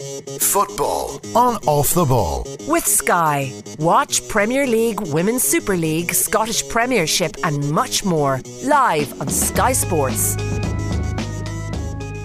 [0.00, 2.46] Football on Off the Ball.
[2.66, 3.52] With Sky.
[3.78, 10.36] Watch Premier League, Women's Super League, Scottish Premiership, and much more live on Sky Sports.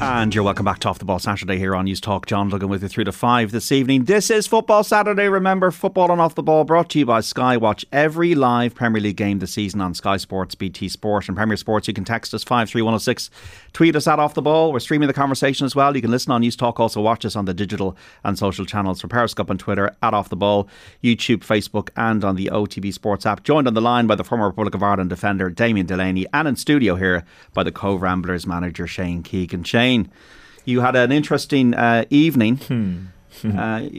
[0.01, 2.25] And you're welcome back to Off the Ball Saturday here on News Talk.
[2.25, 4.03] John Duggan with you through to five this evening.
[4.03, 5.27] This is Football Saturday.
[5.29, 7.55] Remember, football on Off the Ball brought to you by Sky.
[7.55, 11.55] Watch every live Premier League game this season on Sky Sports, BT Sport, and Premier
[11.55, 11.87] Sports.
[11.87, 13.29] You can text us 53106,
[13.75, 14.71] tweet us at Off the Ball.
[14.71, 15.93] We're streaming the conversation as well.
[15.93, 19.01] You can listen on News Talk, also watch us on the digital and social channels
[19.01, 20.69] for Periscope and Twitter at Off the Ball,
[21.03, 23.43] YouTube, Facebook, and on the OTB Sports app.
[23.43, 26.55] Joined on the line by the former Republic of Ireland defender Damien Delaney, and in
[26.55, 29.65] studio here by the Cobh Ramblers manager Shane Keegan.
[29.65, 30.09] Shane
[30.63, 32.57] you had an interesting uh, evening.
[32.57, 33.05] Hmm.
[33.43, 33.89] Uh,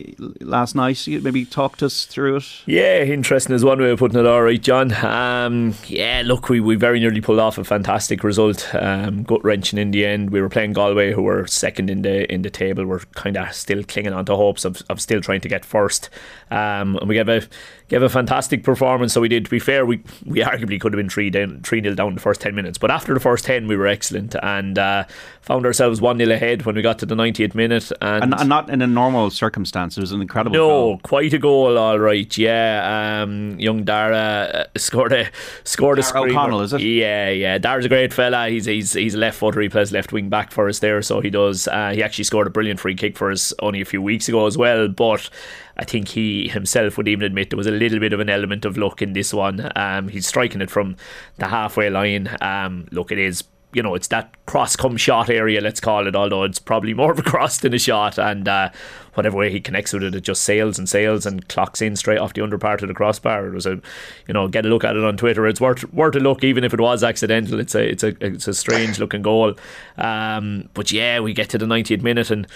[0.40, 2.62] last night, you maybe talked us through it.
[2.66, 4.26] Yeah, interesting is one way of putting it.
[4.26, 4.92] All right, John.
[5.04, 8.74] Um, yeah, look, we, we very nearly pulled off a fantastic result.
[8.74, 10.30] Um, gut wrenching in the end.
[10.30, 12.86] We were playing Galway, who were second in the in the table.
[12.86, 16.10] We're kind of still clinging on to hopes of, of still trying to get first.
[16.50, 17.42] Um, and we gave a
[17.88, 19.12] gave a fantastic performance.
[19.12, 19.44] So we did.
[19.44, 22.20] To be fair, we we arguably could have been three down, three nil down the
[22.20, 25.04] first ten minutes, but after the first ten, we were excellent and uh,
[25.46, 27.92] found ourselves one 0 ahead when we got to the 90th minute.
[28.02, 29.96] And, and, not in a normal circumstance.
[29.96, 30.54] It was an incredible.
[30.54, 31.00] No, goal.
[31.04, 32.36] quite a goal, all right.
[32.36, 35.30] Yeah, um, young Dara uh, scored a
[35.62, 36.40] scored Dara a screamer.
[36.40, 36.80] O'Connell, is it?
[36.80, 37.58] Yeah, yeah.
[37.58, 38.48] Dara's a great fella.
[38.48, 39.60] He's he's he's a left footer.
[39.60, 41.68] He plays left wing back for us there, so he does.
[41.68, 44.46] Uh, he actually scored a brilliant free kick for us only a few weeks ago
[44.46, 45.30] as well, but.
[45.76, 48.64] I think he himself would even admit there was a little bit of an element
[48.64, 49.70] of luck in this one.
[49.76, 50.96] Um, he's striking it from
[51.36, 52.34] the halfway line.
[52.40, 53.44] Um, look, it is
[53.76, 57.12] you know, it's that cross come shot area, let's call it, although it's probably more
[57.12, 58.18] of a cross than a shot.
[58.18, 58.70] And uh,
[59.12, 62.18] whatever way he connects with it, it just sails and sails and clocks in straight
[62.18, 63.46] off the under part of the crossbar.
[63.46, 63.78] It was a,
[64.26, 65.46] you know, get a look at it on Twitter.
[65.46, 67.60] It's worth worth a look, even if it was accidental.
[67.60, 69.54] It's a it's a it's a strange looking goal.
[69.98, 72.46] Um, but yeah, we get to the 90th minute and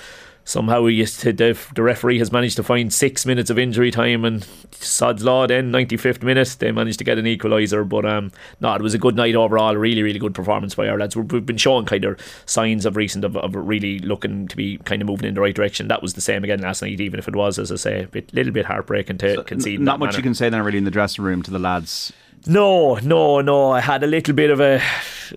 [0.51, 3.93] somehow we used to, the, the referee has managed to find six minutes of injury
[3.93, 8.33] time and sod's law then 95th minute they managed to get an equaliser but um
[8.61, 11.47] no it was a good night overall really really good performance by our lads we've
[11.47, 15.06] been showing kind of signs of recent of, of really looking to be kind of
[15.06, 17.37] moving in the right direction that was the same again last night even if it
[17.37, 20.19] was as I say a bit, little bit heartbreaking to so concede not much manner.
[20.19, 22.12] you can say then really in the dressing room to the lads
[22.47, 23.73] no, no, no.
[23.73, 24.83] I had a little bit of a,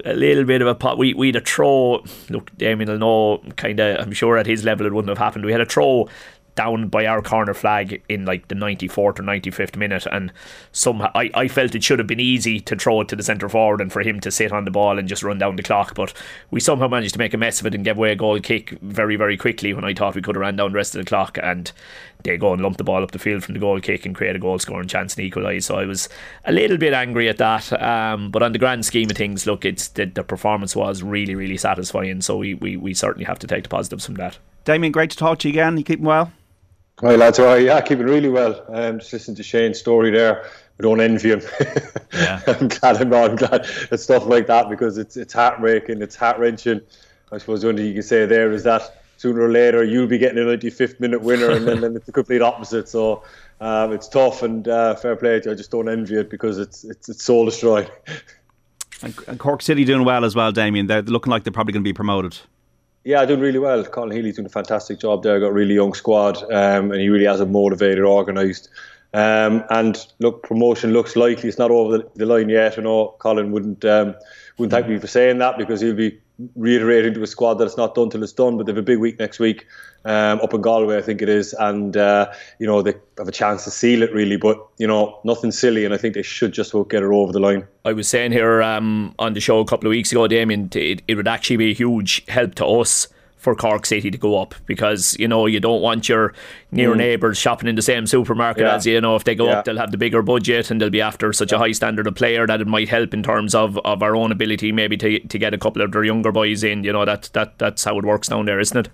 [0.06, 0.98] a little bit of a pot.
[0.98, 2.04] We we had a throw.
[2.30, 3.54] Look, Damien will know.
[3.56, 5.46] Kind of, I'm sure at his level it wouldn't have happened.
[5.46, 6.08] We had a throw
[6.56, 10.32] down by our corner flag in like the 94th or 95th minute and
[10.72, 13.50] somehow I, I felt it should have been easy to throw it to the centre
[13.50, 15.96] forward and for him to sit on the ball and just run down the clock
[15.96, 16.14] but
[16.52, 18.78] we somehow managed to make a mess of it and give away a goal kick
[18.82, 21.10] very very quickly when I thought we could have ran down the rest of the
[21.10, 21.72] clock and
[22.24, 24.36] they go and lump the ball up the field from the goal kick and create
[24.36, 26.10] a goal scoring chance and equalise so I was
[26.46, 29.66] a little bit angry at that um, but on the grand scheme of things look
[29.66, 33.48] it's the, the performance was really really satisfying so we, we, we certainly have to
[33.48, 36.32] take the positives from that Damien great to talk to you again you keeping well
[37.02, 37.66] Hi lads, how are you?
[37.66, 38.64] Yeah, keeping really well.
[38.70, 40.48] Um, just listening to Shane's story there.
[40.78, 41.42] We don't envy him.
[42.14, 42.40] Yeah.
[42.46, 43.32] I'm glad I'm not.
[43.32, 46.80] I'm glad it's stuff like that because it's it's heartbreaking, it's heart wrenching.
[47.32, 50.06] I suppose the only thing you can say there is that sooner or later you'll
[50.06, 52.90] be getting a 95th minute winner, and then, then it's the complete opposite.
[52.90, 53.24] So
[53.62, 55.52] um, it's tough and uh, fair play to you.
[55.54, 57.88] I just don't envy it because it's it's it's soul destroying.
[59.02, 60.88] and, and Cork City doing well as well, Damien.
[60.88, 62.38] They're looking like they're probably going to be promoted.
[63.06, 63.82] Yeah, doing really well.
[63.86, 65.40] Colin Healy's doing a fantastic job there.
[65.40, 68.70] Got a really young squad, um, and he really has a motivated, organised.
[69.14, 71.48] Um, and look, promotion looks likely.
[71.48, 72.78] It's not over the, the line yet.
[72.78, 74.16] I know Colin wouldn't um,
[74.58, 76.20] wouldn't thank me for saying that because he'll be
[76.56, 78.58] reiterating to a squad that it's not done till it's done.
[78.58, 79.66] But they have a big week next week
[80.06, 83.32] um, up in Galway, I think it is, and uh, you know they have a
[83.32, 84.38] chance to seal it really.
[84.38, 87.40] But you know nothing silly, and I think they should just get it over the
[87.40, 87.68] line.
[87.86, 91.02] I was saying here um, on the show a couple of weeks ago, Damien, it,
[91.08, 93.08] it would actually be a huge help to us
[93.44, 96.34] for Cork City to go up because you know you don't want your
[96.72, 96.98] near mm.
[96.98, 98.76] neighbours shopping in the same supermarket Yeah.
[98.76, 98.94] as you.
[98.94, 99.60] You know if they go Yeah.
[99.60, 102.16] up, they'll have the bigger budget and they'll be after such a high standard of
[102.16, 105.38] player that it might help in terms of, of our own ability maybe to to
[105.38, 106.84] get a couple of their younger boys in.
[106.84, 108.90] You know that that that's how it works down there, isn't it?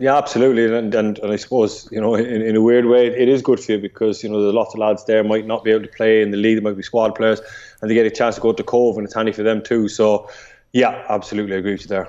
[0.00, 3.28] Yeah, absolutely, and and, and I suppose you know in, in a weird way it
[3.28, 5.72] is good for you because you know there's lots of lads there might not be
[5.72, 7.42] able to play in the league, they might be squad players,
[7.82, 9.88] and they get a chance to go to Cobh, and it's handy for them too.
[9.88, 10.30] So,
[10.72, 12.08] yeah, absolutely, I agree with you there.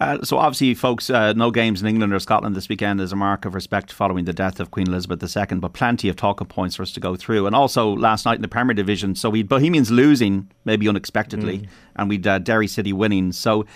[0.00, 3.16] Uh, so obviously, folks, uh, no games in England or Scotland this weekend is a
[3.16, 6.76] mark of respect following the death of Queen Elizabeth II, but plenty of talking points
[6.76, 7.46] for us to go through.
[7.46, 12.08] And also last night in the Premier Division, so we Bohemians losing maybe unexpectedly, and
[12.08, 13.32] we'd uh, Derry City winning.
[13.32, 13.66] So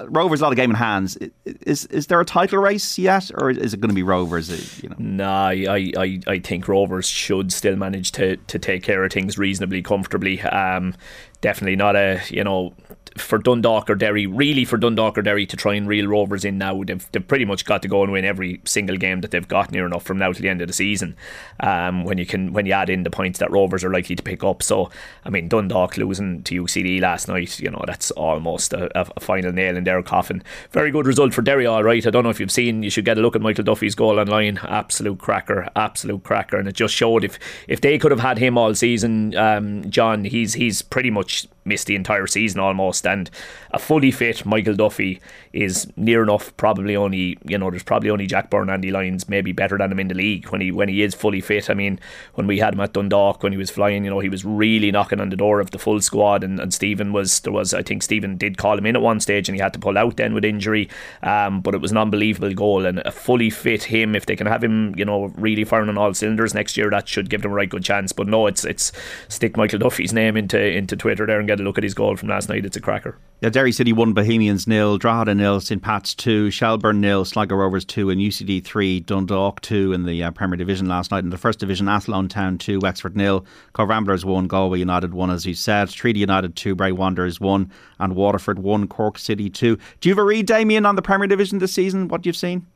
[0.00, 1.18] uh, Rovers a lot of game in hands.
[1.44, 4.50] Is is there a title race yet, or is it going to be Rovers?
[4.52, 8.84] uh, You know, Nah, I, I, I think Rovers should still manage to, to take
[8.84, 10.40] care of things reasonably comfortably.
[10.42, 10.94] Um,
[11.42, 12.72] definitely not a you know
[13.16, 16.58] for Dundalk or Derry, really for Dundalk or Derry to try and reel Rovers in
[16.58, 16.82] now.
[16.82, 19.70] They've, they've pretty much got to go and win every single game that they've got
[19.70, 21.16] near enough from now to the end of the season.
[21.60, 24.22] Um, when you can when you add in the points that Rovers are likely to
[24.22, 24.62] pick up.
[24.62, 24.90] So
[25.24, 29.52] I mean Dundalk losing to UCD last night, you know that's almost a, a final
[29.52, 30.42] nail in their coffin.
[30.70, 32.06] Very good result for Derry, all right.
[32.06, 32.82] I don't know if you've seen.
[32.82, 34.58] You should get a look at Michael Duffy's goal online.
[34.62, 37.38] Absolute cracker, absolute cracker, and it just showed if
[37.68, 41.48] if they could have had him all season, um, John, he's he's pretty much which
[41.64, 43.06] missed the entire season almost.
[43.06, 43.30] And
[43.70, 45.20] a fully fit Michael Duffy
[45.52, 46.56] is near enough.
[46.56, 50.00] Probably only you know there's probably only Jack Byrne, Andy Lyons, maybe better than him
[50.00, 51.70] in the league when he when he is fully fit.
[51.70, 51.98] I mean,
[52.34, 54.90] when we had him at Dundalk when he was flying, you know, he was really
[54.90, 56.44] knocking on the door of the full squad.
[56.44, 59.20] And, and Stephen was there was I think Stephen did call him in at one
[59.20, 60.88] stage and he had to pull out then with injury.
[61.22, 64.14] Um, but it was an unbelievable goal and a fully fit him.
[64.14, 67.08] If they can have him, you know, really firing on all cylinders next year, that
[67.08, 68.12] should give them a right good chance.
[68.12, 68.92] But no, it's it's
[69.28, 72.16] stick Michael Duffy's name into into Twitter there and get a look at his goal
[72.16, 72.64] from last night.
[72.64, 73.18] It's a cracker.
[73.40, 77.84] Yeah, Derry City won Bohemians nil, Drogheda nil, St Pat's two, Shelbourne nil, Sligo Rovers
[77.84, 81.24] two, and UCD three, Dundalk two in the uh, Premier Division last night.
[81.24, 83.44] In the First Division, Athlone Town two, Wexford nil,
[83.74, 87.70] Cobh Ramblers one, Galway United one, as you said, Treaty United two, Bray Wanderers one,
[87.98, 89.76] and Waterford one, Cork City two.
[90.00, 92.08] Do you have a read, Damien, on the Premier Division this season?
[92.08, 92.66] What you've seen?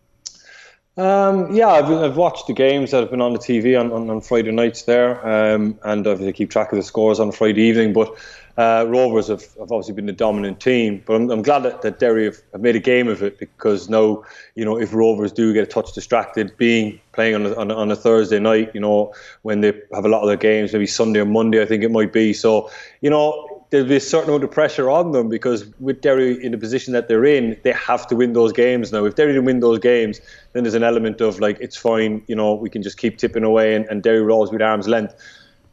[0.99, 4.09] Um, yeah, I've, I've watched the games that have been on the TV on, on,
[4.09, 7.93] on Friday nights there, um, and obviously keep track of the scores on Friday evening.
[7.93, 8.15] But
[8.57, 11.99] uh, Rovers have, have, obviously been the dominant team, but I'm, I'm glad that, that
[11.99, 14.23] Derry have, have, made a game of it because now,
[14.55, 17.75] you know, if Rovers do get a touch distracted, being playing on a, on, a,
[17.75, 19.13] on a Thursday night, you know,
[19.43, 21.91] when they have a lot of their games, maybe Sunday or Monday, I think it
[21.91, 22.33] might be.
[22.33, 22.71] So,
[23.03, 26.53] you know, there'll be a certain amount of pressure on them because with Derry in
[26.53, 29.05] the position that they're in, they have to win those games now.
[29.05, 30.21] If Derry didn't win those games,
[30.53, 33.45] then there's an element of like it's fine, you know, we can just keep tipping
[33.45, 35.15] away and, and Derry rolls with arm's length.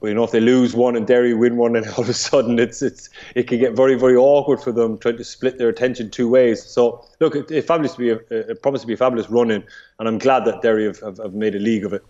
[0.03, 2.13] But you know, if they lose one and Derry win one, and all of a
[2.13, 5.69] sudden it's it's it can get very very awkward for them trying to split their
[5.69, 6.61] attention two ways.
[6.61, 9.63] So look, it, it fabulous to be a, it promised to be a fabulous running,
[9.99, 12.03] and I'm glad that Derry have, have, have made a league of it.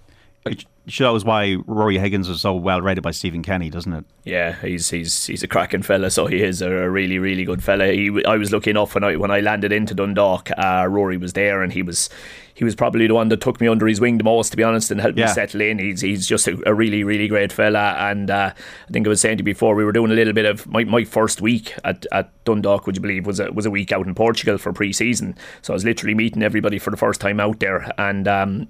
[0.45, 4.05] It shows why Rory Higgins was so well rated by Stephen Kenny, doesn't it?
[4.25, 6.09] Yeah, he's he's he's a cracking fella.
[6.09, 7.87] So he is a really really good fella.
[7.87, 11.33] He, I was looking off when I when I landed into Dundalk, uh, Rory was
[11.33, 12.09] there, and he was
[12.55, 14.63] he was probably the one that took me under his wing the most, to be
[14.63, 15.27] honest, and helped yeah.
[15.27, 15.79] me settle in.
[15.79, 19.21] He's he's just a, a really really great fella, and uh, I think I was
[19.21, 21.73] saying to you before we were doing a little bit of my, my first week
[21.85, 22.85] at, at Dundalk.
[22.85, 25.37] Would you believe was a was a week out in Portugal for pre-season?
[25.61, 28.27] So I was literally meeting everybody for the first time out there, and.
[28.27, 28.67] Um,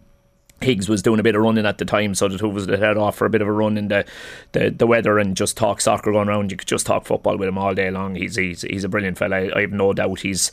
[0.63, 2.65] Higgs was doing a bit of running at the time, so the two of us
[2.67, 4.05] head off for a bit of a run in the,
[4.53, 6.51] the, the weather and just talk soccer going around.
[6.51, 8.15] You could just talk football with him all day long.
[8.15, 9.35] He's he's, he's a brilliant fella.
[9.35, 10.51] I, I have no doubt he's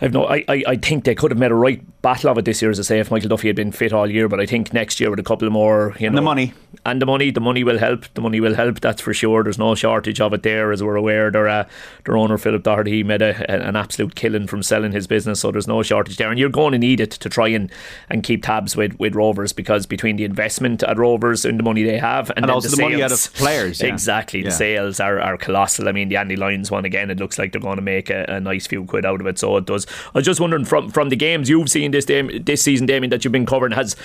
[0.00, 2.44] I've no, I, I, I think they could have made a right battle of it
[2.44, 4.28] this year, as I say, if Michael Duffy had been fit all year.
[4.28, 6.52] But I think next year with a couple more, you know, and the money
[6.84, 8.04] and the money, the money will help.
[8.14, 8.80] The money will help.
[8.80, 9.42] That's for sure.
[9.42, 11.30] There's no shortage of it there, as we're aware.
[11.30, 11.68] Their uh,
[12.04, 15.66] their owner Philip Doherty made a, an absolute killing from selling his business, so there's
[15.66, 16.30] no shortage there.
[16.30, 17.72] And you're going to need it to try and,
[18.10, 21.82] and keep tabs with, with Rovers because between the investment at Rovers and the money
[21.82, 23.88] they have, and, and also the, the sales, money out of players, yeah.
[23.88, 24.40] exactly.
[24.40, 24.46] Yeah.
[24.46, 25.88] The sales are, are colossal.
[25.88, 27.10] I mean, the Andy Lyons one again.
[27.10, 29.38] It looks like they're going to make a, a nice few quid out of it.
[29.38, 29.85] So it does.
[30.14, 33.24] I was just wondering from from the games you've seen this this season, Damien, that
[33.24, 33.96] you've been covering, has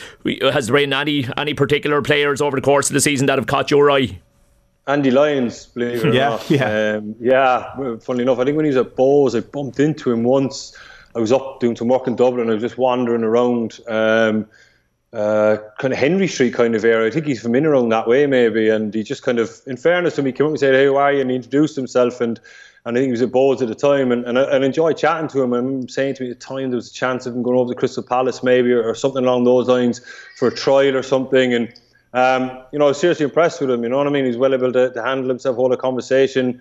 [0.41, 3.47] has there been any any particular players over the course of the season that have
[3.47, 4.19] caught your eye?
[4.87, 6.49] Andy Lyons, believe it or yeah, not.
[6.49, 7.97] Yeah, um, yeah.
[7.99, 10.75] Funnily enough, I think when he was at Bohs, I bumped into him once.
[11.15, 12.49] I was up doing some work in Dublin.
[12.49, 14.47] I was just wandering around, um,
[15.13, 17.07] uh, kind of Henry Street kind of area.
[17.07, 18.69] I think he's from in around that way, maybe.
[18.69, 20.95] And he just kind of, in fairness to he came up and said, "Hey, who
[20.95, 22.39] are you?" And he introduced himself and
[22.85, 24.97] and I think he was at Bohs at the time, and, and I, and enjoyed
[24.97, 25.53] chatting to him.
[25.53, 27.73] And saying to me at the time there was a chance of him going over
[27.73, 30.01] to Crystal Palace maybe or, or something along those lines
[30.37, 31.53] for a trial or something.
[31.53, 31.73] And
[32.13, 33.83] um, you know, I was seriously impressed with him.
[33.83, 34.25] You know what I mean?
[34.25, 36.59] He's well able to, to handle himself, hold a conversation,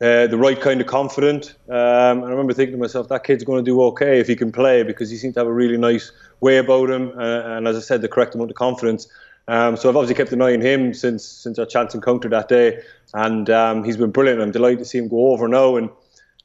[0.00, 1.54] uh, the right kind of confident.
[1.68, 4.34] Um, and I remember thinking to myself, that kid's going to do okay if he
[4.34, 6.10] can play because he seemed to have a really nice
[6.40, 9.06] way about him, uh, and as I said, the correct amount of confidence.
[9.48, 12.48] Um, so I've obviously kept an eye on him since since our chance encounter that
[12.48, 12.80] day,
[13.14, 14.40] and um, he's been brilliant.
[14.40, 15.90] I'm delighted to see him go over now and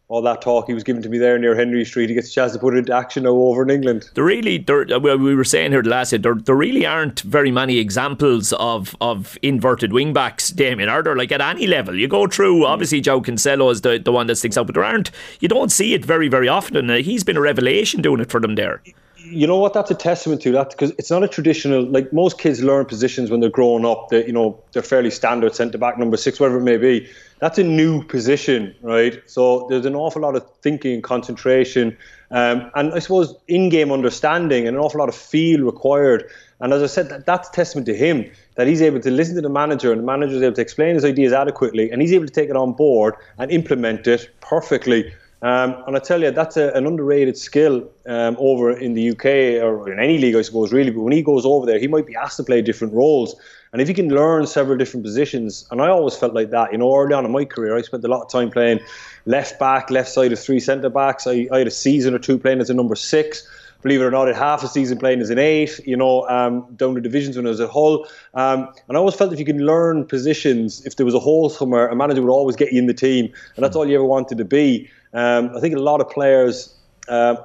[0.08, 2.10] all that talk he was given to me there near Henry Street.
[2.10, 4.10] He gets a chance to put it into action now over in England.
[4.14, 7.22] There really, there, well, we were saying here the last year, there, there really aren't
[7.22, 11.16] very many examples of, of inverted wing backs, Damien, are there?
[11.16, 12.66] Like at any level, you go through.
[12.66, 15.10] Obviously, João Cancelo is the, the one that sticks out, but there aren't.
[15.40, 16.90] You don't see it very, very often.
[16.90, 18.82] He's been a revelation doing it for them there
[19.26, 19.74] you know what?
[19.74, 23.32] That's a testament to that because it's not a traditional like most kids learn positions
[23.32, 24.10] when they're growing up.
[24.10, 27.08] That you know they're fairly standard centre back, number six, whatever it may be.
[27.40, 29.22] That's a new position, right?
[29.26, 31.98] So there's an awful lot of thinking concentration
[32.32, 36.30] Um, and I suppose in-game understanding and an awful lot of feel required.
[36.60, 39.42] And as I said, that, that's testament to him that he's able to listen to
[39.42, 42.26] the manager and the manager is able to explain his ideas adequately and he's able
[42.26, 45.14] to take it on board and implement it perfectly.
[45.46, 49.26] Um, and I tell you, that's a, an underrated skill um, over in the UK
[49.64, 50.90] or in any league, I suppose, really.
[50.90, 53.36] But when he goes over there, he might be asked to play different roles.
[53.72, 56.80] And if he can learn several different positions, and I always felt like that, you
[56.80, 58.80] know, early on in my career, I spent a lot of time playing
[59.28, 61.28] left back, left side of three centre backs.
[61.28, 63.48] I, I had a season or two playing as a number six
[63.86, 66.28] believe it or not, I had half a season playing as an eight, you know,
[66.28, 68.08] um, down the divisions when I was at Hull.
[68.34, 71.52] Um, and I always felt if you can learn positions, if there was a hole
[71.52, 73.32] somewhere, a manager would always get you in the team.
[73.56, 74.90] And that's all you ever wanted to be.
[75.16, 76.76] Um, I think a lot of players,
[77.08, 77.38] uh,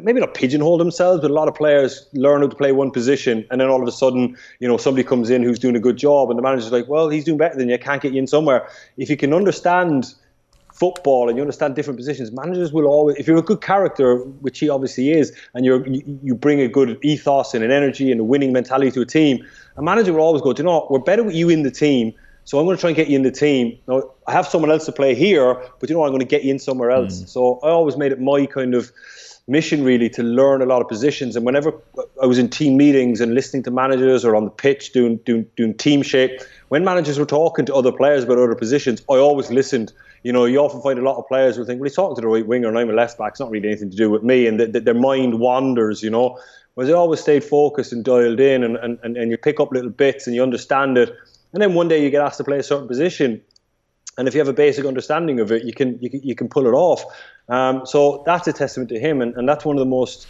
[0.00, 3.46] maybe not pigeonhole themselves, but a lot of players learn how to play one position,
[3.50, 5.98] and then all of a sudden, you know, somebody comes in who's doing a good
[5.98, 7.78] job, and the manager's like, "Well, he's doing better than you.
[7.78, 10.14] Can't get you in somewhere." If you can understand
[10.72, 14.58] football and you understand different positions, managers will always, if you're a good character, which
[14.58, 15.84] he obviously is, and you
[16.22, 19.44] you bring a good ethos and an energy and a winning mentality to a team,
[19.76, 22.14] a manager will always go, do you know, we're better with you in the team.
[22.44, 23.78] So I'm going to try and get you in the team.
[23.86, 26.44] Now, I have someone else to play here, but you know, I'm going to get
[26.44, 27.22] you in somewhere else.
[27.22, 27.28] Mm.
[27.28, 28.90] So I always made it my kind of
[29.46, 31.36] mission really to learn a lot of positions.
[31.36, 31.72] And whenever
[32.22, 35.46] I was in team meetings and listening to managers or on the pitch doing doing,
[35.56, 39.50] doing team shape, when managers were talking to other players about other positions, I always
[39.50, 39.92] listened
[40.22, 42.20] you know, you often find a lot of players will think, well, he's talking to
[42.20, 43.32] the right winger and I'm a left back.
[43.32, 44.46] It's not really anything to do with me.
[44.46, 46.38] And the, their mind wanders, you know.
[46.74, 49.72] Whereas I always stayed focused and dialed in and, and, and, and you pick up
[49.72, 51.14] little bits and you understand it.
[51.52, 53.40] And then one day you get asked to play a certain position.
[54.18, 56.48] And if you have a basic understanding of it, you can you can, you can
[56.48, 57.04] pull it off.
[57.48, 60.26] Um, so that's a testament to him, and, and that's one of the most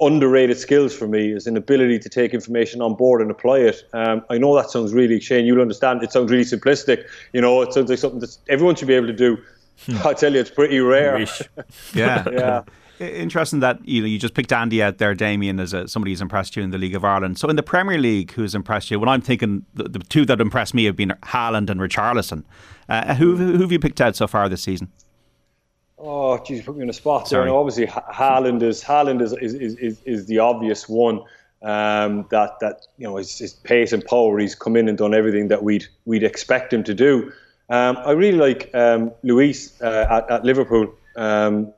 [0.00, 3.84] underrated skills for me is an ability to take information on board and apply it.
[3.92, 7.04] Um, I know that sounds really, Shane, you'll understand, it sounds really simplistic.
[7.32, 9.38] You know, it sounds like something that everyone should be able to do.
[9.86, 10.06] Hmm.
[10.06, 11.20] I tell you, it's pretty rare.
[11.94, 12.24] yeah.
[12.30, 12.62] yeah.
[13.00, 16.20] Interesting that you know you just picked Andy out there, Damien, as a, somebody who's
[16.20, 17.38] impressed you in the League of Ireland.
[17.38, 19.00] So in the Premier League, who's impressed you?
[19.00, 22.44] Well, I'm thinking the, the two that impressed me have been Haaland and Richarlison.
[22.90, 24.92] Uh, who, who have you picked out so far this season?
[25.98, 27.40] Oh, geez, put me in a spot there.
[27.40, 31.22] And obviously, Haaland is Haaland is is, is, is the obvious one.
[31.62, 34.38] Um, that that you know his, his, pace and power.
[34.38, 37.32] He's come in and done everything that we'd we'd expect him to do.
[37.70, 40.92] Um, I really like um, Luis uh, at, at, Liverpool.
[41.16, 41.72] Um,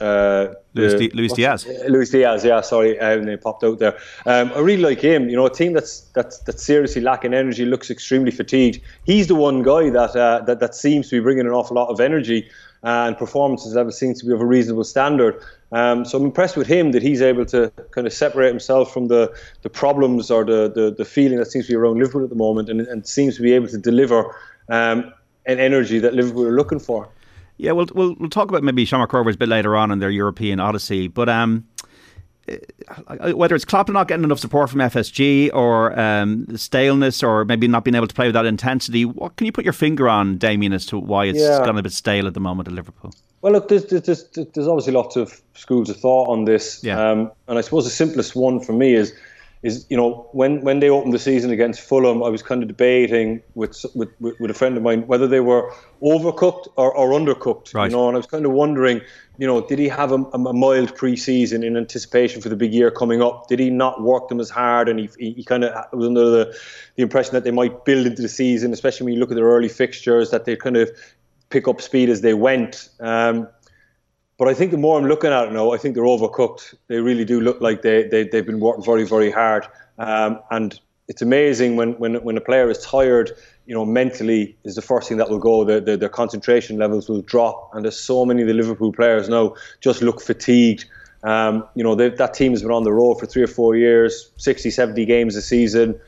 [0.00, 1.66] uh, Luis, the, Luis Diaz.
[1.88, 3.98] Luis Diaz, yeah, sorry, uh, they popped out there.
[4.26, 5.28] Um, I really like him.
[5.28, 8.80] You know, a team that's that's that's seriously lacking energy, looks extremely fatigued.
[9.04, 11.88] He's the one guy that uh, that that seems to be bringing an awful lot
[11.88, 12.48] of energy
[12.82, 15.42] and performances level seems to be of a reasonable standard.
[15.72, 19.08] Um, so I'm impressed with him that he's able to kind of separate himself from
[19.08, 22.30] the, the problems or the, the, the feeling that seems to be around Liverpool at
[22.30, 24.34] the moment and, and seems to be able to deliver
[24.68, 25.12] um,
[25.46, 27.08] an energy that Liverpool are looking for.
[27.58, 30.10] Yeah, we'll, we'll, we'll talk about maybe Shamrock Rovers a bit later on in their
[30.10, 31.66] European Odyssey, but um,
[32.48, 37.68] uh, whether it's Klopp not getting enough support from FSG or um, staleness or maybe
[37.68, 40.38] not being able to play with that intensity, what can you put your finger on,
[40.38, 41.58] Damien, as to why it's yeah.
[41.64, 43.12] gone a bit stale at the moment at Liverpool?
[43.42, 46.82] Well, look, there's, there's, there's obviously lots of schools of thought on this.
[46.82, 47.00] Yeah.
[47.00, 49.12] Um, and I suppose the simplest one for me is
[49.62, 52.68] is you know when when they opened the season against Fulham, I was kind of
[52.68, 55.72] debating with with with a friend of mine whether they were
[56.02, 57.74] overcooked or, or undercooked.
[57.74, 57.90] Right.
[57.90, 59.00] You know, and I was kind of wondering,
[59.36, 62.90] you know, did he have a, a mild pre-season in anticipation for the big year
[62.90, 63.48] coming up?
[63.48, 64.88] Did he not work them as hard?
[64.88, 66.56] And he he, he kind of was under the
[66.94, 69.46] the impression that they might build into the season, especially when you look at their
[69.46, 70.90] early fixtures, that they kind of
[71.50, 72.88] pick up speed as they went.
[73.00, 73.48] Um,
[74.38, 76.74] but I think the more I'm looking at it now, I think they're overcooked.
[76.86, 79.66] They really do look like they, they, they've been working very, very hard.
[79.98, 80.78] Um, and
[81.08, 83.32] it's amazing when, when, when a player is tired,
[83.66, 85.64] you know, mentally is the first thing that will go.
[85.64, 87.70] Their, their, their concentration levels will drop.
[87.74, 90.84] And there's so many of the Liverpool players now just look fatigued.
[91.24, 94.30] Um, you know, that team has been on the road for three or four years,
[94.36, 95.98] 60, 70 games a season.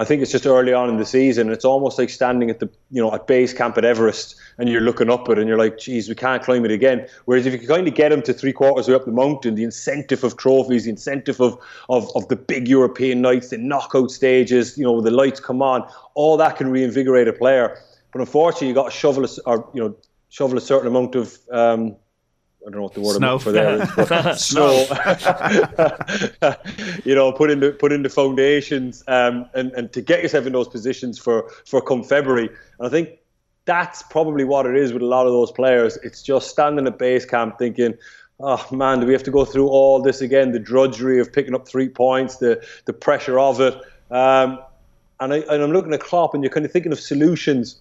[0.00, 1.50] I think it's just early on in the season.
[1.50, 4.80] It's almost like standing at the you know at base camp at Everest and you're
[4.80, 7.06] looking up it and you're like, geez, we can't climb it again.
[7.26, 9.56] Whereas if you can kind of get them to three quarters way up the mountain,
[9.56, 11.58] the incentive of trophies, the incentive of,
[11.90, 15.86] of, of the big European nights, the knockout stages, you know, the lights come on,
[16.14, 17.78] all that can reinvigorate a player.
[18.10, 19.94] But unfortunately, you got to shovel a, or you know
[20.30, 21.94] shovel a certain amount of um,
[22.66, 23.38] I don't know what the word snow.
[23.38, 24.70] for there is, but snow.
[27.04, 30.46] you know, put in the put in the foundations um, and and to get yourself
[30.46, 32.48] in those positions for for come February.
[32.78, 33.18] And I think
[33.64, 35.96] that's probably what it is with a lot of those players.
[36.02, 37.94] It's just standing at base camp thinking,
[38.40, 40.52] oh man, do we have to go through all this again?
[40.52, 43.74] The drudgery of picking up three points, the the pressure of it.
[44.10, 44.58] Um,
[45.18, 47.80] and I and I'm looking at Klopp, and you're kind of thinking of solutions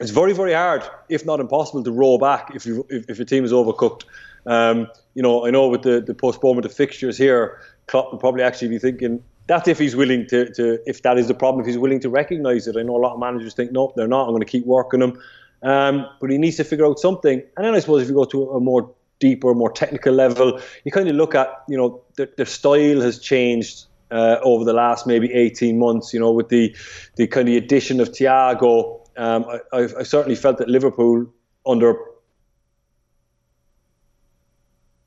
[0.00, 3.26] it's very, very hard, if not impossible, to roll back if you if, if your
[3.26, 4.04] team is overcooked.
[4.46, 8.42] Um, you know, I know with the, the postponement of fixtures here, Klopp will probably
[8.42, 11.66] actually be thinking that's if he's willing to, to, if that is the problem, if
[11.66, 12.76] he's willing to recognise it.
[12.76, 14.24] I know a lot of managers think, no, they're not.
[14.24, 15.20] I'm going to keep working them.
[15.62, 17.42] Um, but he needs to figure out something.
[17.56, 20.92] And then I suppose if you go to a more deeper, more technical level, you
[20.92, 25.06] kind of look at, you know, their, their style has changed uh, over the last
[25.06, 26.74] maybe 18 months, you know, with the,
[27.16, 29.00] the kind of addition of Thiago.
[29.16, 31.32] Um, I, certainly felt that Liverpool
[31.66, 31.96] under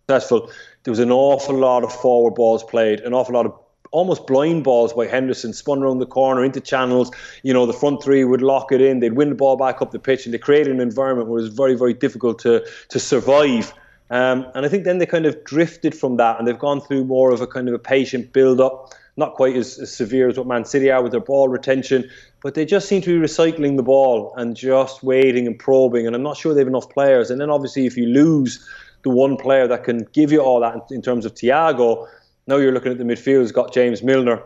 [0.07, 0.49] successful,
[0.83, 3.53] there was an awful lot of forward balls played, an awful lot of
[3.91, 7.11] almost blind balls by Henderson, spun around the corner into channels.
[7.43, 8.99] You know, the front three would lock it in.
[8.99, 11.43] They'd win the ball back up the pitch, and they created an environment where it
[11.43, 13.73] was very, very difficult to to survive.
[14.09, 17.05] Um, and I think then they kind of drifted from that, and they've gone through
[17.05, 18.93] more of a kind of a patient build up.
[19.17, 22.09] Not quite as, as severe as what Man City are with their ball retention,
[22.41, 26.06] but they just seem to be recycling the ball and just waiting and probing.
[26.06, 27.32] And I'm not sure they have enough players.
[27.32, 28.65] And then obviously, if you lose
[29.03, 32.08] the one player that can give you all that in, terms of Thiago,
[32.46, 34.41] now you're looking at the midfield, has got James Milner,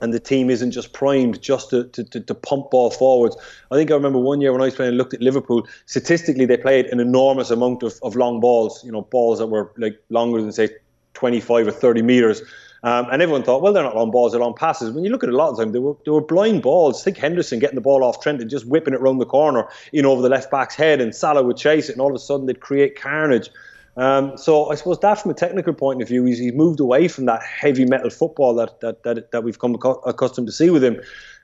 [0.00, 3.36] and the team isn't just primed just to, to, to, to, pump ball forwards.
[3.70, 6.46] I think I remember one year when I was playing and looked at Liverpool, statistically
[6.46, 10.00] they played an enormous amount of, of long balls, you know, balls that were like
[10.08, 10.70] longer than say
[11.14, 12.42] 25 or 30 metres.
[12.82, 14.90] Um, and everyone thought, well, they're not long balls, they're long passes.
[14.90, 17.04] When you look at a lot of the time, they were, they were blind balls.
[17.04, 20.06] Think Henderson getting the ball off Trent and just whipping it round the corner, in
[20.06, 22.46] over the left back's head, and Salah would chase it, and all of a sudden
[22.46, 23.50] they'd create carnage.
[23.96, 27.08] Um, so I suppose that, from a technical point of view, he's, he's moved away
[27.08, 30.82] from that heavy metal football that that that, that we've come accustomed to see with
[30.82, 31.00] him.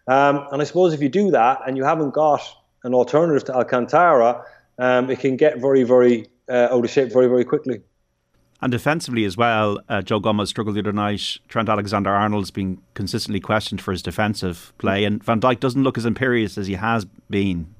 [0.06, 2.40] Um, and I suppose if you do that and you haven't got
[2.84, 4.44] an alternative to Alcantara,
[4.78, 7.82] um, it can get very, very uh, out of shape very, very quickly.
[8.62, 11.38] And defensively as well, uh, Joe Gomez struggled the other night.
[11.48, 15.98] Trent Alexander Arnold's been consistently questioned for his defensive play, and Van Dijk doesn't look
[15.98, 17.74] as imperious as he has been.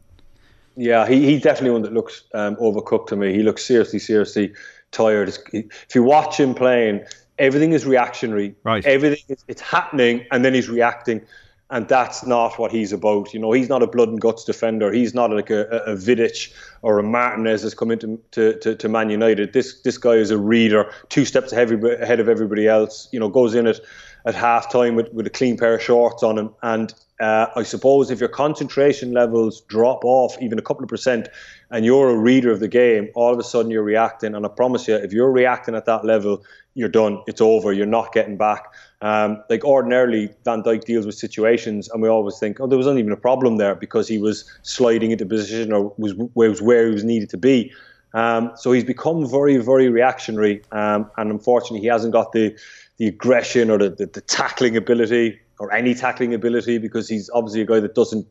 [0.76, 3.32] Yeah, he, he's definitely one that looks um, overcooked to me.
[3.32, 4.52] He looks seriously, seriously
[4.90, 5.34] tired.
[5.52, 7.04] If you watch him playing,
[7.38, 8.54] everything is reactionary.
[8.62, 8.84] Right.
[8.84, 11.22] Everything is it's happening, and then he's reacting,
[11.70, 13.34] and that's not what he's about.
[13.34, 14.92] You know, he's not a blood and guts defender.
[14.92, 18.88] He's not like a, a, Vidic or a Martinez has come into to, to, to,
[18.88, 19.52] Man United.
[19.52, 23.08] This this guy is a reader, two steps ahead of everybody else.
[23.10, 23.80] You know, goes in at
[24.24, 27.62] at half time with, with a clean pair of shorts on him and uh, I
[27.62, 31.28] suppose if your concentration levels drop off even a couple of percent
[31.70, 34.34] and you're a reader of the game, all of a sudden you're reacting.
[34.34, 37.22] And I promise you, if you're reacting at that level, you're done.
[37.26, 37.72] It's over.
[37.72, 38.66] You're not getting back.
[39.02, 42.98] Um, like ordinarily, Van Dijk deals with situations, and we always think, oh, there wasn't
[42.98, 46.92] even a problem there because he was sliding into position or was, was where he
[46.92, 47.72] was needed to be.
[48.14, 52.56] Um, so he's become very, very reactionary, um, and unfortunately, he hasn't got the
[52.98, 57.60] the aggression or the, the, the tackling ability or any tackling ability because he's obviously
[57.60, 58.26] a guy that doesn't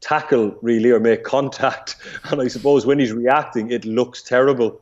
[0.00, 1.96] tackle really or make contact.
[2.30, 4.80] And I suppose when he's reacting, it looks terrible.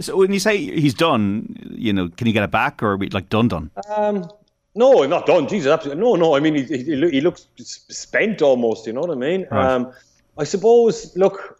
[0.00, 3.08] So when you say he's done, you know, can you get it back or we
[3.08, 3.70] like done done?
[3.88, 4.30] Um,
[4.74, 5.48] no, not done.
[5.48, 6.36] Jesus, absolutely no, no.
[6.36, 8.86] I mean, he, he, he looks spent almost.
[8.86, 9.46] You know what I mean?
[9.50, 9.72] Right.
[9.72, 9.92] Um,
[10.36, 11.16] I suppose.
[11.16, 11.58] Look,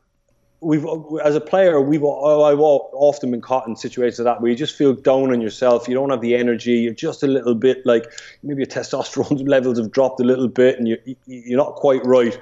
[0.61, 0.85] we've
[1.23, 4.77] as a player we've I've often been caught in situations like that where you just
[4.77, 8.07] feel down on yourself you don't have the energy you're just a little bit like
[8.43, 12.41] maybe your testosterone levels have dropped a little bit and you you're not quite right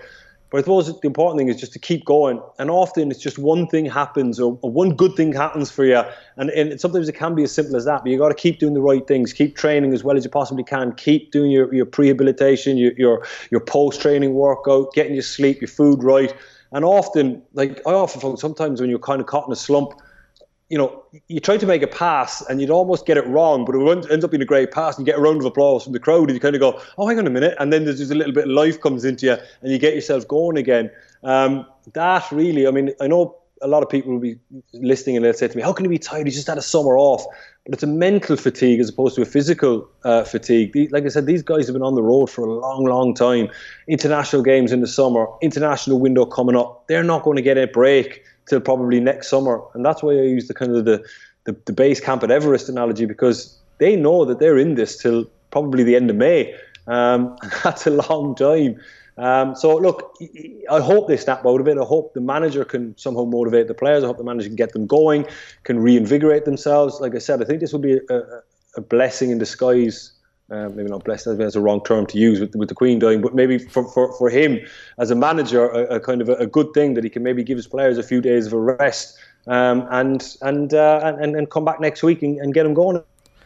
[0.50, 2.40] but I suppose the important thing is just to keep going.
[2.58, 6.02] And often it's just one thing happens or, or one good thing happens for you.
[6.36, 8.58] And, and sometimes it can be as simple as that but you got to keep
[8.58, 9.32] doing the right things.
[9.32, 10.92] Keep training as well as you possibly can.
[10.94, 15.68] Keep doing your, your prehabilitation your your, your post training workout getting your sleep your
[15.68, 16.34] food right.
[16.72, 19.92] And often, like I often find sometimes when you're kind of caught in a slump,
[20.68, 23.76] you know, you try to make a pass and you'd almost get it wrong, but
[23.76, 25.92] it ends up being a great pass and you get a round of applause from
[25.92, 27.56] the crowd and you kind of go, oh, hang on a minute.
[27.60, 29.94] And then there's just a little bit of life comes into you and you get
[29.94, 30.90] yourself going again.
[31.22, 34.38] Um, that really, I mean, I know a lot of people will be
[34.72, 36.26] listening and they'll say to me, how can you be tired?
[36.26, 37.24] You just had a summer off.
[37.64, 40.92] But it's a mental fatigue as opposed to a physical uh, fatigue.
[40.92, 43.48] Like I said, these guys have been on the road for a long, long time.
[43.88, 46.86] International games in the summer, international window coming up.
[46.88, 49.62] They're not going to get a break till probably next summer.
[49.74, 51.04] And that's why I use the kind of the,
[51.44, 55.26] the, the base camp at Everest analogy because they know that they're in this till
[55.50, 56.54] probably the end of May.
[56.86, 58.80] Um, that's a long time.
[59.18, 60.14] Um, so look,
[60.70, 61.78] I hope they snap out of it.
[61.78, 64.04] I hope the manager can somehow motivate the players.
[64.04, 65.26] I hope the manager can get them going,
[65.64, 67.00] can reinvigorate themselves.
[67.00, 68.22] Like I said, I think this will be a,
[68.76, 70.12] a blessing in disguise.
[70.48, 72.74] Uh, maybe not blessing, I think that's a wrong term to use with, with the
[72.74, 74.60] Queen dying, but maybe for, for, for him
[74.96, 77.42] as a manager, a, a kind of a, a, good thing that he can maybe
[77.42, 81.50] give his players a few days of a rest um, and, and, uh, and, and
[81.50, 83.02] come back next week and, and get them going.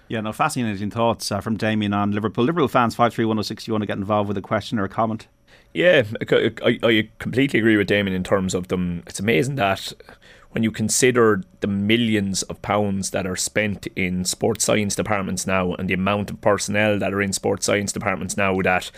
[0.09, 2.45] Yeah, no, fascinating thoughts uh, from Damien on Liverpool.
[2.45, 5.27] Liverpool fans, 53106, you want to get involved with a question or a comment?
[5.73, 9.05] Yeah, I, I completely agree with Damien in terms of them.
[9.07, 9.93] It's amazing that
[10.53, 15.75] when you consider the millions of pounds that are spent in sports science departments now
[15.75, 18.91] and the amount of personnel that are in sports science departments now that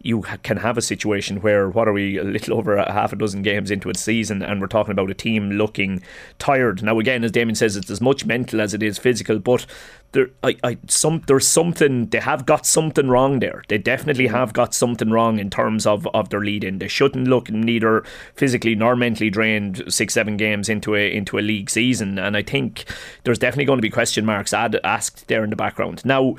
[0.00, 3.16] you can have a situation where what are we a little over a half a
[3.16, 6.02] dozen games into a season and we're talking about a team looking
[6.38, 6.82] tired.
[6.82, 9.66] Now again as Damien says it's as much mental as it is physical but
[10.12, 13.64] there I, I some there's something they have got something wrong there.
[13.68, 16.78] They definitely have got something wrong in terms of, of their lead in.
[16.78, 21.40] They shouldn't look neither physically nor mentally drained six seven games into a into a
[21.40, 22.18] league season.
[22.18, 22.84] And I think
[23.24, 26.04] there's definitely going to be question marks ad, asked there in the background.
[26.04, 26.36] Now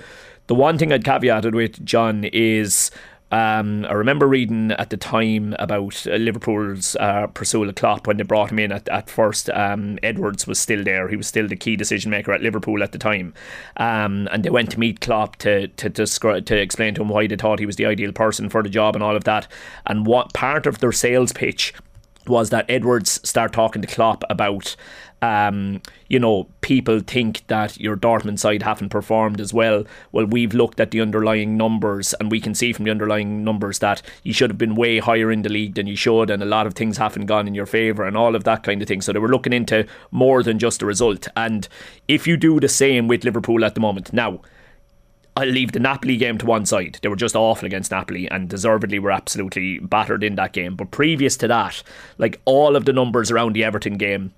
[0.47, 2.89] the one thing I'd caveated with John is
[3.31, 8.23] um, I remember reading at the time about uh, Liverpool's uh, of Klopp when they
[8.23, 9.49] brought him in at, at first.
[9.51, 12.91] Um, Edwards was still there; he was still the key decision maker at Liverpool at
[12.91, 13.33] the time.
[13.77, 17.27] Um, and they went to meet Klopp to to, to to explain to him why
[17.27, 19.47] they thought he was the ideal person for the job and all of that.
[19.85, 21.73] And what part of their sales pitch
[22.27, 24.75] was that Edwards start talking to Klopp about
[25.21, 29.84] um, you know, people think that your Dortmund side haven't performed as well.
[30.12, 33.79] Well, we've looked at the underlying numbers, and we can see from the underlying numbers
[33.79, 36.45] that you should have been way higher in the league than you should, and a
[36.45, 39.01] lot of things haven't gone in your favour, and all of that kind of thing.
[39.01, 41.27] So they were looking into more than just the result.
[41.36, 41.67] And
[42.08, 44.41] if you do the same with Liverpool at the moment, now.
[45.38, 46.99] I'll leave the Napoli game to one side.
[47.01, 50.75] They were just awful against Napoli and deservedly were absolutely battered in that game.
[50.75, 51.82] But previous to that,
[52.17, 54.34] like all of the numbers around the Everton game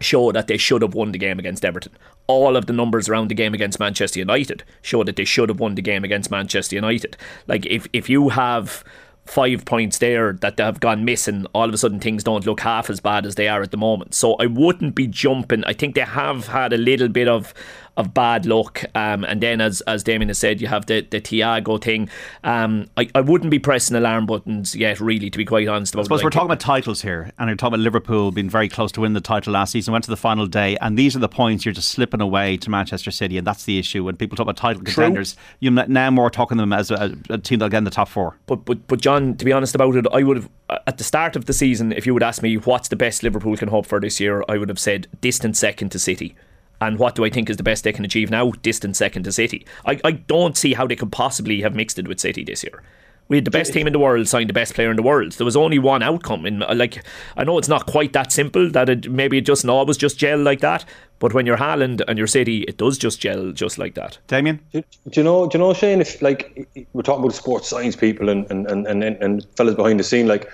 [0.00, 1.92] show that they should have won the game against Everton.
[2.26, 5.60] All of the numbers around the game against Manchester United show that they should have
[5.60, 7.16] won the game against Manchester United.
[7.46, 8.84] Like if if you have
[9.26, 12.60] five points there that they have gone missing, all of a sudden things don't look
[12.60, 14.14] half as bad as they are at the moment.
[14.14, 15.64] So I wouldn't be jumping.
[15.64, 17.54] I think they have had a little bit of
[17.96, 18.84] of bad luck.
[18.94, 22.08] Um, and then, as as Damien has said, you have the the Thiago thing.
[22.44, 25.94] Um, I, I wouldn't be pressing alarm buttons yet, really, to be quite honest.
[25.94, 28.68] About I suppose we're talking about titles here, and we're talking about Liverpool being very
[28.68, 31.20] close to win the title last season, went to the final day, and these are
[31.20, 34.04] the points you're just slipping away to Manchester City, and that's the issue.
[34.04, 37.58] When people talk about title contenders, you're now more talking them as a, a team
[37.58, 38.36] that'll get in the top four.
[38.46, 40.48] But but but John, to be honest about it, I would have
[40.86, 43.56] at the start of the season, if you would ask me what's the best Liverpool
[43.56, 46.34] can hope for this year, I would have said distant second to City.
[46.80, 48.52] And what do I think is the best they can achieve now?
[48.62, 49.66] Distant second to City.
[49.84, 52.82] I, I don't see how they could possibly have mixed it with City this year.
[53.28, 55.32] We had the best team in the world sign the best player in the world.
[55.32, 56.44] There was only one outcome.
[56.46, 57.04] And uh, like,
[57.36, 60.40] I know it's not quite that simple that it maybe it just always just gel
[60.40, 60.84] like that.
[61.20, 64.18] But when you're Haaland and you're City, it does just gel just like that.
[64.26, 65.46] Damien, do, do you know?
[65.46, 66.00] Do you know, Shane?
[66.00, 70.00] If like we're talking about sports science people and and and and, and fellas behind
[70.00, 70.50] the scene, like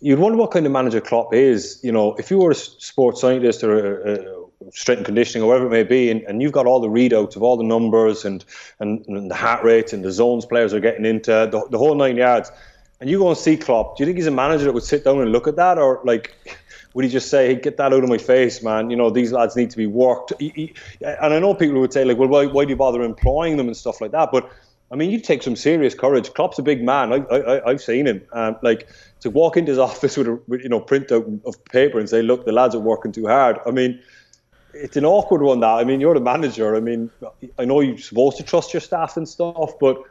[0.00, 1.80] you'd wonder what kind of manager Klopp is.
[1.82, 5.66] You know, if you were a sports scientist or a, strength and conditioning or whatever
[5.66, 8.44] it may be, and, and you've got all the readouts of all the numbers and,
[8.80, 11.94] and, and the heart rates and the zones players are getting into, the, the whole
[11.94, 12.50] nine yards,
[13.00, 15.04] and you go and see Klopp, do you think he's a manager that would sit
[15.04, 16.34] down and look at that, or like?
[16.94, 18.90] Would he just say, hey, "Get that out of my face, man"?
[18.90, 20.32] You know, these lads need to be worked.
[20.40, 23.02] He, he, and I know people would say, like, "Well, why, why do you bother
[23.02, 24.50] employing them and stuff like that?" But
[24.90, 26.32] I mean, you take some serious courage.
[26.32, 27.12] Klopp's a big man.
[27.12, 28.22] I, I, I've seen him.
[28.32, 28.88] Um, like
[29.20, 32.46] to walk into his office with a you know printout of paper and say, "Look,
[32.46, 34.00] the lads are working too hard." I mean,
[34.74, 35.60] it's an awkward one.
[35.60, 36.76] That I mean, you're the manager.
[36.76, 37.10] I mean,
[37.58, 40.02] I know you're supposed to trust your staff and stuff, but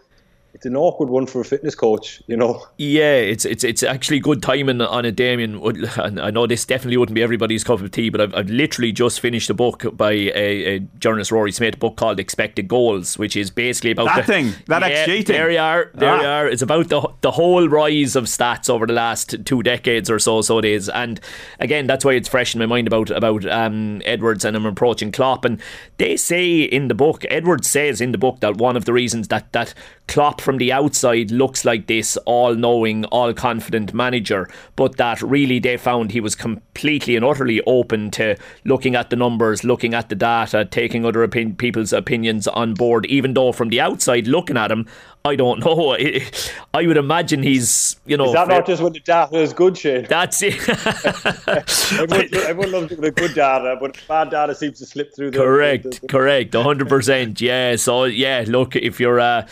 [0.57, 2.65] it's an awkward one for a fitness coach, you know.
[2.79, 5.61] Yeah, it's it's it's actually good timing on a Damien.
[5.99, 9.19] I know this definitely wouldn't be everybody's cup of tea, but I've, I've literally just
[9.19, 10.31] finished a book by a,
[10.75, 14.33] a, journalist Rory Smith, a book called Expected Goals, which is basically about that the,
[14.33, 15.35] thing, that yeah, XG thing.
[15.35, 16.21] There you are, there ah.
[16.21, 16.47] you are.
[16.47, 20.41] It's about the the whole rise of stats over the last two decades or so.
[20.41, 21.19] So it is, and
[21.59, 25.11] again, that's why it's fresh in my mind about about um, Edwards and I'm approaching
[25.11, 25.61] Klopp, and
[25.97, 29.27] they say in the book, Edwards says in the book that one of the reasons
[29.27, 29.75] that that
[30.07, 35.59] Klopp from the outside looks like this all knowing, all confident manager, but that really
[35.59, 40.07] they found he was completely and utterly open to looking at the numbers, looking at
[40.07, 44.71] the data, taking other people's opinions on board, even though from the outside looking at
[44.71, 44.87] him,
[45.27, 45.95] I don't know.
[46.73, 48.25] I would imagine he's, you know.
[48.25, 50.05] Is that not just when the data is good, Shane?
[50.09, 50.55] That's it.
[51.99, 55.31] everyone, everyone loves the good data, but bad data seems to slip through.
[55.31, 57.41] The, correct, the, the, correct, hundred percent.
[57.41, 57.75] Yeah.
[57.75, 59.19] So yeah, look, if you're.
[59.19, 59.47] Uh,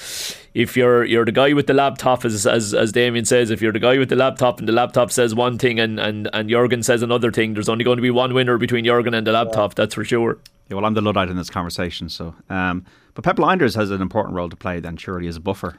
[0.54, 3.74] if you're you're the guy with the laptop, as as as Damien says, if you're
[3.74, 6.82] the guy with the laptop and the laptop says one thing and and and Jurgen
[6.82, 9.72] says another thing, there's only going to be one winner between Jurgen and the laptop.
[9.72, 9.84] Yeah.
[9.84, 10.38] That's for sure.
[10.70, 12.34] Yeah, well, I'm the luddite in this conversation, so.
[12.50, 12.86] Um,
[13.16, 15.78] but Pep Lijnders has an important role to play then, surely, as a buffer.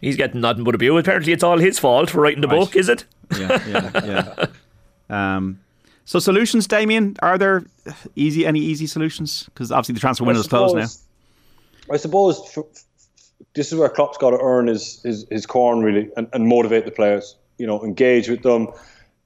[0.00, 1.00] He's getting nothing but abuse.
[1.00, 2.60] Apparently, it's all his fault for writing the right.
[2.60, 3.04] book, is it?
[3.36, 4.46] Yeah, yeah, yeah.
[5.36, 5.60] um,
[6.04, 7.64] so solutions, Damien, are there
[8.16, 9.44] easy any easy solutions?
[9.44, 10.86] Because obviously the transfer window is closed now.
[11.92, 12.58] I suppose
[13.54, 16.84] this is where Klopp's got to earn his his, his corn really and, and motivate
[16.84, 17.36] the players.
[17.58, 18.68] You know, engage with them,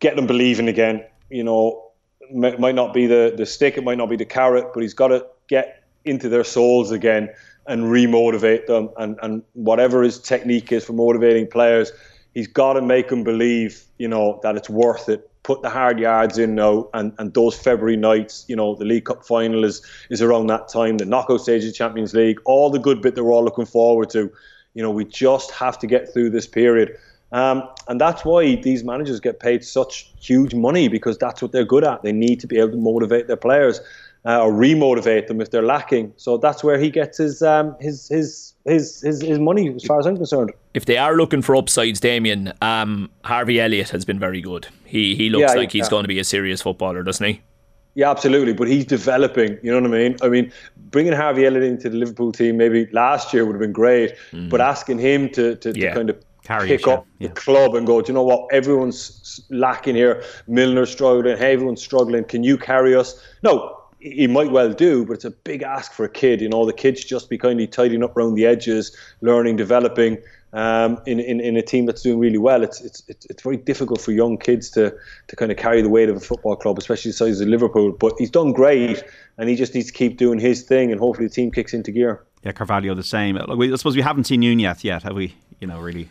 [0.01, 1.05] get them believing again.
[1.31, 1.91] You know,
[2.33, 5.09] might not be the, the stick, it might not be the carrot, but he's got
[5.09, 7.31] to get into their souls again
[7.67, 8.91] and remotivate them.
[8.99, 11.93] And, and whatever his technique is for motivating players,
[12.35, 15.31] he's got to make them believe, you know, that it's worth it.
[15.43, 19.05] Put the hard yards in now, and, and those February nights, you know, the League
[19.05, 22.79] Cup final is, is around that time, the knockout stage of Champions League, all the
[22.79, 24.33] good bit that we're all looking forward to.
[24.73, 26.97] You know, we just have to get through this period.
[27.33, 31.65] Um, and that's why these managers get paid such huge money because that's what they're
[31.65, 32.03] good at.
[32.03, 33.81] They need to be able to motivate their players
[34.25, 36.13] uh, or remotivate them if they're lacking.
[36.17, 39.99] So that's where he gets his um, his, his his his his money, as far
[39.99, 40.53] as I'm concerned.
[40.73, 44.69] If they are looking for upsides, Damien, um, Harvey Elliott has been very good.
[44.85, 45.91] He he looks yeah, like he's yeah.
[45.91, 47.43] going to be a serious footballer, doesn't he?
[47.97, 48.55] Yeah, absolutely.
[48.55, 49.59] But he's developing.
[49.63, 50.17] You know what I mean?
[50.23, 50.53] I mean,
[50.91, 54.51] bringing Harvey Elliott into the Liverpool team maybe last year would have been great, mm.
[54.51, 55.91] but asking him to to, yeah.
[55.91, 57.29] to kind of Carry pick up yeah.
[57.29, 58.53] the club and go, do you know what?
[58.53, 60.23] Everyone's lacking here.
[60.47, 61.39] Milner's struggling.
[61.39, 62.25] Hey, everyone's struggling.
[62.25, 63.19] Can you carry us?
[63.43, 66.43] No, he might well do, but it's a big ask for a kid.
[66.43, 70.19] You know, the kids just be kind of tidying up around the edges, learning, developing.
[70.53, 74.01] Um, in, in, in a team that's doing really well, it's, it's it's very difficult
[74.01, 74.95] for young kids to
[75.27, 77.91] to kind of carry the weight of a football club, especially the size of Liverpool.
[77.91, 79.03] But he's done great,
[79.37, 81.91] and he just needs to keep doing his thing, and hopefully the team kicks into
[81.91, 82.23] gear.
[82.45, 83.37] Yeah, Carvalho the same.
[83.37, 85.35] I suppose we haven't seen Nunez yet, have we?
[85.59, 86.09] You know, really.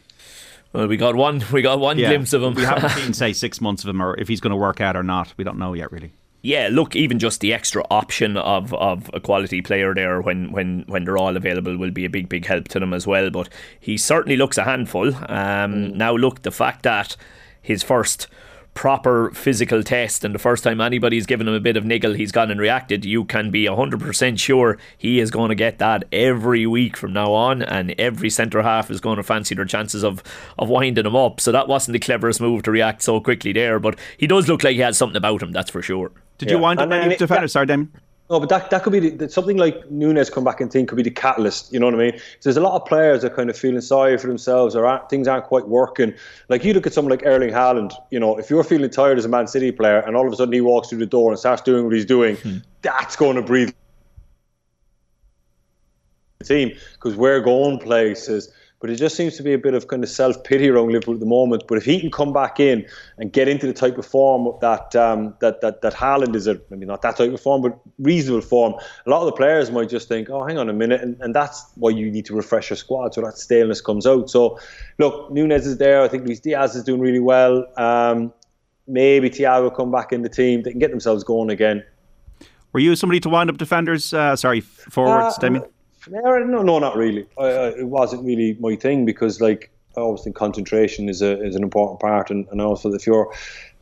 [0.73, 1.43] Well, we got one.
[1.53, 2.55] We got one yeah, glimpse of him.
[2.55, 4.97] we haven't seen, say, six months of him, or if he's going to work out
[4.97, 5.33] or not.
[5.37, 6.11] We don't know yet, really.
[6.45, 10.83] Yeah, look, even just the extra option of, of a quality player there when, when,
[10.87, 13.29] when they're all available will be a big, big help to them as well.
[13.29, 13.47] But
[13.79, 15.07] he certainly looks a handful.
[15.07, 15.93] Um, mm.
[15.95, 17.15] Now, look, the fact that
[17.61, 18.27] his first
[18.73, 22.31] proper physical test and the first time anybody's given him a bit of niggle he's
[22.31, 26.65] gone and reacted you can be 100% sure he is going to get that every
[26.65, 30.23] week from now on and every centre half is going to fancy their chances of
[30.57, 33.77] of winding him up so that wasn't the cleverest move to react so quickly there
[33.77, 36.55] but he does look like he has something about him that's for sure did yeah.
[36.55, 37.91] you wind up any defenders sorry Damien
[38.29, 40.95] no, but that, that could be the, something like Nunez come back and think could
[40.95, 41.71] be the catalyst.
[41.73, 42.13] You know what I mean?
[42.17, 44.85] So there's a lot of players that are kind of feeling sorry for themselves or
[44.85, 46.13] aren't, things aren't quite working.
[46.47, 47.93] Like you look at someone like Erling Haaland.
[48.11, 50.35] You know, if you're feeling tired as a Man City player and all of a
[50.35, 52.57] sudden he walks through the door and starts doing what he's doing, hmm.
[52.81, 53.71] that's going to breathe
[56.39, 58.51] the team because we're going places.
[58.83, 61.13] But it just seems to be a bit of kind of self pity around Liverpool
[61.13, 61.63] at the moment.
[61.69, 62.85] But if he can come back in
[63.17, 66.59] and get into the type of form that um, that that that Haaland is, a,
[66.69, 68.73] maybe not that type of form, but reasonable form,
[69.05, 71.33] a lot of the players might just think, oh, hang on a minute, and, and
[71.33, 74.29] that's why you need to refresh your squad so that staleness comes out.
[74.29, 74.59] So,
[74.99, 76.01] look, Nunez is there.
[76.01, 77.65] I think Luis Diaz is doing really well.
[77.77, 78.33] Um,
[78.85, 80.61] maybe Thiago will come back in the team.
[80.61, 81.85] They can get themselves going again.
[82.73, 84.13] Were you somebody to wind up defenders?
[84.13, 85.63] Uh, sorry, forwards, uh, Damien?
[86.09, 87.25] No, no, not really.
[87.37, 91.41] I, I, it wasn't really my thing because, like, I always think concentration is a
[91.43, 93.31] is an important part, and, and also if you're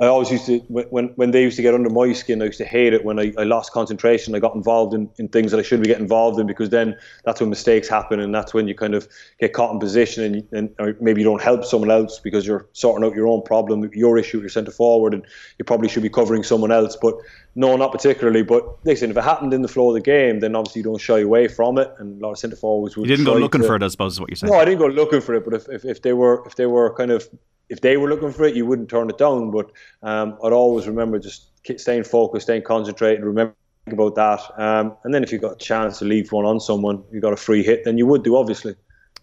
[0.02, 2.42] I always used to when when they used to get under my skin.
[2.42, 4.34] I used to hate it when I, I lost concentration.
[4.34, 6.98] I got involved in, in things that I shouldn't be getting involved in because then
[7.24, 9.08] that's when mistakes happen and that's when you kind of
[9.40, 12.68] get caught in position and, and or maybe you don't help someone else because you're
[12.74, 15.24] sorting out your own problem, your issue, with your centre forward, and
[15.60, 16.98] you probably should be covering someone else.
[17.00, 17.14] But
[17.54, 18.42] no, not particularly.
[18.42, 21.00] But listen, if it happened in the flow of the game, then obviously you don't
[21.00, 21.94] shy away from it.
[22.00, 23.08] And a lot of centre forwards would.
[23.08, 24.52] You didn't go looking to, for it, I suppose, is what you're saying.
[24.52, 25.46] No, I didn't go looking for it.
[25.46, 27.30] But if, if, if they were if they were kind of
[27.72, 29.50] if they were looking for it, you wouldn't turn it down.
[29.50, 29.72] But
[30.04, 33.56] um, I'd always remember just staying focused, staying concentrated, remember
[33.88, 34.42] about that.
[34.62, 37.34] Um, and then if you got a chance to leave one on someone, you got
[37.34, 38.76] a free hit, then you would do, obviously.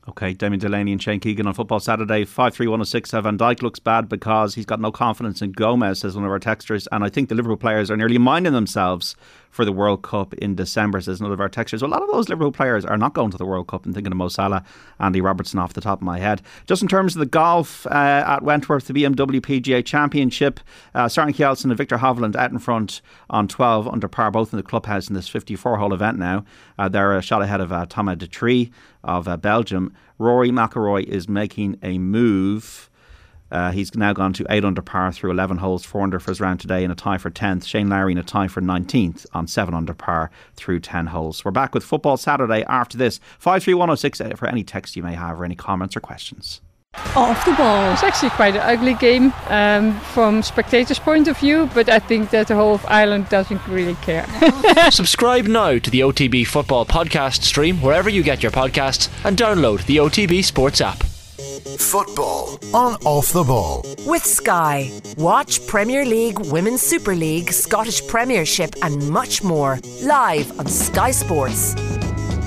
[0.09, 2.25] Okay, Damien Delaney and Shane Keegan on Football Saturday.
[2.25, 6.01] 5 3 1 6 Van Dijk looks bad because he's got no confidence in Gomez,
[6.01, 6.89] says one of our texters.
[6.91, 9.15] And I think the Liverpool players are nearly minding themselves
[9.59, 11.83] for the World Cup in December, says another of our textures.
[11.83, 13.85] A lot of those Liverpool players are not going to the World Cup.
[13.85, 14.63] I'm thinking of Mo Salah,
[15.01, 16.43] Andy Robertson off the top of my head.
[16.69, 20.61] Just in terms of the golf uh, at Wentworth, the BMW PGA Championship,
[20.95, 24.63] uh, Søren and Viktor Hovland out in front on 12 under par, both in the
[24.63, 26.45] clubhouse in this 54 hole event now.
[26.79, 28.71] Uh, they're a shot ahead of uh, Thomas Detry
[29.03, 29.93] of uh, Belgium.
[30.19, 32.88] Rory McIlroy is making a move
[33.51, 36.41] uh, he's now gone to 8 under par through 11 holes, 4 under for his
[36.41, 37.67] round today, and a tie for 10th.
[37.67, 41.45] Shane Lowry in a tie for 19th on 7 under par through 10 holes.
[41.45, 43.21] We're back with Football Saturday after this.
[43.39, 46.61] 53106 uh, for any text you may have or any comments or questions.
[47.15, 47.93] Off the ball.
[47.93, 52.31] It's actually quite an ugly game um, from spectators' point of view, but I think
[52.31, 54.27] that the whole of Ireland doesn't really care.
[54.91, 59.85] Subscribe now to the OTB Football Podcast stream wherever you get your podcasts and download
[59.87, 61.18] the OTB Sports app.
[61.77, 63.85] Football on Off the Ball.
[64.07, 64.91] With Sky.
[65.19, 71.75] Watch Premier League, Women's Super League, Scottish Premiership, and much more live on Sky Sports.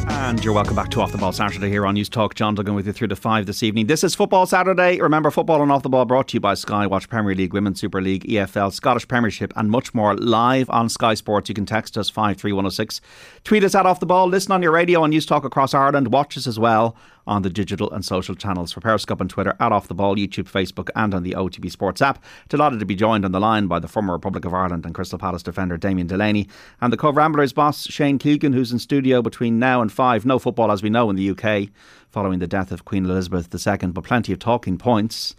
[0.09, 2.35] And you're welcome back to Off the Ball Saturday here on News Talk.
[2.35, 3.87] John Duggan with you through to five this evening.
[3.87, 4.99] This is Football Saturday.
[4.99, 6.85] Remember, football and off the ball brought to you by Sky.
[6.87, 11.13] Watch Premier League, Women's Super League, EFL, Scottish Premiership, and much more live on Sky
[11.13, 11.49] Sports.
[11.49, 13.01] You can text us five three one zero six,
[13.43, 16.11] tweet us at Off the Ball, listen on your radio on News Talk across Ireland,
[16.11, 16.95] watch us as well
[17.27, 20.49] on the digital and social channels for Periscope and Twitter at Off the Ball, YouTube,
[20.49, 22.23] Facebook, and on the OTB Sports app.
[22.49, 25.19] Delighted to be joined on the line by the former Republic of Ireland and Crystal
[25.19, 26.47] Palace defender Damien Delaney
[26.79, 30.25] and the Cobh Ramblers boss Shane Keegan, who's in studio between now and five.
[30.25, 31.69] No football, as we know, in the UK
[32.09, 35.35] following the death of Queen Elizabeth II, but plenty of talking points.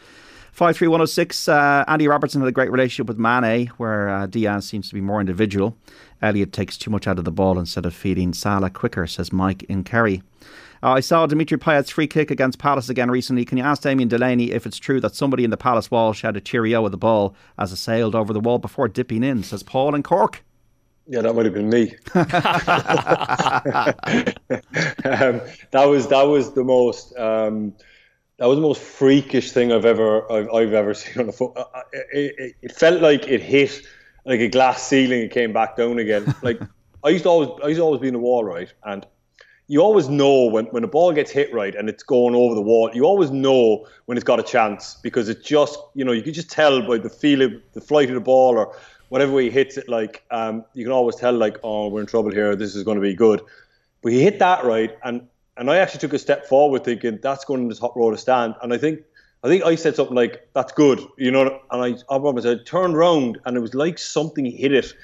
[0.53, 4.95] 53106, uh, Andy Robertson had a great relationship with Mane, where uh, Diaz seems to
[4.95, 5.77] be more individual.
[6.21, 9.63] Elliott takes too much out of the ball instead of feeding Salah quicker, says Mike
[9.65, 10.23] in Kerry.
[10.83, 13.45] I saw Dimitri Payet's free kick against Palace again recently.
[13.45, 16.45] Can you ask Damien Delaney if it's true that somebody in the Palace wall shouted
[16.45, 19.95] cheerio with the ball as it sailed over the wall before dipping in, says Paul
[19.95, 20.43] in Cork.
[21.07, 21.95] Yeah, that might have been me.
[25.05, 25.41] um,
[25.71, 27.75] that was that was the most um,
[28.39, 31.53] that was the most freakish thing I've ever I've, I've ever seen on the foot.
[31.93, 33.83] It, it, it, felt like it hit
[34.25, 36.35] like a glass ceiling and came back down again.
[36.43, 36.61] Like
[37.05, 39.07] I used to always I used to always be in the wall right, and
[39.69, 42.63] you always know when when a ball gets hit right and it's going over the
[42.63, 42.91] wall.
[42.93, 46.35] You always know when it's got a chance because it just you know you can
[46.35, 48.75] just tell by the feel of the flight of the ball or
[49.13, 52.07] whatever way he hits it, like um, you can always tell, like, oh, we're in
[52.07, 52.57] trouble here.
[52.57, 53.43] This is going to be good.
[54.03, 57.45] But he hit that right, and and I actually took a step forward, thinking that's
[57.45, 58.55] going to the top row to stand.
[58.63, 59.01] And I think
[59.45, 61.61] I think I said something like, "That's good," you know.
[61.71, 64.95] And I, I remember I turned around, and it was like something hit it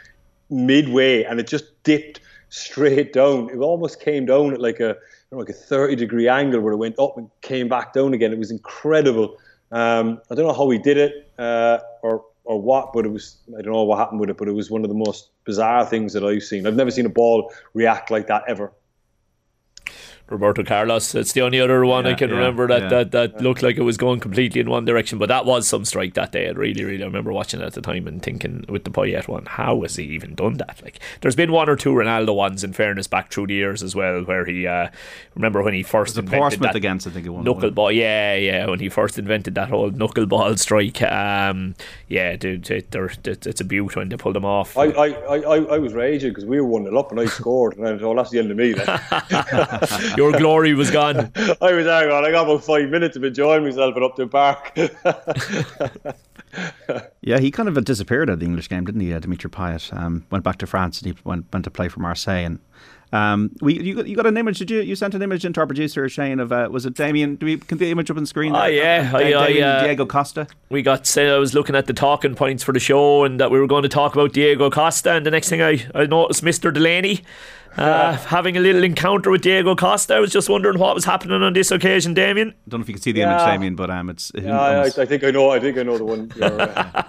[0.49, 3.51] midway, and it just dipped straight down.
[3.51, 4.97] It almost came down at like a
[5.31, 8.33] like a thirty degree angle where it went up and came back down again.
[8.33, 9.37] It was incredible.
[9.71, 13.37] Um, I don't know how he did it, uh, or or what, but it was
[13.59, 15.85] I don't know what happened with it, but it was one of the most bizarre
[15.85, 16.67] things that I've seen.
[16.67, 18.73] I've never seen a ball react like that ever.
[20.31, 21.15] Roberto Carlos.
[21.15, 22.89] It's the only other one yeah, I can yeah, remember that, yeah.
[22.89, 25.19] that, that looked like it was going completely in one direction.
[25.19, 26.49] But that was some strike that day.
[26.49, 29.29] I really, really I remember watching it at the time and thinking with the Payet
[29.29, 30.81] one, how has he even done that?
[30.83, 33.95] Like, there's been one or two Ronaldo ones, in fairness, back through the years as
[33.95, 34.89] well, where he uh,
[35.35, 37.95] remember when he first invented that against I think it was knuckleball.
[37.95, 41.01] Yeah, yeah, when he first invented that whole knuckleball strike.
[41.03, 41.75] Um,
[42.09, 44.77] yeah, dude, it, it, it's a beaut when they pull them off.
[44.77, 47.77] I, I, I, I was raging because we were one 0 up and I scored,
[47.77, 48.75] and I thought, oh, that's the end of me.
[50.19, 50.31] Then.
[50.31, 51.17] Your glory was gone.
[51.37, 52.25] I was hang on.
[52.25, 54.73] I got about five minutes of enjoying myself at Upton Park.
[57.23, 59.13] yeah, he kind of disappeared at the English game, didn't he?
[59.13, 62.01] Uh, Dimitri Payet um, went back to France and he went went to play for
[62.01, 62.59] Marseille and.
[63.11, 64.59] Um, we you got, you got an image?
[64.59, 67.37] Did you you sent an image into our producer Shane of uh, was it Damien?
[67.37, 68.55] Do we can the image up on the screen?
[68.55, 70.47] Oh yeah, uh, I, uh, Diego Costa.
[70.69, 71.07] We got.
[71.07, 73.67] Say I was looking at the talking points for the show, and that we were
[73.67, 76.71] going to talk about Diego Costa, and the next thing I I noticed Mr.
[76.71, 77.23] Delaney
[77.77, 80.15] uh, having a little encounter with Diego Costa.
[80.15, 82.49] I was just wondering what was happening on this occasion, Damien.
[82.49, 83.35] I don't know if you can see the yeah.
[83.35, 84.33] image, Damien, but um, it's.
[84.35, 85.51] Yeah, I, I, think I know.
[85.51, 87.03] I think I know the one you're, uh,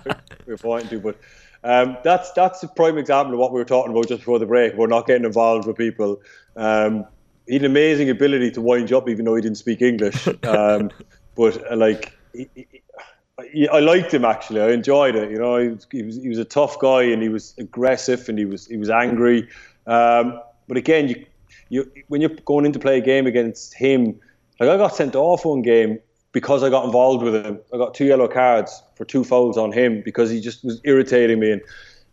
[0.47, 1.19] you're pointing to, but.
[1.61, 4.45] Um, that's that's a prime example of what we were talking about just before the
[4.45, 4.75] break.
[4.75, 6.21] We're not getting involved with people.
[6.55, 7.05] Um,
[7.47, 10.27] he had an amazing ability to wind you up, even though he didn't speak English.
[10.43, 10.89] Um,
[11.35, 14.61] but uh, like, he, he, I liked him actually.
[14.61, 15.31] I enjoyed it.
[15.31, 18.29] You know, he was, he was, he was a tough guy and he was aggressive
[18.29, 19.47] and he was he was angry.
[19.87, 20.39] Um,
[20.69, 21.25] but again, you,
[21.67, 24.17] you when you're going in to play a game against him,
[24.60, 25.99] like I got sent off one game
[26.32, 27.60] because I got involved with him.
[27.73, 31.39] I got two yellow cards for two fouls on him because he just was irritating
[31.41, 31.62] me and.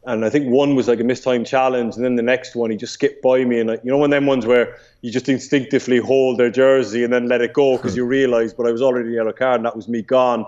[0.08, 2.76] And I think one was like a mistimed challenge, and then the next one he
[2.76, 3.58] just skipped by me.
[3.58, 7.12] And you know, one of them ones where you just instinctively hold their jersey and
[7.12, 7.78] then let it go hmm.
[7.78, 10.46] because you realise, but I was already a yellow card, and that was me gone.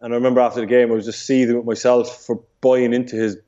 [0.00, 3.14] And I remember after the game, I was just seething with myself for buying into
[3.14, 3.38] his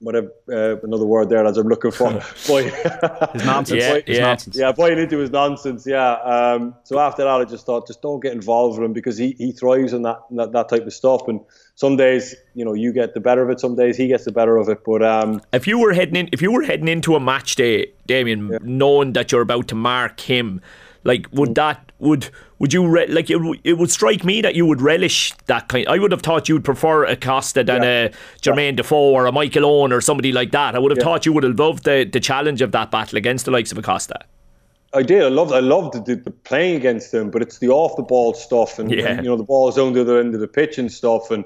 [0.00, 2.10] whatever uh, another word there as I'm looking for.
[2.46, 3.82] Boy, his nonsense.
[3.82, 4.20] Yeah, his yeah.
[4.20, 4.56] nonsense.
[4.56, 5.86] Yeah, buying into his nonsense.
[5.86, 6.12] Yeah.
[6.12, 9.32] Um, so after that, I just thought, just don't get involved with him because he,
[9.38, 11.28] he thrives on that, that, that type of stuff.
[11.28, 11.40] And
[11.74, 13.60] some days, you know, you get the better of it.
[13.60, 14.84] Some days he gets the better of it.
[14.84, 17.92] But um, if you were heading in, if you were heading into a match day,
[18.06, 18.58] Damien, yeah.
[18.62, 20.60] knowing that you're about to mark him,
[21.06, 21.54] like would mm.
[21.54, 25.32] that would would you re- like it, it would strike me that you would relish
[25.46, 27.88] that kind I would have thought you'd prefer a Costa than yeah.
[27.88, 28.10] a
[28.42, 28.76] Jermaine yeah.
[28.76, 31.04] Defoe or a Michael Owen or somebody like that I would have yeah.
[31.04, 33.78] thought you would have loved the, the challenge of that battle against the likes of
[33.78, 34.18] a Costa
[34.92, 35.22] I did.
[35.22, 35.52] I loved.
[35.52, 38.90] I loved the, the, playing against them, but it's the off the ball stuff, and,
[38.90, 41.44] and, you know the ball's on the other end of the pitch and stuff, and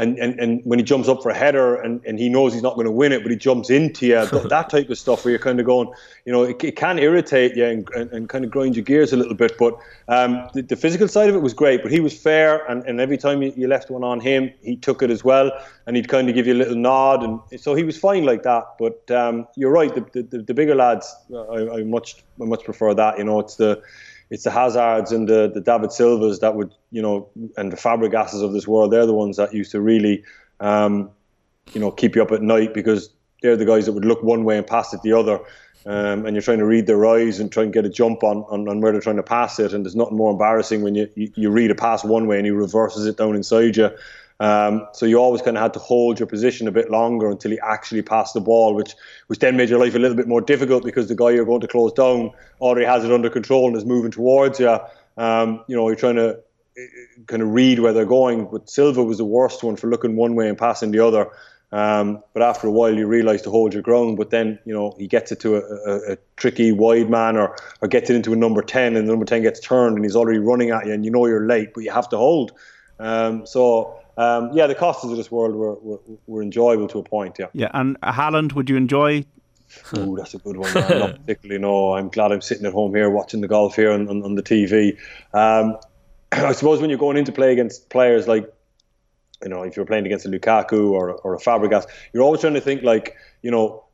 [0.00, 2.62] and, and, and when he jumps up for a header and, and he knows he's
[2.62, 5.30] not going to win it, but he jumps into you, that, type of stuff where
[5.30, 5.92] you're kind of going,
[6.24, 9.12] you know, it, it can irritate you and, and, and, kind of grind your gears
[9.12, 9.58] a little bit.
[9.58, 12.82] But um, the, the, physical side of it was great, but he was fair, and,
[12.84, 15.52] and every time you, you, left one on him, he took it as well,
[15.86, 18.42] and he'd kind of give you a little nod, and so he was fine like
[18.44, 18.64] that.
[18.78, 22.94] But um, you're right, the, the, the bigger lads, I, I much I much prefer
[22.94, 23.18] that.
[23.18, 23.82] You know, it's the
[24.30, 28.42] it's the Hazards and the, the David Silvas that would, you know, and the Fabregases
[28.42, 28.92] of this world.
[28.92, 30.24] They're the ones that used to really,
[30.60, 31.10] um,
[31.72, 33.10] you know, keep you up at night because
[33.42, 35.40] they're the guys that would look one way and pass it the other.
[35.86, 38.44] Um, and you're trying to read their eyes and try and get a jump on,
[38.50, 39.72] on, on, where they're trying to pass it.
[39.72, 42.46] And there's nothing more embarrassing when you, you, you read a pass one way and
[42.46, 43.90] he reverses it down inside you.
[44.40, 47.50] Um, so you always kind of had to hold your position a bit longer until
[47.50, 48.94] he actually passed the ball, which
[49.26, 51.60] which then made your life a little bit more difficult because the guy you're going
[51.60, 52.30] to close down
[52.60, 54.78] already has it under control and is moving towards you.
[55.18, 56.82] Um, you know, you're trying to uh,
[57.26, 58.46] kind of read where they're going.
[58.50, 61.30] But Silva was the worst one for looking one way and passing the other.
[61.72, 64.16] Um, but after a while, you realise to hold your ground.
[64.16, 67.56] But then, you know, he gets it to a, a, a, tricky wide man or,
[67.80, 70.16] or gets it into a number 10, and the number 10 gets turned and he's
[70.16, 72.52] already running at you, and you know you're late, but you have to hold.
[72.98, 77.02] Um, so um, yeah, the Costas of this world were, were, were enjoyable to a
[77.02, 77.36] point.
[77.38, 77.46] Yeah.
[77.54, 79.24] Yeah, and Haaland, would you enjoy?
[79.96, 80.74] Ooh, that's a good one.
[80.74, 80.98] Man.
[80.98, 81.58] Not particularly.
[81.58, 84.34] No, I'm glad I'm sitting at home here watching the golf here on, on, on
[84.34, 84.98] the TV.
[85.32, 85.78] Um,
[86.32, 88.52] I suppose when you're going into play against players like,
[89.42, 92.54] you know, if you're playing against a Lukaku or or a Fabregas, you're always trying
[92.54, 93.84] to think like, you know,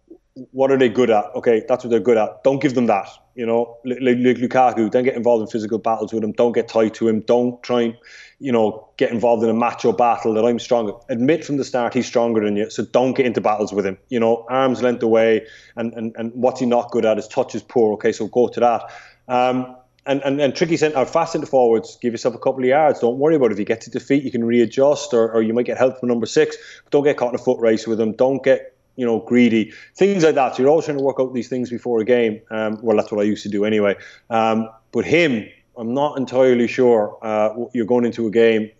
[0.51, 1.27] what are they good at?
[1.37, 2.43] Okay, that's what they're good at.
[2.43, 3.09] Don't give them that.
[3.37, 6.32] You know, like Lukaku, don't get involved in physical battles with him.
[6.32, 7.20] Don't get tied to him.
[7.20, 7.97] Don't try and,
[8.41, 10.93] you know, get involved in a macho battle that I'm stronger.
[11.11, 13.99] Admit from the start he's stronger than you, so don't get into battles with him.
[14.09, 17.18] You know, arms length away, and and, and what's he not good at?
[17.18, 17.93] His touch is poor.
[17.95, 18.91] Okay, so go to that.
[19.28, 19.76] Um,
[20.07, 23.01] and, and, and tricky centre, fast centre forwards, give yourself a couple of yards.
[23.01, 23.55] Don't worry about it.
[23.55, 26.09] If you get to defeat, you can readjust, or, or you might get help from
[26.09, 26.57] number six.
[26.84, 28.12] But don't get caught in a foot race with them.
[28.12, 30.57] Don't get you know, greedy, things like that.
[30.57, 32.40] So you're always trying to work out these things before a game.
[32.51, 33.97] Um, well, that's what I used to do anyway.
[34.30, 35.47] Um, but him,
[35.78, 37.18] I'm not entirely sure.
[37.20, 38.70] Uh, you're going into a game.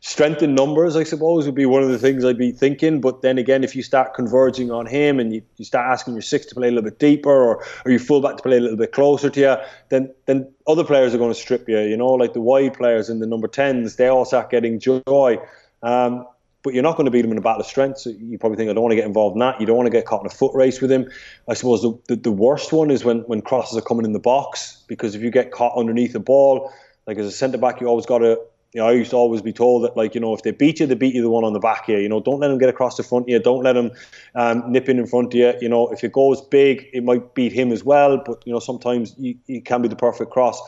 [0.00, 3.00] Strength in numbers, I suppose, would be one of the things I'd be thinking.
[3.00, 6.22] But then again, if you start converging on him and you, you start asking your
[6.22, 8.76] six to play a little bit deeper or, or your fullback to play a little
[8.76, 9.56] bit closer to you,
[9.90, 11.78] then then other players are going to strip you.
[11.78, 15.38] You know, like the wide players and the number tens, they all start getting joy.
[15.84, 16.26] Um,
[16.62, 17.98] but you're not going to beat him in a battle of strength.
[17.98, 19.60] So you probably think, I don't want to get involved in that.
[19.60, 21.10] You don't want to get caught in a foot race with him.
[21.48, 24.20] I suppose the, the, the, worst one is when, when crosses are coming in the
[24.20, 26.72] box, because if you get caught underneath the ball,
[27.06, 28.38] like as a centre back, you always got to,
[28.72, 30.80] you know, I used to always be told that, like, you know, if they beat
[30.80, 32.00] you, they beat you the one on the back here.
[32.00, 33.38] You know, don't let them get across the front of you.
[33.38, 33.90] Don't let them
[34.34, 35.52] um, nip in in front of you.
[35.60, 38.22] You know, if it goes big, it might beat him as well.
[38.24, 40.58] But, you know, sometimes you, you can be the perfect cross.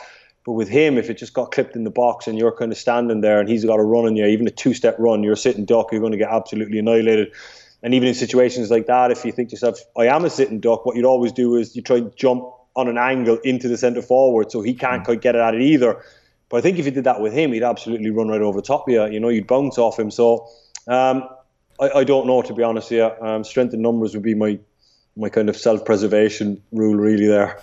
[0.45, 2.77] But with him, if it just got clipped in the box and you're kind of
[2.77, 5.33] standing there and he's got a run on you, even a two step run, you're
[5.33, 7.33] a sitting duck, you're going to get absolutely annihilated.
[7.83, 10.61] And even in situations like that, if you think to yourself, I am a sitting
[10.61, 12.45] duck, what you'd always do is you try and jump
[12.77, 15.07] on an angle into the centre forward so he can't mm.
[15.07, 16.03] quite get it at it either.
[16.49, 18.67] But I think if you did that with him, he'd absolutely run right over the
[18.67, 19.05] top of you.
[19.07, 20.11] You know, you'd bounce off him.
[20.11, 20.47] So
[20.87, 21.29] um,
[21.81, 23.17] I, I, don't know, to be honest here.
[23.21, 24.59] Um, strength in numbers would be my
[25.17, 27.61] my kind of self preservation rule, really, there.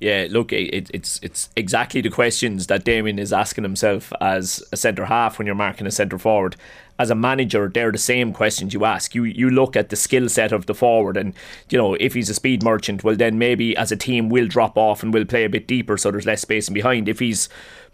[0.00, 4.76] Yeah, look, it, it's it's exactly the questions that Damien is asking himself as a
[4.76, 6.54] centre half when you're marking a centre forward.
[7.00, 9.16] As a manager, they're the same questions you ask.
[9.16, 11.34] You you look at the skill set of the forward, and
[11.68, 14.78] you know if he's a speed merchant, well then maybe as a team we'll drop
[14.78, 17.08] off and we'll play a bit deeper so there's less space in behind.
[17.08, 17.48] If he's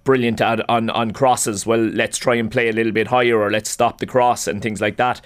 [0.04, 3.50] brilliant at on on crosses, well let's try and play a little bit higher or
[3.50, 5.22] let's stop the cross and things like that.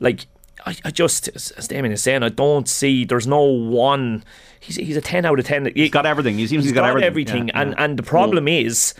[0.00, 0.26] Like
[0.66, 4.24] I, I just as Damien is saying, I don't see there's no one
[4.60, 5.70] he's he's a ten out of ten.
[5.74, 6.38] He, has got everything.
[6.38, 7.06] He seems he's, he's got, got, everything.
[7.06, 7.48] everything.
[7.48, 7.84] Yeah, and yeah.
[7.84, 8.94] and the problem is.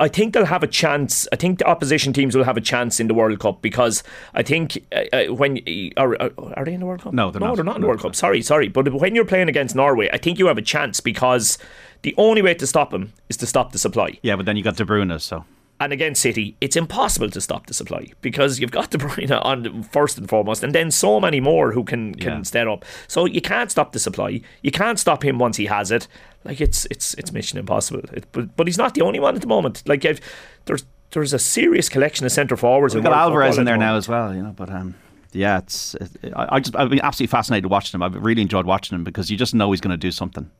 [0.00, 1.28] I think they'll have a chance.
[1.30, 4.02] I think the opposition teams will have a chance in the World Cup because
[4.34, 5.60] I think uh, uh when
[5.96, 6.16] are,
[6.54, 7.12] are they in the World Cup?
[7.12, 7.54] No, they're no, not.
[7.54, 8.16] they're not in the World Cup.
[8.16, 8.66] Sorry, sorry.
[8.66, 11.58] But when you're playing against Norway, I think you have a chance because
[12.02, 14.18] the only way to stop them is to stop the supply.
[14.20, 15.44] Yeah, but then you got De Bruyne, so
[15.80, 19.82] and against City, it's impossible to stop the supply because you've got De Bruyne on
[19.84, 22.42] first and foremost, and then so many more who can can yeah.
[22.42, 22.84] step up.
[23.06, 24.40] So you can't stop the supply.
[24.62, 26.08] You can't stop him once he has it.
[26.44, 28.00] Like it's it's it's mission impossible.
[28.12, 29.82] It, but but he's not the only one at the moment.
[29.86, 30.20] Like I've,
[30.64, 32.94] there's there's a serious collection of centre forwards.
[32.94, 34.34] We've got Alvarez in there now as well.
[34.34, 34.94] You know, but um.
[35.32, 35.94] Yeah, it's.
[35.94, 38.02] It, I, I just I've been absolutely fascinated watching him.
[38.02, 40.50] I've really enjoyed watching him because you just know he's going to do something.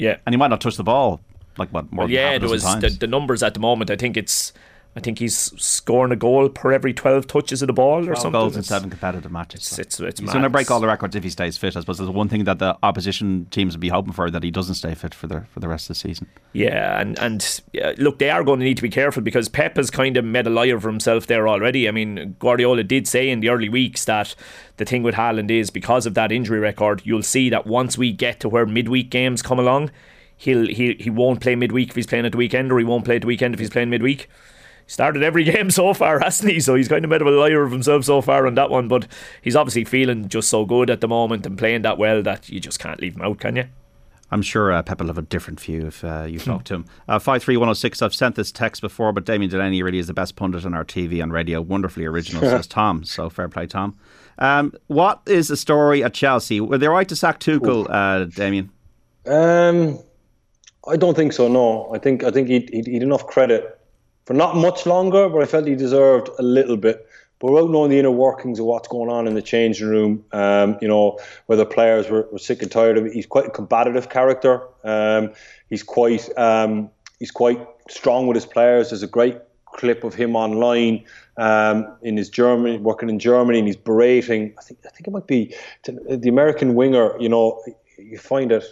[0.00, 1.20] Yeah, and he might not touch the ball
[1.60, 2.04] like what more.
[2.06, 3.90] Well, yeah, there was the, the, numbers at the moment.
[3.90, 4.52] I think it's
[4.96, 8.32] I think he's scoring a goal per every 12 touches of the ball or something.
[8.32, 9.60] goals in seven competitive matches.
[9.60, 11.76] It's, it's, it's He's going to break all the records if he stays fit.
[11.76, 14.50] I suppose there's one thing that the opposition teams would be hoping for that he
[14.50, 16.26] doesn't stay fit for the for the rest of the season.
[16.54, 17.60] Yeah, and and
[17.98, 20.48] look, they are going to need to be careful because Pep has kind of made
[20.48, 21.86] a liar of himself there already.
[21.86, 24.34] I mean, Guardiola did say in the early weeks that
[24.78, 28.12] the thing with Haaland is because of that injury record, you'll see that once we
[28.12, 29.92] get to where midweek games come along,
[30.40, 33.04] he'll he he won't play midweek if he's playing at the weekend, or he won't
[33.04, 34.28] play at the weekend if he's playing midweek.
[34.86, 36.60] He started every game so far, hasn't he?
[36.60, 38.88] So he's kind of made a liar of himself so far on that one.
[38.88, 39.06] But
[39.42, 42.58] he's obviously feeling just so good at the moment and playing that well that you
[42.58, 43.64] just can't leave him out, can you?
[44.32, 46.84] I'm sure uh, Pep will have a different view if uh, you talk to him.
[47.08, 50.64] Uh, 53106, I've sent this text before, but Damien Delaney really is the best pundit
[50.64, 51.60] on our TV and radio.
[51.60, 53.02] Wonderfully original, says Tom.
[53.02, 53.98] So fair play, Tom.
[54.38, 56.60] Um, what is the story at Chelsea?
[56.60, 58.70] Were they right to sack Tuchel, uh, Damien?
[59.26, 59.98] Um,
[60.86, 61.48] I don't think so.
[61.48, 63.78] No, I think I think he'd, he'd, he'd enough credit
[64.24, 67.06] for not much longer, but I felt he deserved a little bit.
[67.38, 70.76] But without knowing the inner workings of what's going on in the changing room, um,
[70.82, 74.10] you know, whether players were, were sick and tired of it, he's quite a combative
[74.10, 74.62] character.
[74.84, 75.32] Um,
[75.70, 78.90] he's quite um, he's quite strong with his players.
[78.90, 81.04] There's a great clip of him online
[81.38, 84.54] um, in his Germany, working in Germany, and he's berating.
[84.58, 85.54] I think I think it might be
[85.84, 87.18] the American winger.
[87.18, 87.62] You know,
[87.98, 88.64] you find it.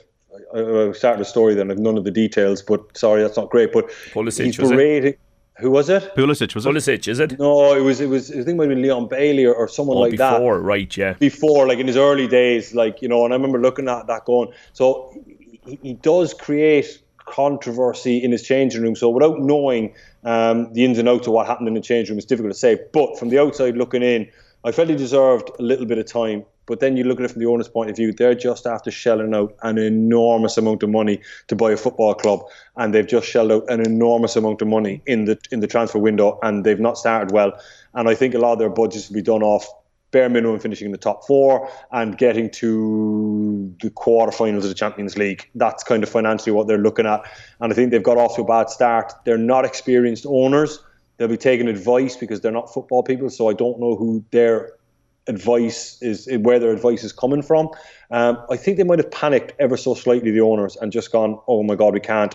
[0.54, 3.50] I, I started a story then of none of the details, but sorry, that's not
[3.50, 3.72] great.
[3.72, 4.74] But Pulisic, he's was it?
[4.74, 5.14] berating.
[5.58, 6.14] Who was it?
[6.14, 6.68] Pulisic, was it?
[6.68, 7.38] Pulisic, is it?
[7.38, 9.66] No, it was it was I think it might have been Leon Bailey or, or
[9.66, 11.14] someone Oh, like that before, right, yeah.
[11.14, 14.24] before, like in his early days, like you know, and I remember looking at that
[14.24, 14.52] going.
[14.72, 15.12] So
[15.66, 18.94] he, he does create controversy in his changing room.
[18.96, 22.18] So without knowing um, the ins and outs of what happened in the changing room,
[22.18, 22.78] it's difficult to say.
[22.92, 24.30] But from the outside looking in,
[24.64, 26.44] I felt he deserved a little bit of time.
[26.68, 28.90] But then you look at it from the owner's point of view, they're just after
[28.90, 32.40] shelling out an enormous amount of money to buy a football club,
[32.76, 35.98] and they've just shelled out an enormous amount of money in the in the transfer
[35.98, 37.58] window, and they've not started well.
[37.94, 39.66] And I think a lot of their budgets will be done off
[40.10, 45.18] bare minimum finishing in the top four and getting to the quarterfinals of the Champions
[45.18, 45.48] League.
[45.54, 47.22] That's kind of financially what they're looking at.
[47.60, 49.12] And I think they've got off to a bad start.
[49.24, 50.82] They're not experienced owners.
[51.16, 53.28] They'll be taking advice because they're not football people.
[53.28, 54.72] So I don't know who their
[55.28, 57.68] advice is, where their advice is coming from.
[58.10, 61.38] Um, I think they might have panicked ever so slightly, the owners, and just gone,
[61.46, 62.34] "Oh my God, we can't."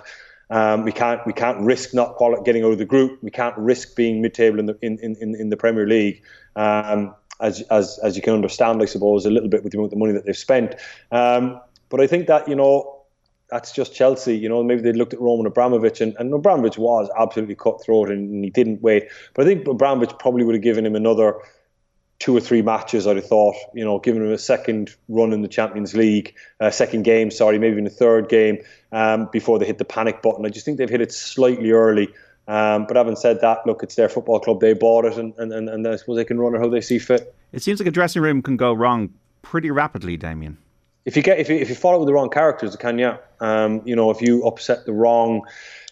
[0.50, 3.18] Um, we can't we can't risk not quali- getting out of the group.
[3.24, 6.22] We can't risk being mid-table in the in, in, in the Premier League.
[6.56, 9.94] Um, as, as as you can understand, I suppose, a little bit with the amount
[9.94, 10.76] of money that they've spent.
[11.12, 13.04] Um, but I think that you know
[13.50, 14.38] that's just Chelsea.
[14.38, 18.30] You know, maybe they looked at Roman Abramovich, and, and Abramovich was absolutely cutthroat, and,
[18.32, 19.08] and he didn't wait.
[19.34, 21.36] But I think Abramovich probably would have given him another
[22.20, 23.06] two or three matches.
[23.06, 26.70] I'd have thought, you know, giving him a second run in the Champions League, uh,
[26.72, 28.60] second game, sorry, maybe even a third game
[28.92, 30.46] um, before they hit the panic button.
[30.46, 32.08] I just think they've hit it slightly early.
[32.48, 34.60] Um, but having said that, look, it's their football club.
[34.60, 36.82] They bought it, and, and, and, and I suppose they can run it how they
[36.82, 37.34] see fit.
[37.52, 40.58] It seems like a dressing room can go wrong pretty rapidly, Damien.
[41.06, 43.18] If you get if you, if you follow with the wrong characters, it can yeah.
[43.40, 45.42] Um, you know, if you upset the wrong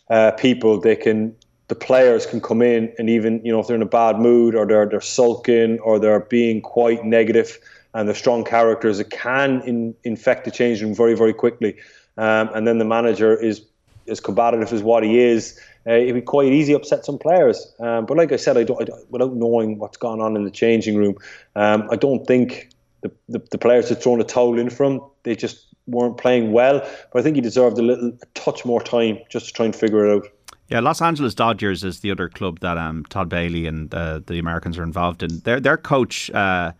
[0.09, 1.35] uh, people, they can
[1.71, 4.55] the players can come in and even you know if they're in a bad mood
[4.55, 7.57] or they're they're sulking or they're being quite negative
[7.93, 11.77] and they're strong characters, it can in, infect the changing room very very quickly.
[12.17, 13.61] Um, and then the manager is
[14.09, 15.57] as combative as what he is.
[15.87, 17.73] Uh, it'd be quite easy to upset some players.
[17.79, 20.43] Um, but like I said, I don't, I don't, without knowing what's gone on in
[20.43, 21.15] the changing room,
[21.55, 22.67] um, I don't think
[22.99, 24.99] the, the, the players had thrown a towel in for him.
[25.23, 26.81] They just weren't playing well.
[27.13, 29.75] But I think he deserved a little a touch more time just to try and
[29.75, 30.27] figure it out.
[30.71, 34.39] Yeah, Los Angeles Dodgers is the other club that um, Todd Boehly and uh, the
[34.39, 35.39] Americans are involved in.
[35.39, 36.71] Their their coach uh,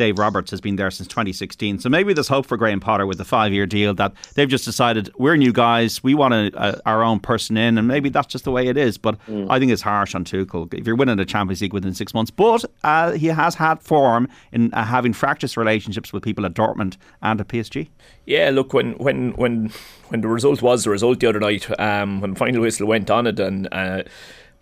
[0.00, 1.78] Dave Roberts has been there since 2016.
[1.80, 4.64] So maybe there's hope for Graham Potter with the five year deal that they've just
[4.64, 8.26] decided we're new guys, we want a, a, our own person in, and maybe that's
[8.26, 8.96] just the way it is.
[8.96, 9.48] But Mm.
[9.50, 12.30] I think it's harsh on Tuchel if you're winning the Champions League within six months.
[12.30, 16.96] But uh, he has had form in uh, having fractious relationships with people at Dortmund
[17.20, 17.88] and at PSG.
[18.24, 19.70] Yeah, look when when when
[20.08, 23.10] when the result was the result the other night, um, when the final whistle went
[23.10, 24.04] on it, and uh,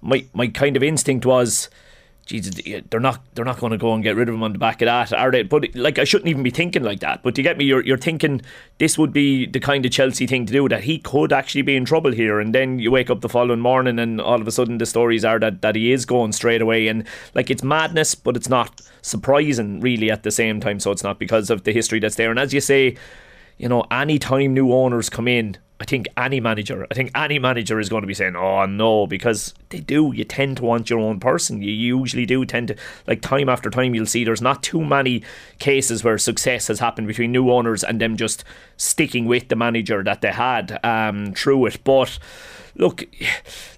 [0.01, 1.71] my my kind of instinct was.
[2.29, 2.61] Jesus,
[2.91, 4.83] they're not they're not going to go and get rid of him on the back
[4.83, 5.43] of that, are they?
[5.43, 7.23] But like, I shouldn't even be thinking like that.
[7.23, 7.65] But you get me?
[7.65, 8.43] You're you're thinking
[8.77, 11.75] this would be the kind of Chelsea thing to do that he could actually be
[11.75, 14.53] in trouble here, and then you wake up the following morning and all of a
[14.53, 17.05] sudden the stories are that that he is going straight away, and
[17.35, 20.81] like it's madness, but it's not surprising really at the same time.
[20.81, 22.95] So it's not because of the history that's there, and as you say,
[23.59, 27.39] you know, any time new owners come in, I think any manager, I think any
[27.39, 30.13] manager is going to be saying, "Oh no," because they do.
[30.13, 31.63] You tend to want your own person.
[31.63, 35.23] You usually do tend to, like time after time, you'll see there's not too many
[35.61, 38.43] cases where success has happened between new owners and them just
[38.77, 41.85] sticking with the manager that they had um, through it.
[41.85, 42.19] But
[42.75, 43.05] look,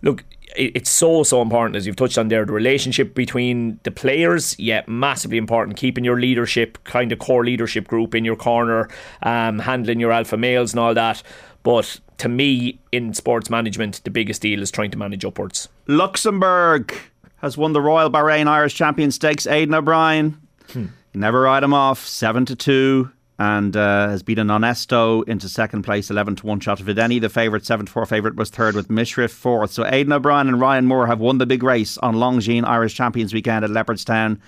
[0.02, 0.24] look.
[0.56, 4.82] It's so so important as you've touched on there the relationship between the players yeah
[4.86, 5.76] massively important.
[5.76, 8.88] Keeping your leadership kind of core leadership group in your corner
[9.22, 11.22] um, handling your alpha males and all that.
[11.62, 15.68] But to me in sports management the biggest deal is trying to manage upwards.
[15.86, 16.94] Luxembourg
[17.38, 19.46] has won the Royal Bahrain Irish Champion Stakes.
[19.46, 20.40] Aidan O'Brien
[20.72, 20.86] hmm.
[21.14, 22.06] never ride him off.
[22.06, 23.10] 7 to 2
[23.40, 26.78] and uh, has beaten Onesto into second place, 11 to 1 shot.
[26.78, 29.70] Of Vadeni, the favourite, 7 to 4 favourite, was third with Mishriff fourth.
[29.72, 33.32] So Aidan O'Brien and Ryan Moore have won the big race on Longines Irish Champions
[33.32, 34.38] Weekend at Leopardstown.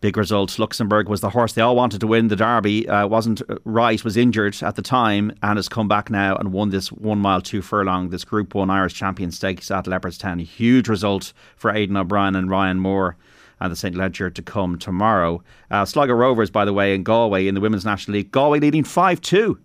[0.00, 0.58] Big result.
[0.58, 2.88] Luxembourg was the horse they all wanted to win the Derby.
[2.88, 6.70] Uh, wasn't right, was injured at the time, and has come back now and won
[6.70, 10.40] this one mile two furlong, this Group One Irish Champion Stakes at Leopardstown.
[10.44, 13.16] Huge result for Aidan O'Brien and Ryan Moore
[13.62, 15.42] and the St Leger to come tomorrow.
[15.70, 18.32] Uh, Sligo Rovers, by the way, in Galway in the Women's National League.
[18.32, 19.58] Galway leading 5 2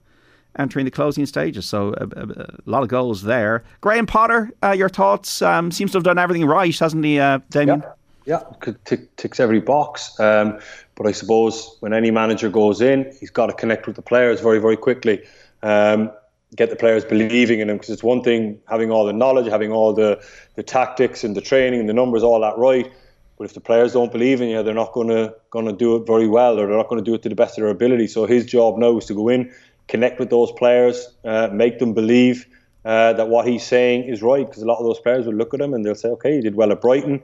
[0.60, 1.66] entering the closing stages.
[1.66, 3.64] So a, a, a, lot of goals there.
[3.82, 5.42] Graham Potter, uh, your thoughts?
[5.42, 7.84] Um, seems to have done everything right, hasn't he, uh, Damien?
[8.26, 8.74] Yeah, yeah.
[8.86, 10.20] Tick, ticks every box.
[10.20, 10.60] Um,
[10.96, 14.42] but I suppose when any manager goes in, he's got to connect with the players
[14.42, 15.24] very, very quickly.
[15.62, 16.12] Um,
[16.56, 19.72] get the players believing in him because it's one thing having all the knowledge, having
[19.72, 20.24] all the,
[20.56, 22.92] the tactics and the training and the numbers, all that right.
[23.38, 25.96] But if the players don't believe in you, they're not going to going to do
[25.96, 27.72] it very well, or they're not going to do it to the best of their
[27.72, 28.08] ability.
[28.08, 29.54] So his job now is to go in,
[29.88, 32.48] connect with those players, uh, make them believe
[32.84, 34.46] uh, that what he's saying is right.
[34.46, 36.42] Because a lot of those players will look at him and they'll say, "Okay, he
[36.42, 37.24] did well at Brighton,"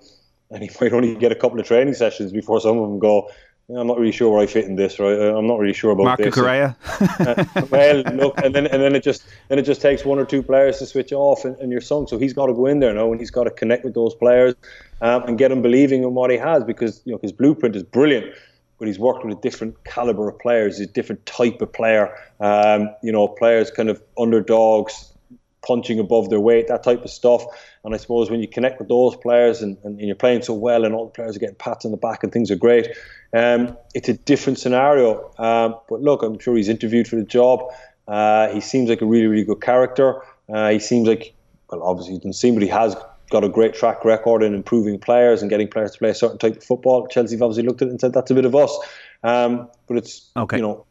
[0.51, 3.29] and he might only get a couple of training sessions before some of them go,
[3.69, 5.17] I'm not really sure where I fit in this, right?
[5.17, 6.35] I'm not really sure about Marco this.
[6.35, 6.75] Correa.
[6.99, 10.25] uh, well, look, and then and then it just then it just takes one or
[10.25, 12.09] two players to switch off, and, and you're sunk.
[12.09, 14.13] So he's got to go in there now, and he's got to connect with those
[14.15, 14.53] players
[15.01, 17.83] um, and get them believing in what he has, because you know his blueprint is
[17.83, 18.35] brilliant,
[18.79, 22.13] but he's worked with a different caliber of players, a different type of player.
[22.41, 25.13] Um, you know, players kind of underdogs,
[25.65, 27.45] punching above their weight, that type of stuff.
[27.83, 30.85] And I suppose when you connect with those players and, and you're playing so well,
[30.85, 32.87] and all the players are getting pats on the back and things are great
[33.33, 35.31] um, it's a different scenario.
[35.37, 37.63] Um, but look, I'm sure he's interviewed for the job.
[38.07, 40.21] Uh, he seems like a really, really good character.
[40.53, 41.33] Uh, he seems like,
[41.69, 42.95] well, obviously he doesn't seem, but he has
[43.29, 46.37] got a great track record in improving players and getting players to play a certain
[46.37, 47.07] type of football.
[47.07, 48.77] Chelsea have obviously looked at it and said that's a bit of us.
[49.23, 50.57] Um, but it's, okay.
[50.57, 50.85] you know,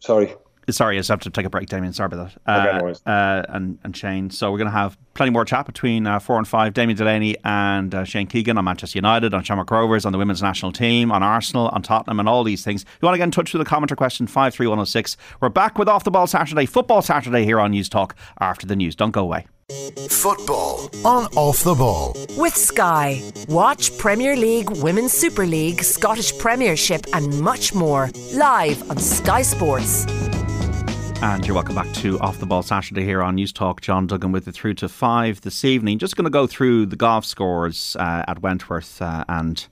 [0.00, 0.34] sorry.
[0.70, 1.92] Sorry, I just have to take a break, Damien.
[1.92, 2.50] Sorry about that.
[2.50, 4.30] Uh, okay, uh, and, and Shane.
[4.30, 6.74] So we're going to have plenty more chat between uh, four and five.
[6.74, 10.42] Damien Delaney and uh, Shane Keegan on Manchester United, on Shamrock Rovers, on the women's
[10.42, 12.82] national team, on Arsenal, on Tottenham, and all these things.
[12.82, 15.16] If you want to get in touch with the commenter question, 53106.
[15.40, 18.76] We're back with Off the Ball Saturday, Football Saturday here on News Talk after the
[18.76, 18.94] news.
[18.94, 19.46] Don't go away.
[20.08, 22.14] Football on Off the Ball.
[22.36, 23.22] With Sky.
[23.48, 30.06] Watch Premier League, Women's Super League, Scottish Premiership, and much more live on Sky Sports.
[31.20, 33.80] And you're welcome back to Off the Ball Saturday here on News Talk.
[33.80, 35.98] John Duggan with you through to five this evening.
[35.98, 39.66] Just going to go through the golf scores uh, at Wentworth uh, and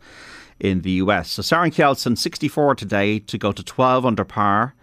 [0.59, 1.31] in the US.
[1.31, 4.75] So Søren Kjeldsen, 64 today to go to 12 under par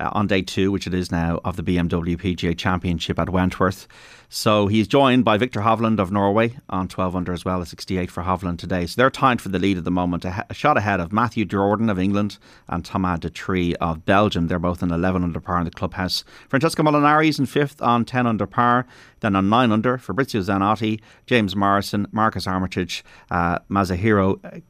[0.00, 3.86] uh, on day two, which it is now, of the BMW PGA Championship at Wentworth.
[4.28, 8.10] So he's joined by Viktor Hovland of Norway on 12 under as well, a 68
[8.10, 8.86] for Hovland today.
[8.86, 11.44] So they're tied for the lead at the moment, a, a shot ahead of Matthew
[11.44, 12.38] Jordan of England
[12.68, 14.48] and Thomas Detry of Belgium.
[14.48, 16.24] They're both in 11 under par in the clubhouse.
[16.48, 18.86] Francesco Molinari is in fifth on 10 under par.
[19.20, 24.62] Then on 9 under, Fabrizio Zanotti, James Morrison, Marcus Armitage, uh, Masahiro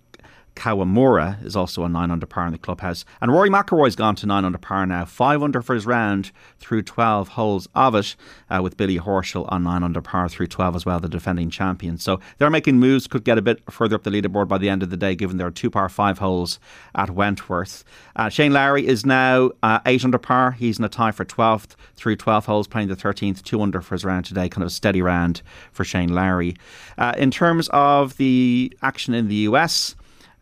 [0.57, 3.05] Kawamura is also a 9 under par in the clubhouse.
[3.21, 5.05] And Rory McIlroy's gone to 9 under par now.
[5.05, 8.17] 5 under for his round through 12 holes of it,
[8.51, 11.99] uh, with Billy Horschel on 9 under par through 12 as well, the defending champion.
[11.99, 14.83] So they're making moves, could get a bit further up the leaderboard by the end
[14.83, 16.59] of the day, given there are two par 5 holes
[16.95, 17.85] at Wentworth.
[18.17, 20.53] Uh, Shane Lowry is now uh, 8 under par.
[20.53, 23.95] He's in a tie for 12th through 12 holes, playing the 13th, 2 under for
[23.95, 24.49] his round today.
[24.49, 26.57] Kind of a steady round for Shane Lowry.
[26.97, 29.95] Uh, in terms of the action in the US,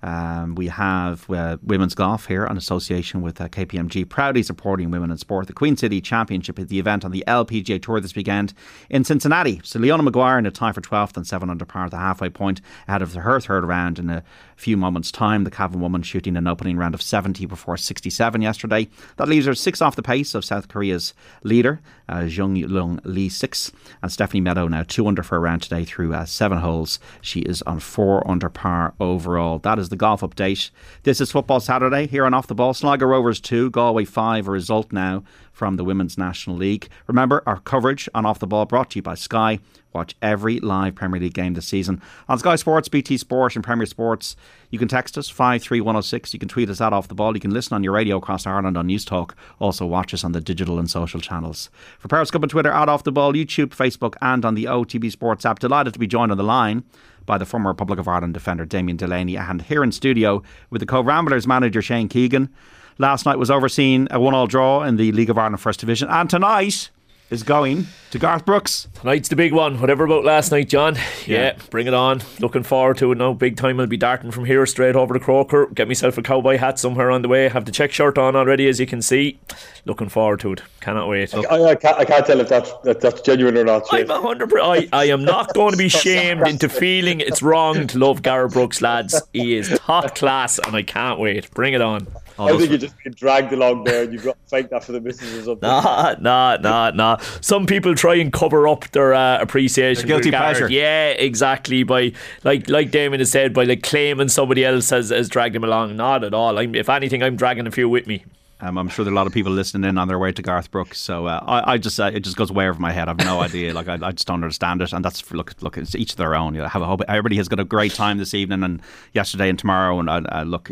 [0.05, 5.11] um, we have uh, women's golf here in association with uh, KPMG, proudly supporting women
[5.11, 5.47] in sport.
[5.47, 8.53] The Queen City Championship is the event on the LPGA Tour this weekend
[8.91, 9.63] in Cincinnati.
[9.65, 12.29] So Leona Maguire in a tie for 12th and 7 under par at the halfway
[12.29, 14.23] point ahead of her third round in a
[14.57, 15.45] few moments' time.
[15.45, 18.89] The Cavan woman shooting an opening round of 70 before 67 yesterday.
[19.17, 23.73] That leaves her six off the pace of South Korea's leader, uh, Jeongeun Lee, six.
[24.03, 26.99] And Stephanie Meadow now two under for a round today through uh, seven holes.
[27.21, 29.59] She is on four under par overall.
[29.59, 30.71] That is the golf update.
[31.03, 32.75] This is Football Saturday here on Off the Ball.
[32.75, 35.23] Sligo Rovers 2, Galway 5, a result now
[35.55, 36.89] from the Women's National League.
[37.07, 39.61] Remember, our coverage on Off the Ball brought to you by Sky.
[39.95, 43.87] Watch every live Premier League game this season on Sky Sports, BT Sport, and Premier
[43.87, 44.35] Sports.
[44.71, 46.35] You can text us 53106.
[46.35, 47.35] You can tweet us at Off the Ball.
[47.35, 49.37] You can listen on your radio across Ireland on News Talk.
[49.61, 51.71] Also, watch us on the digital and social channels.
[52.01, 55.47] For Periscope and Twitter, at Off the Ball, YouTube, Facebook, and on the OTB Sports
[55.47, 55.61] app.
[55.61, 56.83] Delighted to be joined on the line
[57.25, 60.87] by the former Republic of Ireland defender Damien Delaney and here in studio with the
[60.87, 62.53] Cobh Ramblers manager Shane Keegan.
[62.99, 66.09] Last night was overseen a one all draw in the League of Ireland First Division,
[66.09, 66.91] and tonight
[67.31, 68.87] is going to Garth Brooks.
[68.95, 69.81] Tonight's the big one.
[69.81, 70.95] Whatever about last night, John.
[71.27, 72.23] Yeah, yeah, bring it on.
[72.39, 73.33] Looking forward to it now.
[73.33, 73.81] Big time.
[73.81, 75.67] I'll be darting from here straight over to Croker.
[75.67, 77.49] Get myself a cowboy hat somewhere on the way.
[77.49, 79.41] Have the check shirt on already, as you can see.
[79.85, 80.63] Looking forward to it.
[80.81, 81.35] Cannot wait.
[81.35, 83.83] I, I, can't, I can't, tell if that's that, that's genuine or not.
[83.91, 84.53] I'm hundred.
[84.61, 88.53] I, I am not going to be shamed into feeling it's wrong to love Gareth
[88.53, 89.21] Brooks, lads.
[89.33, 91.51] He is top class, and I can't wait.
[91.51, 92.07] Bring it on.
[92.39, 94.83] Oh, I think you just get dragged along there and you've got to fake that
[94.83, 95.69] for the misses or something.
[95.69, 97.17] Nah, nah, nah, nah.
[97.41, 100.09] Some people try and cover up their uh, appreciation.
[100.09, 100.69] Their guilty pleasure.
[100.69, 101.85] Yeah, exactly.
[101.85, 102.13] By
[102.43, 105.97] like like Damon has said, by like claiming somebody else has, has dragged him along.
[105.97, 106.59] Not at all.
[106.59, 108.25] I'm, if anything, I'm dragging a few with me.
[108.61, 110.41] Um, I'm sure there are a lot of people listening in on their way to
[110.41, 110.99] Garth Brooks.
[110.99, 113.09] So uh, I, I, just uh, it just goes way over my head.
[113.09, 113.75] I've no idea.
[113.75, 114.93] Like I, I, just don't understand it.
[114.93, 115.77] And that's look look.
[115.77, 116.55] It's each their own.
[116.55, 117.03] You know, have a hope.
[117.07, 118.81] Everybody has got a great time this evening and
[119.13, 120.01] yesterday and tomorrow.
[120.01, 120.71] And uh, look,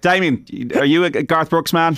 [0.00, 0.44] Damien,
[0.76, 1.96] are you a Garth Brooks man?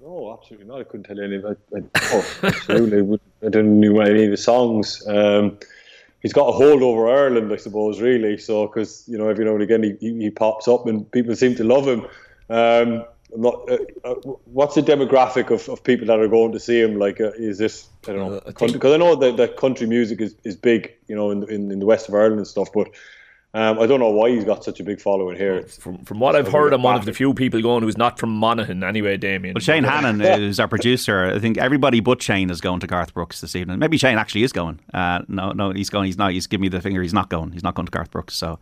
[0.00, 0.80] No, absolutely not.
[0.80, 1.44] I couldn't tell you any.
[1.44, 3.20] I, I, oh, absolutely.
[3.42, 5.06] I didn't know any of the songs.
[5.06, 5.58] Um,
[6.20, 8.38] he's got a hold over Ireland, I suppose, really.
[8.38, 11.54] So, because you know, every now and again he, he, pops up and people seem
[11.56, 12.06] to love him.
[12.48, 13.04] Um,
[13.36, 14.14] not, uh, uh,
[14.46, 16.98] what's the demographic of, of people that are going to see him?
[16.98, 18.40] Like, uh, is this I don't know?
[18.46, 21.42] Because uh, I, I, know that, that country music is, is big, you know, in,
[21.50, 22.88] in in the west of Ireland and stuff, but
[23.54, 25.62] um, I don't know why he's got such a big following here.
[25.62, 28.30] From, from what I've heard, I'm one of the few people going who's not from
[28.36, 29.54] Monaghan anyway, Damien.
[29.54, 31.24] Well, Shane Hannon is our producer.
[31.24, 33.78] I think everybody but Shane is going to Garth Brooks this evening.
[33.78, 34.80] Maybe Shane actually is going.
[34.92, 36.06] Uh, no, no, he's going.
[36.06, 36.32] He's not.
[36.32, 37.00] He's giving me the finger.
[37.00, 37.52] He's not going.
[37.52, 38.34] He's not going to Garth Brooks.
[38.34, 38.58] So,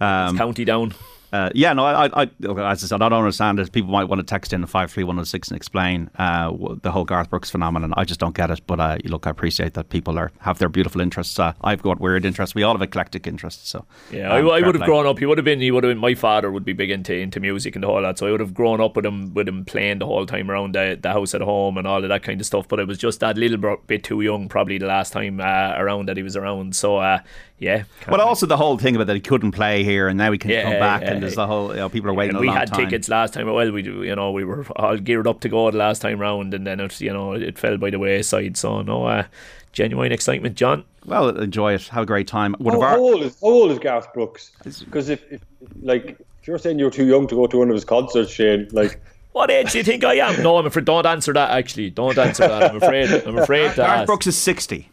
[0.00, 0.94] um, county down.
[1.32, 3.70] Uh, yeah, no, I, I, as I said, I don't understand it.
[3.70, 6.52] People might want to text in five three one zero oh six and explain uh,
[6.82, 7.94] the whole Garth Brooks phenomenon.
[7.96, 8.60] I just don't get it.
[8.66, 11.38] But uh, look, I appreciate that people are have their beautiful interests.
[11.38, 12.54] Uh, I've got weird interests.
[12.54, 13.68] We all have eclectic interests.
[13.68, 15.18] So yeah, um, I, I would have grown up.
[15.18, 15.60] He would have been.
[15.60, 15.98] He would have been.
[15.98, 18.18] My father would be big into into music and all that.
[18.18, 20.74] So I would have grown up with him with him playing the whole time around
[20.74, 22.66] the, the house at home and all of that kind of stuff.
[22.66, 26.08] But I was just that little bit too young, probably the last time uh, around
[26.08, 26.74] that he was around.
[26.74, 27.20] So uh,
[27.60, 27.84] yeah.
[28.08, 30.50] Well, also the whole thing about that he couldn't play here and now he can
[30.50, 32.34] yeah, come back yeah, and there's the whole you know, people are waiting.
[32.34, 32.86] And we had time.
[32.86, 33.46] tickets last time.
[33.46, 36.54] Well, we you know we were all geared up to go the last time round,
[36.54, 38.56] and then it you know it fell by the wayside.
[38.56, 39.24] So no, uh,
[39.72, 40.84] genuine excitement, John.
[41.04, 41.82] Well, enjoy it.
[41.88, 42.54] Have a great time.
[42.58, 42.88] One how, our...
[42.92, 44.52] how, old is how old is Garth Brooks?
[44.64, 45.42] Because if, if
[45.82, 48.68] like if you're saying you're too young to go to one of his concerts, Shane,
[48.72, 49.00] like.
[49.32, 50.42] What age do you think I am?
[50.42, 50.86] No, I'm afraid.
[50.86, 51.50] Don't answer that.
[51.50, 52.72] Actually, don't answer that.
[52.72, 53.08] I'm afraid.
[53.24, 53.76] I'm afraid.
[53.76, 54.90] Garth Brooks is sixty.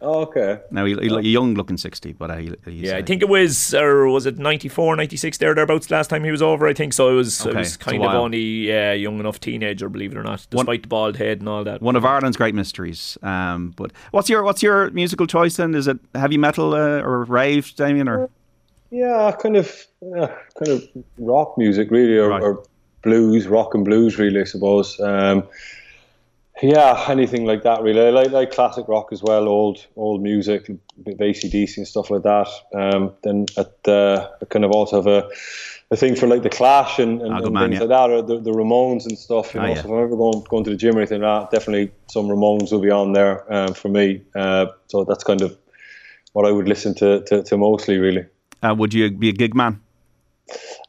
[0.00, 0.60] Oh, okay.
[0.70, 3.74] Now he, he, a young looking sixty, but uh, he, yeah, I think it was
[3.74, 6.68] or was it 94, 96 there thereabouts last time he was over.
[6.68, 7.10] I think so.
[7.10, 7.50] It was okay.
[7.50, 10.80] it was kind of only yeah, young enough teenager, believe it or not, despite one,
[10.82, 11.82] the bald head and all that.
[11.82, 13.18] One of Ireland's great mysteries.
[13.22, 15.74] Um, but what's your what's your musical choice then?
[15.74, 18.30] Is it heavy metal uh, or rave, Damien, or?
[18.90, 20.88] Yeah, kind of, yeah, kind of
[21.18, 22.42] rock music really, or, right.
[22.42, 22.62] or
[23.02, 24.98] blues, rock and blues really, I suppose.
[25.00, 25.42] Um,
[26.62, 28.00] yeah, anything like that really.
[28.00, 31.86] I like, like classic rock as well, old old music, a bit of ACDC and
[31.86, 32.48] stuff like that.
[32.74, 35.30] Um, then at uh, I kind of also have a,
[35.90, 37.80] a thing for like the Clash and, and, and things yeah.
[37.80, 39.54] like that, or the, the Ramones and stuff.
[39.54, 39.74] You oh, know, yeah.
[39.76, 42.26] so if I'm ever going going to the gym or anything like that, definitely some
[42.26, 44.22] Ramones will be on there um, for me.
[44.34, 45.56] Uh, so that's kind of
[46.32, 48.26] what I would listen to to, to mostly really.
[48.62, 49.80] Uh, would you be a gig man?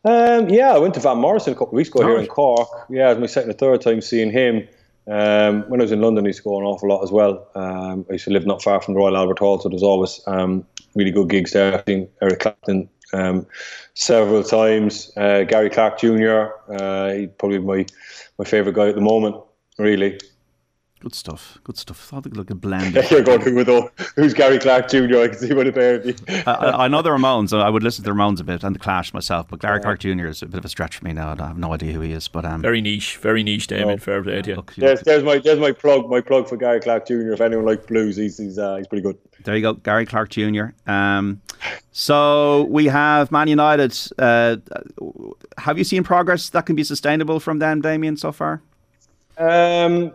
[0.06, 2.28] Um, yeah, I went to Van Morrison a couple of weeks ago oh, here in
[2.28, 2.70] Cork.
[2.90, 4.68] Yeah, it was my second or third time seeing him.
[5.10, 7.48] Um, when I was in London, I used to go an awful lot as well.
[7.56, 10.22] Um, I used to live not far from the Royal Albert Hall, so there's always
[10.28, 11.74] um, really good gigs there.
[11.74, 13.48] I've seen Eric Clapton um,
[13.96, 15.12] several times.
[15.18, 16.50] Uh, Gary Clark Jr.
[16.72, 17.86] Uh, he's probably my
[18.38, 19.36] my favourite guy at the moment,
[19.78, 20.20] really.
[21.02, 21.58] Good stuff.
[21.64, 21.98] Good stuff.
[21.98, 22.94] Thought they look a blend.
[23.12, 23.90] You're going who though?
[24.18, 24.98] Who's Gary Clark Jr.?
[24.98, 26.14] I can see what a pair of you.
[26.46, 27.58] I, I, know the Ramones.
[27.58, 29.84] I would listen to the Ramones a bit and the Clash myself, but Gary yeah.
[29.84, 30.28] Clark Jr.
[30.28, 31.38] is a bit of a stretch for me now.
[31.40, 33.92] I have no idea who he is, but um, very niche, very niche, Damon.
[33.92, 33.98] Oh.
[33.98, 34.56] Fair play to you.
[34.58, 37.32] Look, there's, there's my there's my plug, my plug for Gary Clark Jr.
[37.32, 39.18] If anyone likes blues, he's he's, uh, he's pretty good.
[39.46, 40.66] There you go, Gary Clark Jr.
[40.86, 41.42] Um,
[41.94, 43.98] so we have Man United.
[44.18, 44.58] Uh,
[45.58, 48.62] have you seen progress that can be sustainable from them, Damien, so far?
[49.38, 50.14] Um.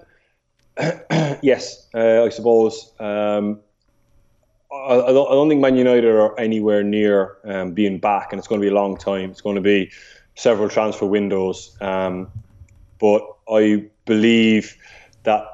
[1.43, 2.93] yes, uh, I suppose.
[2.99, 3.61] Um,
[4.73, 8.39] I, I, don't, I don't think Man United are anywhere near um, being back, and
[8.39, 9.31] it's going to be a long time.
[9.31, 9.91] It's going to be
[10.35, 11.77] several transfer windows.
[11.81, 12.31] Um,
[12.99, 14.77] but I believe
[15.23, 15.47] that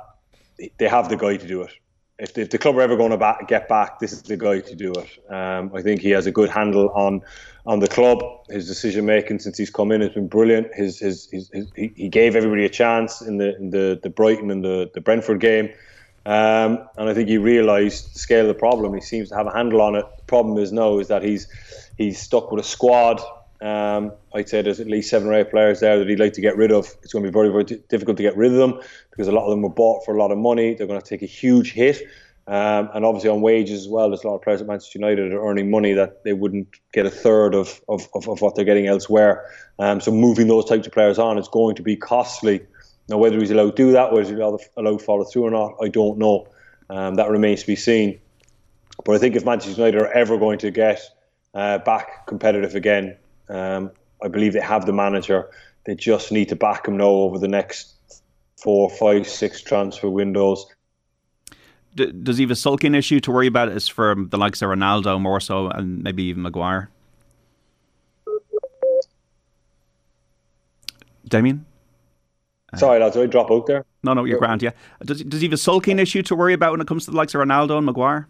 [0.78, 1.72] they have the guy to do it.
[2.18, 4.36] If the, if the club are ever going to back, get back, this is the
[4.36, 5.32] guy to do it.
[5.32, 7.22] Um, I think he has a good handle on
[7.66, 8.22] on the club.
[8.48, 10.74] His decision making since he's come in has been brilliant.
[10.74, 14.50] His, his, his, his he gave everybody a chance in the in the, the Brighton
[14.50, 15.70] and the, the Brentford game.
[16.26, 18.92] Um, and I think he realised the scale of the problem.
[18.94, 20.04] He seems to have a handle on it.
[20.18, 21.46] The problem is now is that he's
[21.96, 23.20] he's stuck with a squad.
[23.62, 26.40] Um, I'd say there's at least seven or eight players there that he'd like to
[26.40, 26.94] get rid of.
[27.02, 28.80] It's going to be very very difficult to get rid of them
[29.10, 30.74] because a lot of them were bought for a lot of money.
[30.74, 32.02] They're going to take a huge hit.
[32.46, 35.32] Um, and obviously on wages as well, there's a lot of players at Manchester United
[35.32, 38.64] are earning money that they wouldn't get a third of, of, of, of what they're
[38.64, 39.46] getting elsewhere.
[39.78, 42.60] Um, so moving those types of players on is going to be costly.
[43.08, 45.74] Now, whether he's allowed to do that, whether he's allowed, to follow through or not,
[45.82, 46.48] I don't know.
[46.88, 48.20] Um, that remains to be seen.
[49.04, 51.02] But I think if Manchester United are ever going to get
[51.54, 53.16] uh, back competitive again,
[53.48, 55.48] um, I believe they have the manager.
[55.86, 57.94] They just need to back him now over the next
[58.60, 60.66] four, five, six transfer windows
[61.94, 63.68] D- does he have a sulking issue to worry about?
[63.68, 66.90] Is for the likes of Ronaldo more so, and maybe even Maguire.
[71.26, 71.66] Damien.
[72.76, 73.84] Sorry, lads, did I drop out there?
[74.04, 74.62] No, no, you're grand.
[74.62, 74.70] Yeah.
[75.04, 77.16] Does does he have a sulking issue to worry about when it comes to the
[77.16, 78.28] likes of Ronaldo and Maguire?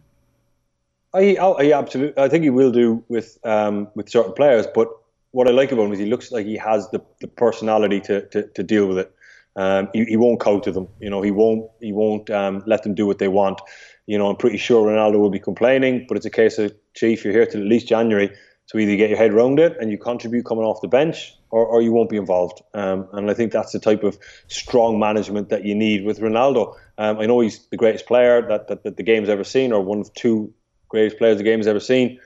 [1.12, 2.22] I, I absolutely.
[2.22, 4.66] I think he will do with um, with certain players.
[4.74, 4.88] But
[5.32, 8.26] what I like about him is he looks like he has the, the personality to,
[8.28, 9.14] to, to deal with it.
[9.56, 10.88] Um, he, he won't counter them.
[11.00, 13.60] You know, he won't he won't um, let them do what they want.
[14.06, 17.24] You know, I'm pretty sure Ronaldo will be complaining, but it's a case of, chief,
[17.24, 18.30] you're here till at least January
[18.68, 21.36] to either you get your head around it and you contribute coming off the bench,
[21.50, 22.62] or, or you won't be involved.
[22.74, 26.76] Um, and I think that's the type of strong management that you need with Ronaldo.
[26.98, 29.80] Um, I know he's the greatest player that, that, that the game's ever seen, or
[29.80, 30.52] one of two
[30.88, 32.18] greatest players the game's ever seen.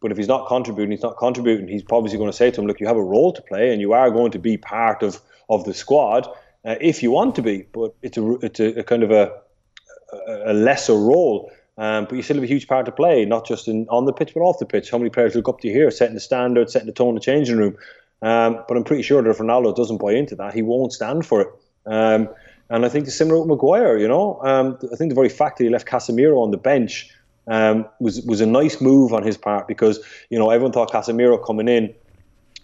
[0.00, 1.68] But if he's not contributing, he's not contributing.
[1.68, 3.80] He's probably going to say to him, "Look, you have a role to play, and
[3.80, 6.26] you are going to be part of of the squad
[6.64, 7.66] uh, if you want to be.
[7.72, 9.32] But it's a it's a, a kind of a
[10.26, 11.50] a lesser role.
[11.78, 14.12] Um, but you still have a huge part to play, not just in on the
[14.12, 14.90] pitch but off the pitch.
[14.90, 17.20] How many players look up to you here, setting the standard, setting the tone the
[17.20, 17.76] changing room?
[18.22, 21.24] Um, but I'm pretty sure that if Ronaldo doesn't buy into that, he won't stand
[21.24, 21.48] for it.
[21.86, 22.28] Um,
[22.68, 23.98] and I think the similar with Maguire.
[23.98, 27.10] You know, um, I think the very fact that he left Casemiro on the bench
[27.46, 31.44] um, was was a nice move on his part because you know everyone thought Casemiro
[31.44, 31.94] coming in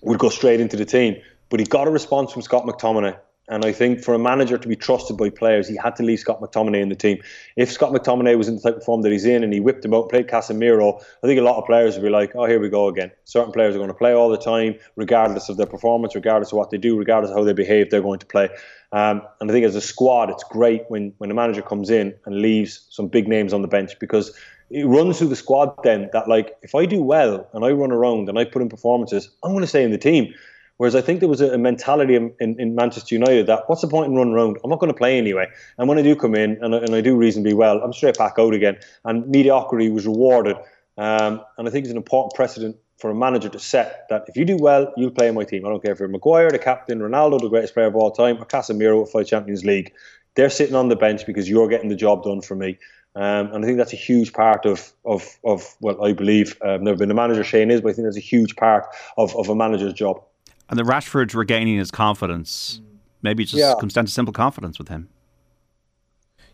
[0.03, 1.16] would go straight into the team,
[1.49, 3.18] but he got a response from Scott McTominay.
[3.49, 6.18] And I think for a manager to be trusted by players, he had to leave
[6.18, 7.18] Scott McTominay in the team.
[7.55, 9.84] If Scott McTominay was in the type of form that he's in and he whipped
[9.84, 12.59] him out, played Casemiro, I think a lot of players would be like, oh, here
[12.59, 13.12] we go again.
[13.24, 16.59] Certain players are going to play all the time, regardless of their performance, regardless of
[16.59, 18.49] what they do, regardless of how they behave, they're going to play.
[18.90, 22.14] Um, and I think as a squad, it's great when, when a manager comes in
[22.24, 24.36] and leaves some big names on the bench because
[24.70, 27.92] it runs through the squad then that, like, if I do well and I run
[27.92, 30.34] around and I put in performances, I'm going to stay in the team.
[30.79, 33.89] Whereas I think there was a, mentality in, in, in, Manchester United that what's the
[33.89, 34.59] point in running around?
[34.62, 35.47] I'm not going to play anyway.
[35.79, 38.35] And when I do come in and, and I do reasonably well, I'm straight back
[38.39, 38.79] out again.
[39.05, 40.57] And mediocrity was rewarded.
[40.99, 44.37] Um, and I think it's an important precedent for a manager to set that if
[44.37, 45.66] you do well, you'll play in my team.
[45.66, 48.39] I don't care if you're Maguire, the captain, Ronaldo, the greatest player of all time,
[48.39, 49.93] or Casemiro with five Champions League.
[50.35, 52.79] They're sitting on the bench because you're getting the job done for me.
[53.14, 56.57] Um, and I think that's a huge part of of of what I believe.
[56.62, 58.85] I've um, never been a manager, Shane is, but I think that's a huge part
[59.16, 60.22] of, of a manager's job.
[60.68, 62.80] And the Rashford regaining his confidence,
[63.22, 63.74] maybe it just yeah.
[63.78, 65.08] comes down to simple confidence with him.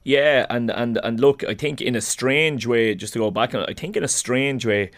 [0.04, 3.54] Yeah, and, and, and look, I think in a strange way, just to go back,
[3.54, 4.90] I think in a strange way,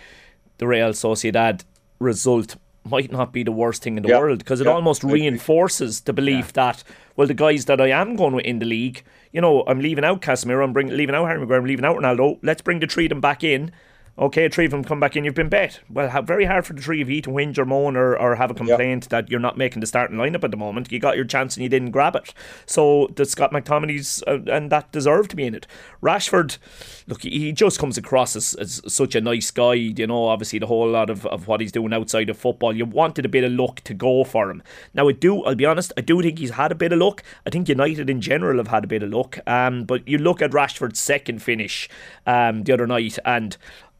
[0.58, 1.62] the Real Sociedad
[1.98, 4.18] result might not be the worst thing in the yeah.
[4.18, 4.72] world because it yeah.
[4.72, 6.84] almost reinforces the belief that
[7.16, 9.02] well the guys that I am going with in the league
[9.32, 11.96] you know I'm leaving out Casemiro I'm bring, leaving out Harry Maguire I'm leaving out
[11.96, 13.72] Ronaldo let's bring the three of them back in
[14.18, 15.80] okay, three of them come back in, you've been bet.
[15.90, 18.36] Well, how, very hard for the three of you to whinge or moan or, or
[18.36, 19.10] have a complaint yep.
[19.10, 20.92] that you're not making the starting lineup at the moment.
[20.92, 22.32] You got your chance and you didn't grab it.
[22.66, 25.66] So the Scott McTominay's, uh, and that deserved to be in it.
[26.02, 26.58] Rashford,
[27.06, 29.74] look, he just comes across as, as such a nice guy.
[29.74, 32.76] You know, obviously the whole lot of, of what he's doing outside of football.
[32.76, 34.62] You wanted a bit of luck to go for him.
[34.94, 37.22] Now, I do, I'll be honest, I do think he's had a bit of luck.
[37.46, 39.38] I think United in general have had a bit of luck.
[39.46, 41.88] Um, but you look at Rashford's second finish
[42.26, 43.56] um, the other night, and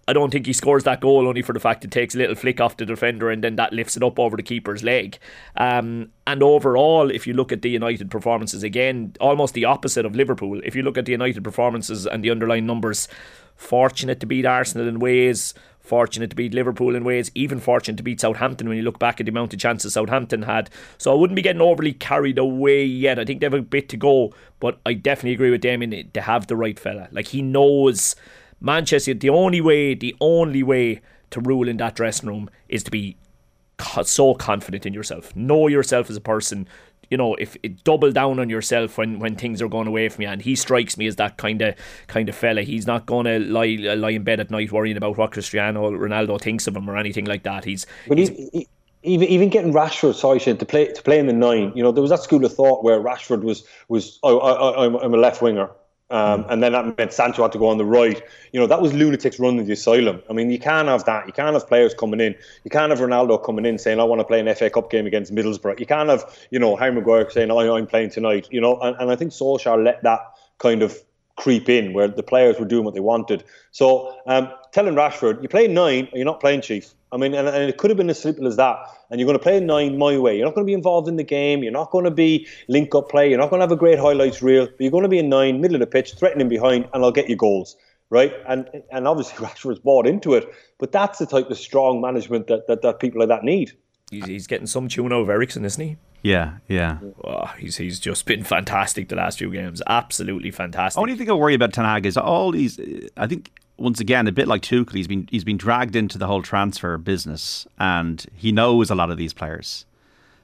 [0.07, 2.35] I don't think he scores that goal only for the fact it takes a little
[2.35, 5.19] flick off the defender and then that lifts it up over the keeper's leg.
[5.57, 10.15] Um, and overall, if you look at the United performances again, almost the opposite of
[10.15, 10.61] Liverpool.
[10.65, 13.09] If you look at the United performances and the underlying numbers,
[13.57, 18.03] fortunate to beat Arsenal in ways, fortunate to beat Liverpool in ways, even fortunate to
[18.03, 20.71] beat Southampton when you look back at the amount of chances Southampton had.
[20.99, 23.19] So I wouldn't be getting overly carried away yet.
[23.19, 26.11] I think they have a bit to go, but I definitely agree with Damien.
[26.13, 27.09] They have the right fella.
[27.13, 28.17] Like he knows
[28.65, 32.91] Manchester, the only way, the only way to rule in that dressing room is to
[32.91, 33.17] be
[34.05, 35.37] so confident in yourself.
[35.37, 36.67] Know yourself as a person.
[37.11, 40.23] You know, if it, double down on yourself when, when things are going away from
[40.23, 41.75] you, and he strikes me as that kind of
[42.07, 42.63] kind of fella.
[42.63, 46.41] He's not going to lie lie in bed at night worrying about what Cristiano Ronaldo
[46.41, 47.65] thinks of him or anything like that.
[47.65, 48.67] He's but he's, he,
[49.03, 51.73] even even getting Rashford, sorry, Shane, to play to play in the nine.
[51.77, 55.05] You know, there was that school of thought where Rashford was was oh, I, I,
[55.05, 55.69] I'm a left winger.
[56.11, 58.23] Um, and then that meant Sancho had to go on the right.
[58.53, 60.23] You know, that was lunatics running the asylum.
[60.29, 61.27] I mean, you can't have that.
[61.27, 62.35] You can't have players coming in.
[62.63, 65.07] You can't have Ronaldo coming in saying, I want to play an FA Cup game
[65.07, 65.81] against Middlesbrough.
[65.81, 68.49] You can't have, you know, Harry Maguire saying, oh, I'm playing tonight.
[68.51, 70.21] You know, and, and I think Solskjaer let that
[70.59, 71.03] kind of
[71.37, 73.45] creep in where the players were doing what they wanted.
[73.73, 76.95] So um, telling Rashford, you play nine you're not playing chief.
[77.15, 78.77] I mean, and, and, it could have been as simple as that.
[79.09, 80.37] And you're going to play nine my way.
[80.37, 81.63] You're not going to be involved in the game.
[81.63, 83.31] You're not going to be link up play.
[83.31, 84.67] You're not going to have a great highlights reel.
[84.67, 87.13] But you're going to be in nine, middle of the pitch, threatening behind, and I'll
[87.13, 87.77] get you goals.
[88.11, 88.35] Right?
[88.49, 90.53] And and obviously Rashford's bought into it.
[90.79, 93.73] But that's the type of strong management that, that, that people like that need.
[94.11, 95.97] He's, he's getting some tune out of Eriksen, isn't he?
[96.23, 96.99] Yeah, yeah.
[97.23, 99.83] Oh, he's he's just been fantastic the last few games.
[99.87, 100.99] Absolutely fantastic.
[100.99, 102.81] Only thing I worry about Ten Hag is all these.
[103.17, 106.27] I think once again, a bit like Tuchel, he's been he's been dragged into the
[106.27, 109.85] whole transfer business, and he knows a lot of these players.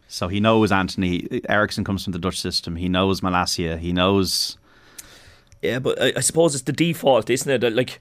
[0.08, 2.76] So he knows Antony Eriksen comes from the Dutch system.
[2.76, 3.78] He knows Malacia.
[3.78, 4.58] He knows.
[5.62, 7.72] Yeah, but I, I suppose it's the default, isn't it?
[7.72, 8.00] Like,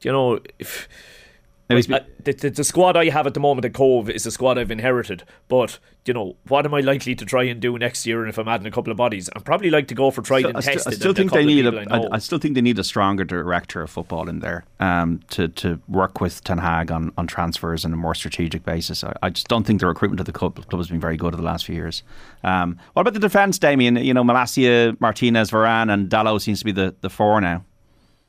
[0.00, 0.88] you know, if
[1.70, 1.74] uh,
[2.24, 4.70] the, the, the, squad I have at the moment at Cobh is the squad I've
[4.70, 5.24] inherited.
[5.48, 8.36] But, you know, what am I likely to try and do next year And if
[8.36, 9.30] I'm adding a couple of bodies?
[9.34, 10.92] I'd probably like to go for so and I tested.
[10.92, 13.80] I still think they need a, I, I, still think they need a stronger director
[13.80, 17.94] of football in there um, to, to work with Ten Hag on, on transfers on
[17.94, 19.02] a more strategic basis.
[19.02, 21.28] I, I just don't think the recruitment of the club, club has been very good
[21.28, 22.02] over the last few years.
[22.42, 23.96] Um, what about the defence, Damien?
[23.96, 27.64] You know, Malacia, Martinez, Varane, and Dalot seems to be the, the four now.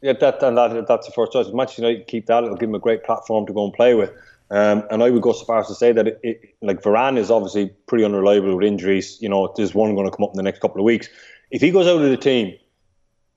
[0.06, 1.47] Yeah, that and that that's the first choice.
[1.51, 4.12] Manchester United keep that; it'll give them a great platform to go and play with.
[4.51, 7.18] Um, and I would go so far as to say that it, it, like Varane
[7.18, 9.18] is obviously pretty unreliable with injuries.
[9.20, 11.10] You know, there's one going to come up in the next couple of weeks.
[11.49, 12.56] If he goes out of the team,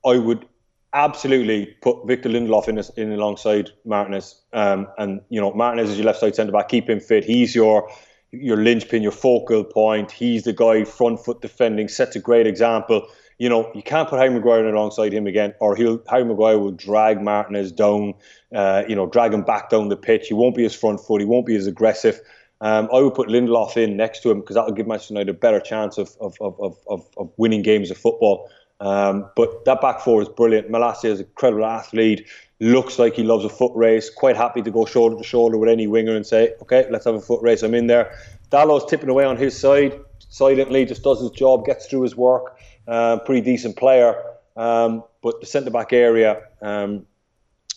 [0.04, 0.46] I would
[0.92, 4.38] absolutely put Victor Lindelof in, in alongside Martinez.
[4.52, 6.68] Um, and you know, Martinez is your left side centre back.
[6.68, 7.24] Keep him fit.
[7.24, 7.90] He's your
[8.30, 10.10] your linchpin, your focal point.
[10.10, 11.88] He's the guy front foot defending.
[11.88, 13.08] Sets a great example
[13.38, 16.72] you know, you can't put Harry Maguire alongside him again, or he'll Harry Maguire will
[16.72, 18.14] drag Martinez down,
[18.54, 20.28] uh, you know, drag him back down the pitch.
[20.28, 21.20] He won't be as front foot.
[21.20, 22.20] He won't be as aggressive.
[22.60, 25.30] Um, I would put Lindelof in next to him because that will give Manchester United
[25.30, 28.50] a better chance of of, of, of, of winning games of football.
[28.80, 30.70] Um, but that back four is brilliant.
[30.70, 32.28] Malacia is a credible athlete.
[32.60, 34.10] Looks like he loves a foot race.
[34.10, 37.14] Quite happy to go shoulder to shoulder with any winger and say, "Okay, let's have
[37.14, 37.62] a foot race.
[37.62, 38.12] I'm in there."
[38.50, 42.57] Dalot's tipping away on his side silently, just does his job, gets through his work.
[42.88, 44.14] Uh, pretty decent player.
[44.56, 47.06] Um, but the centre back area, um,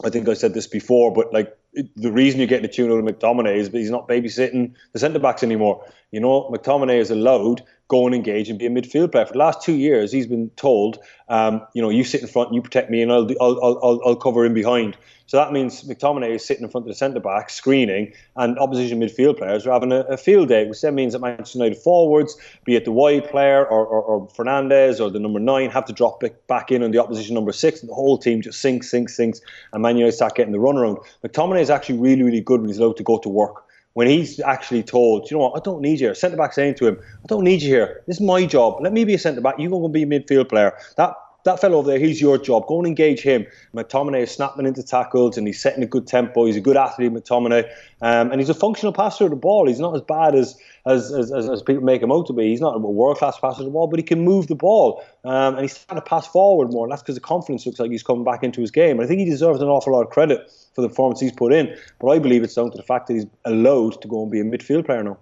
[0.04, 2.92] I think I said this before, but like it, the reason you're getting a tune
[2.92, 5.86] out of McTominay is he's not babysitting the centre backs anymore.
[6.12, 9.26] You know, McTominay is allowed go and engage and be a midfield player.
[9.26, 10.98] For the last two years, he's been told,
[11.28, 14.16] um, you know, you sit in front, you protect me, and I'll, I'll, I'll, I'll
[14.16, 14.96] cover in behind.
[15.26, 19.02] So that means McTominay is sitting in front of the centre back, screening, and opposition
[19.02, 22.38] midfield players are having a, a, field day, which then means that Manchester United forwards,
[22.64, 25.94] be it the wide player or, or, or Fernandes or the number nine, have to
[25.94, 27.82] drop back in on the opposition number six.
[27.82, 29.42] And the whole team just sinks, sinks, sinks,
[29.74, 30.98] and Man United start getting the run around.
[31.26, 34.40] McTominay is actually really, really good when he's allowed to go to work when he's
[34.40, 36.16] actually told, you know what, I don't need you here.
[36.16, 38.04] Centre back saying to him, I don't need you here.
[38.08, 38.78] This is my job.
[38.82, 39.60] Let me be a centre back.
[39.60, 40.74] You go and be a midfield player.
[40.98, 41.14] That
[41.44, 42.68] that fellow over there, he's your job.
[42.68, 43.46] Go and engage him.
[43.76, 46.46] McTominay is snapping into tackles and he's setting a good tempo.
[46.46, 47.70] He's a good athlete, McTominay,
[48.02, 49.68] um, and he's a functional passer of the ball.
[49.68, 52.50] He's not as bad as as, as, as people make him out to be.
[52.50, 55.04] He's not a world class passer of the ball, but he can move the ball
[55.24, 56.86] um, and he's starting to pass forward more.
[56.86, 58.98] And that's because the confidence looks like he's coming back into his game.
[58.98, 61.54] And I think he deserves an awful lot of credit for the performance he's put
[61.54, 61.76] in.
[62.00, 64.40] But I believe it's down to the fact that he's allowed to go and be
[64.40, 65.18] a midfield player now.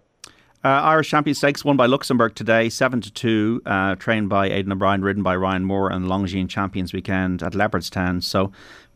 [0.62, 3.62] Uh, Irish Champions Stakes won by Luxembourg today, seven to two.
[3.66, 8.22] Uh, trained by Aidan O'Brien, ridden by Ryan Moore, and Longines Champions Weekend at Leopardstown.
[8.22, 8.51] So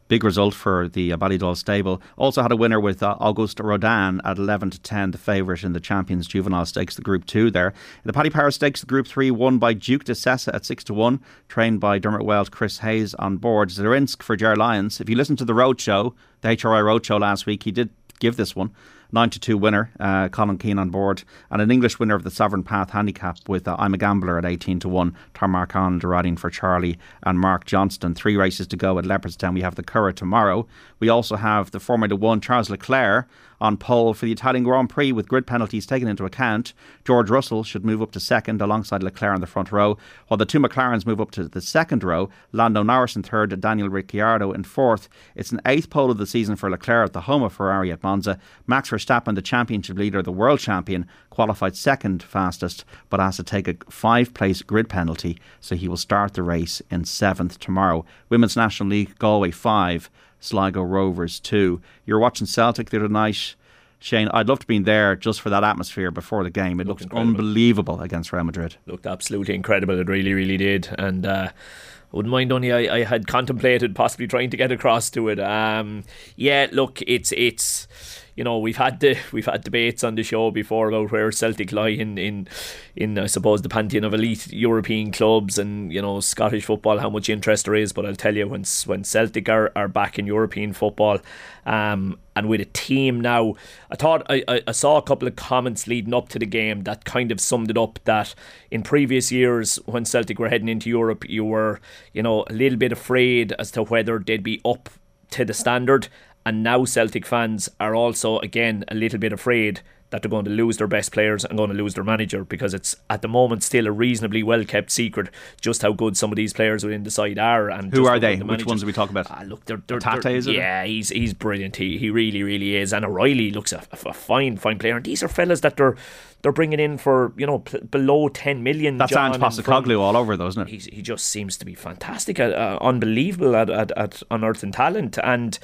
[0.09, 2.01] big result for the uh, Ballydoyle stable.
[2.17, 5.71] Also had a winner with uh, Auguste Rodin at 11 to 10, the favourite in
[5.71, 7.73] the Champions Juvenile Stakes, the Group 2 there.
[8.03, 10.93] The Paddy Power Stakes, the Group 3 won by Duke de Sessa at 6 to
[10.93, 13.69] 1, trained by Dermot Weld, Chris Hayes on board.
[13.69, 14.99] Zrinsk for Ger Lyons.
[14.99, 17.89] If you listen to the roadshow, the HRI roadshow last week, he did
[18.19, 18.71] give this one.
[19.13, 22.31] 9 to 2 winner, uh, Colin Keane on board, and an English winner of the
[22.31, 26.49] Sovereign Path handicap with uh, I'm a Gambler at 18 to 1, Tarmarcon riding for
[26.49, 28.15] Charlie and Mark Johnston.
[28.15, 29.53] Three races to go at Leopardstown.
[29.53, 30.67] We have the Curragh tomorrow.
[30.99, 33.27] We also have the Formula 1 Charles Leclerc
[33.63, 36.73] on pole for the Italian Grand Prix with grid penalties taken into account.
[37.05, 39.97] George Russell should move up to second alongside Leclerc in the front row,
[40.27, 42.29] while the two McLarens move up to the second row.
[42.51, 45.07] Lando Norris in third, Daniel Ricciardo in fourth.
[45.33, 48.03] It's an eighth pole of the season for Leclerc at the home of Ferrari at
[48.03, 48.37] Monza.
[48.67, 53.69] Max Verstappen, the championship leader, the world champion, qualified second fastest, but has to take
[53.69, 58.03] a five place grid penalty, so he will start the race in seventh tomorrow.
[58.27, 60.09] Women's National League, Galway 5,
[60.43, 61.81] Sligo Rovers too.
[62.05, 63.55] You're watching Celtic the other night.
[63.99, 66.81] Shane, I'd love to be there just for that atmosphere before the game.
[66.81, 68.75] It looked, looked unbelievable against Real Madrid.
[68.85, 69.97] Looked absolutely incredible.
[69.97, 70.89] It really, really did.
[70.99, 75.09] And uh, I wouldn't mind only I, I had contemplated possibly trying to get across
[75.11, 75.39] to it.
[75.39, 76.03] Um,
[76.35, 77.87] yeah, look, it's it's
[78.35, 81.71] you know we've had the we've had debates on the show before about where Celtic
[81.71, 82.47] lie in in
[82.95, 87.09] in I suppose the pantheon of elite European clubs and you know Scottish football how
[87.09, 87.93] much interest there is.
[87.93, 91.19] But I'll tell you when when Celtic are, are back in European football
[91.65, 93.55] um, and with a team now
[93.91, 97.05] I thought I, I saw a couple of comments leading up to the game that
[97.05, 98.33] kind of summed it up that
[98.71, 101.79] in previous years when Celtic were heading into Europe you were
[102.13, 104.89] you know a little bit afraid as to whether they'd be up
[105.33, 106.07] to the standard
[106.45, 109.81] and now Celtic fans are also, again, a little bit afraid
[110.13, 112.75] that they're going to lose their best players and going to lose their manager because
[112.75, 115.27] it's at the moment still a reasonably well kept secret
[115.59, 117.71] just how good some of these players within the side are.
[117.71, 118.35] And who are they?
[118.35, 119.25] The Which ones are we talking about?
[119.31, 120.53] Ah, look, they're, they're, Tate, they're, is it?
[120.53, 121.77] Yeah, he's he's brilliant.
[121.77, 122.93] He he really really is.
[122.93, 124.97] And O'Riley looks a, a fine fine player.
[124.97, 125.95] And these are fellas that they're
[126.43, 128.99] they're bringing in for you know p- below 10 million.
[128.99, 130.67] That's Ange Postecoglou all over, though, isn't it?
[130.69, 135.57] He's, he just seems to be fantastic, uh, unbelievable at, at, at unearthing talent, and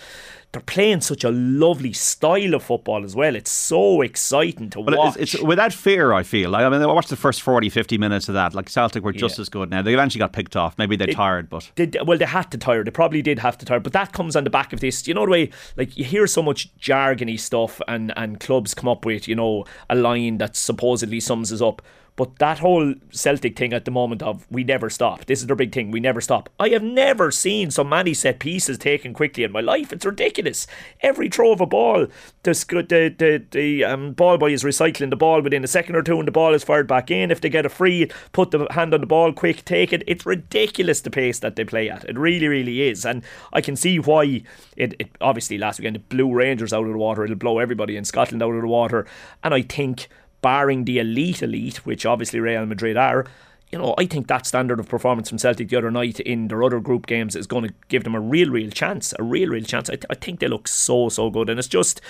[0.51, 3.35] they're playing such a lovely style of football as well.
[3.35, 5.15] It's so exciting to watch.
[5.17, 6.49] It's, it's, without fear, I feel.
[6.49, 8.55] Like, I mean, I watched the first 40, 50 minutes of that.
[8.55, 9.43] Like Celtic were just yeah.
[9.43, 9.83] as good now.
[9.83, 10.75] They eventually got picked off.
[10.79, 11.69] Maybe they tired, but.
[11.75, 12.83] They, well, they had to tire.
[12.83, 13.79] They probably did have to tire.
[13.79, 15.07] But that comes on the back of this.
[15.07, 18.89] You know the way, like, you hear so much jargony stuff and, and clubs come
[18.89, 21.83] up with, you know, a line that supposedly sums us up.
[22.19, 25.23] But that whole Celtic thing at the moment of we never stop.
[25.23, 25.89] This is their big thing.
[25.89, 26.49] We never stop.
[26.59, 29.93] I have never seen so many set pieces taken quickly in my life.
[29.93, 30.67] It's ridiculous.
[30.99, 32.07] Every throw of a ball,
[32.43, 32.51] the
[32.89, 36.19] the the, the um, ball boy is recycling the ball within a second or two,
[36.19, 37.31] and the ball is fired back in.
[37.31, 40.03] If they get a free, put the hand on the ball, quick, take it.
[40.05, 42.03] It's ridiculous the pace that they play at.
[42.03, 44.43] It really, really is, and I can see why.
[44.75, 47.23] It, it obviously last weekend it blew Rangers out of the water.
[47.23, 49.07] It'll blow everybody in Scotland out of the water,
[49.41, 50.09] and I think
[50.41, 53.25] barring the elite elite, which obviously Real Madrid are,
[53.71, 56.63] you know, I think that standard of performance from Celtic the other night in their
[56.63, 59.63] other group games is going to give them a real, real chance, a real, real
[59.63, 59.89] chance.
[59.89, 62.01] I, th- I think they look so, so good, and it's just,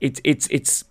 [0.00, 0.84] it's, it's, it's.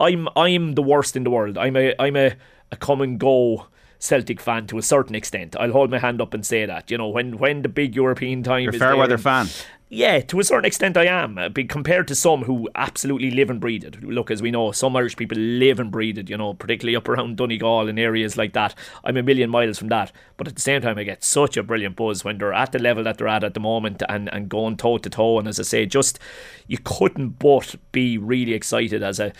[0.00, 1.56] I'm, I'm the worst in the world.
[1.56, 2.34] I'm a, I'm a,
[2.72, 3.66] a come and go.
[4.00, 5.56] Celtic fan to a certain extent.
[5.58, 6.90] I'll hold my hand up and say that.
[6.90, 9.46] You know, when when the big European time You're is fair weather fan.
[9.94, 11.38] Yeah, to a certain extent, I am.
[11.38, 14.02] Uh, compared to some who absolutely live and breathe it.
[14.02, 17.08] Look, as we know, some Irish people live and breathe it, you know, particularly up
[17.08, 18.74] around Donegal and areas like that.
[19.04, 20.10] I'm a million miles from that.
[20.36, 22.80] But at the same time, I get such a brilliant buzz when they're at the
[22.80, 25.38] level that they're at at the moment and, and going toe to toe.
[25.38, 26.18] And as I say, just
[26.66, 29.32] you couldn't but be really excited as a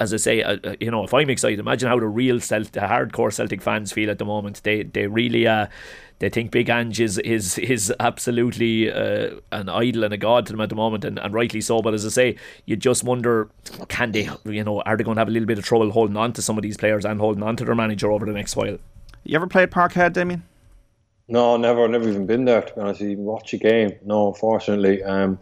[0.00, 2.80] as I say, uh, you know, if I'm excited, imagine how the real Celtic, the
[2.80, 4.60] hardcore Celtic fans feel at the moment.
[4.64, 5.68] They they really uh,
[6.20, 10.52] they think Big Ange is is is absolutely uh, an idol and a god to
[10.52, 11.82] them at the moment, and, and rightly so.
[11.82, 12.36] But as I say,
[12.66, 13.48] you just wonder,
[13.88, 16.16] can they, you know, are they going to have a little bit of trouble holding
[16.16, 18.56] on to some of these players and holding on to their manager over the next
[18.56, 18.78] while?
[19.24, 20.44] You ever played Parkhead, Damien?
[21.26, 22.62] No, never, never even been there.
[22.62, 23.92] To be honest, even watch a game.
[24.04, 25.02] No, unfortunately.
[25.02, 25.38] Um,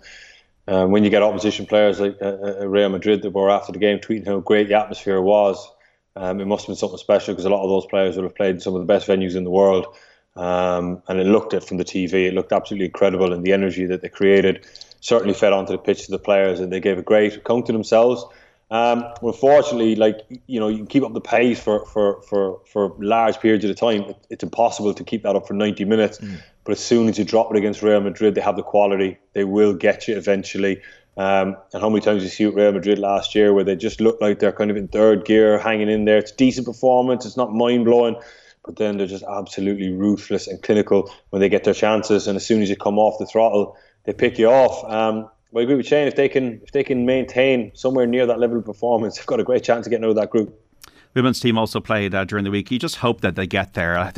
[0.68, 3.78] um, when you get opposition players like uh, uh, Real Madrid that were after the
[3.78, 5.68] game tweeting how great the atmosphere was,
[6.14, 8.34] um, it must have been something special because a lot of those players would have
[8.34, 9.86] played in some of the best venues in the world.
[10.34, 12.28] Um, and it looked it from the TV.
[12.28, 14.66] It looked absolutely incredible, and the energy that they created
[15.00, 17.72] certainly fed onto the pitch to the players, and they gave a great account to
[17.72, 18.24] themselves.
[18.70, 22.94] Um, unfortunately, like you know, you can keep up the pace for for for, for
[22.98, 24.02] large periods of the time.
[24.02, 26.18] It, it's impossible to keep that up for 90 minutes.
[26.18, 26.40] Mm.
[26.64, 29.18] But as soon as you drop it against Real Madrid, they have the quality.
[29.34, 30.80] They will get you eventually.
[31.18, 34.00] Um, and how many times you see at Real Madrid last year where they just
[34.00, 36.16] look like they're kind of in third gear, hanging in there.
[36.16, 37.26] It's decent performance.
[37.26, 38.16] It's not mind blowing,
[38.64, 42.26] but then they're just absolutely ruthless and clinical when they get their chances.
[42.26, 44.84] And as soon as you come off the throttle, they pick you off.
[44.90, 46.08] Um, I agree with Shane.
[46.08, 49.40] If they can, if they can maintain somewhere near that level of performance, they've got
[49.40, 50.58] a great chance of getting out of that group
[51.14, 52.70] women's team also played uh, during the week.
[52.70, 53.98] You just hope that they get there.
[53.98, 54.10] Uh,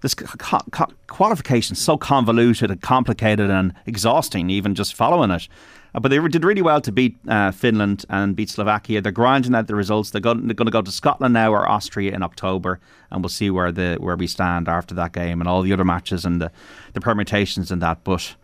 [0.00, 5.48] this co- co- qualification is so convoluted and complicated and exhausting, even just following it.
[5.94, 9.00] Uh, but they did really well to beat uh, Finland and beat Slovakia.
[9.00, 10.10] They're grinding at the results.
[10.10, 12.80] They're going, they're going to go to Scotland now or Austria in October,
[13.10, 15.84] and we'll see where the where we stand after that game and all the other
[15.84, 16.50] matches and the,
[16.92, 18.04] the permutations and that.
[18.04, 18.34] But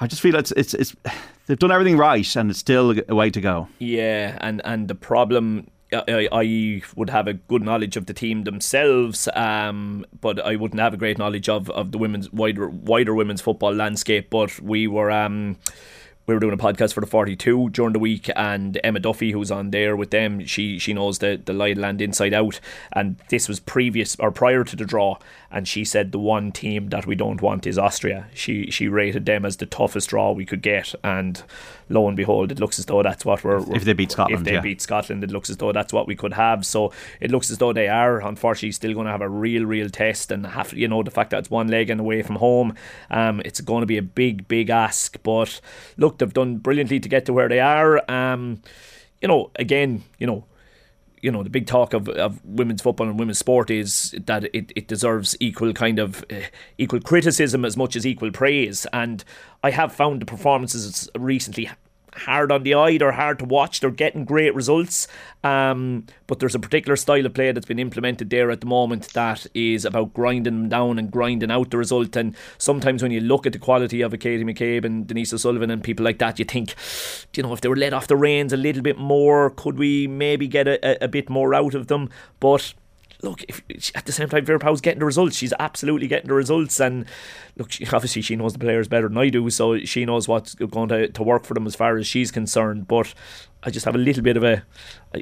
[0.00, 0.94] I just feel it's it's it's
[1.46, 3.68] they've done everything right, and it's still a way to go.
[3.78, 8.44] Yeah, and and the problem I, I, would have a good knowledge of the team
[8.44, 13.14] themselves, um, but I wouldn't have a great knowledge of, of the women's wider wider
[13.14, 14.30] women's football landscape.
[14.30, 15.56] But we were um,
[16.26, 19.50] we were doing a podcast for the 42 during the week and Emma Duffy who's
[19.50, 22.60] on there with them she she knows the the land inside out.
[22.92, 25.18] And this was previous or prior to the draw
[25.50, 28.26] and she said the one team that we don't want is Austria.
[28.34, 31.42] She she rated them as the toughest draw we could get and
[31.90, 34.44] lo and behold it looks as though that's what we're, if they beat Scotland if
[34.44, 34.60] they yeah.
[34.60, 37.58] beat Scotland it looks as though that's what we could have so it looks as
[37.58, 40.88] though they are unfortunately still going to have a real real test and have you
[40.88, 42.74] know the fact that it's one leg and away from home
[43.10, 45.60] um, it's going to be a big big ask but
[45.98, 48.10] look look, they've done brilliantly to get to where they are.
[48.10, 48.62] Um,
[49.20, 50.44] you know, again, you know,
[51.24, 54.70] you know the big talk of, of women's football and women's sport is that it,
[54.76, 56.40] it deserves equal kind of uh,
[56.76, 58.86] equal criticism as much as equal praise.
[58.92, 59.24] And
[59.62, 61.70] I have found the performances recently
[62.14, 65.08] hard on the eye, they're hard to watch, they're getting great results.
[65.42, 69.12] Um, but there's a particular style of play that's been implemented there at the moment
[69.12, 72.16] that is about grinding them down and grinding out the result.
[72.16, 75.70] And sometimes when you look at the quality of a Katie McCabe and Denise O'Sullivan
[75.70, 76.74] and people like that, you think,
[77.36, 80.06] you know, if they were let off the reins a little bit more, could we
[80.06, 82.08] maybe get a, a, a bit more out of them?
[82.40, 82.74] But
[83.22, 83.62] look, if,
[83.94, 85.36] at the same time, Vera Pauw's getting the results.
[85.36, 87.06] She's absolutely getting the results, and
[87.56, 90.54] look, she, obviously she knows the players better than I do, so she knows what's
[90.54, 92.88] going to, to work for them as far as she's concerned.
[92.88, 93.14] But
[93.62, 94.62] I just have a little bit of a,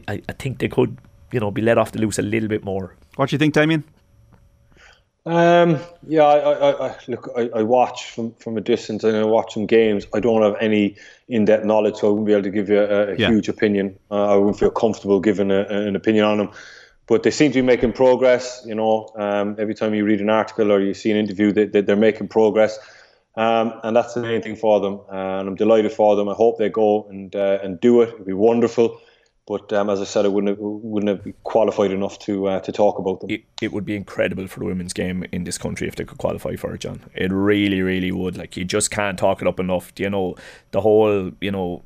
[0.08, 0.98] I, I think they could,
[1.32, 2.96] you know, be let off the loose a little bit more.
[3.16, 3.84] What do you think, Damien?
[5.24, 5.78] Um,
[6.08, 9.54] yeah, I, I, I look, I, I, watch from, from a distance and I watch
[9.54, 10.04] some games.
[10.12, 10.96] I don't have any
[11.28, 13.28] in-depth knowledge, so I wouldn't be able to give you a, a yeah.
[13.28, 13.96] huge opinion.
[14.10, 16.50] Uh, I wouldn't feel comfortable giving a, an opinion on them
[17.06, 18.62] but they seem to be making progress.
[18.64, 21.66] You know, um, every time you read an article or you see an interview, they,
[21.66, 22.78] they, are making progress,
[23.36, 25.00] um, and that's the main thing for them.
[25.10, 26.28] Uh, and I'm delighted for them.
[26.28, 28.10] I hope they go and uh, and do it.
[28.10, 29.00] It'd be wonderful.
[29.46, 32.70] But um, as I said, I wouldn't have, wouldn't have qualified enough to uh, to
[32.70, 33.30] talk about them.
[33.30, 36.18] It, it would be incredible for the women's game in this country if they could
[36.18, 37.00] qualify for it, John.
[37.14, 38.36] It really, really would.
[38.36, 39.92] Like you just can't talk it up enough.
[39.96, 40.36] You know,
[40.70, 41.82] the whole you know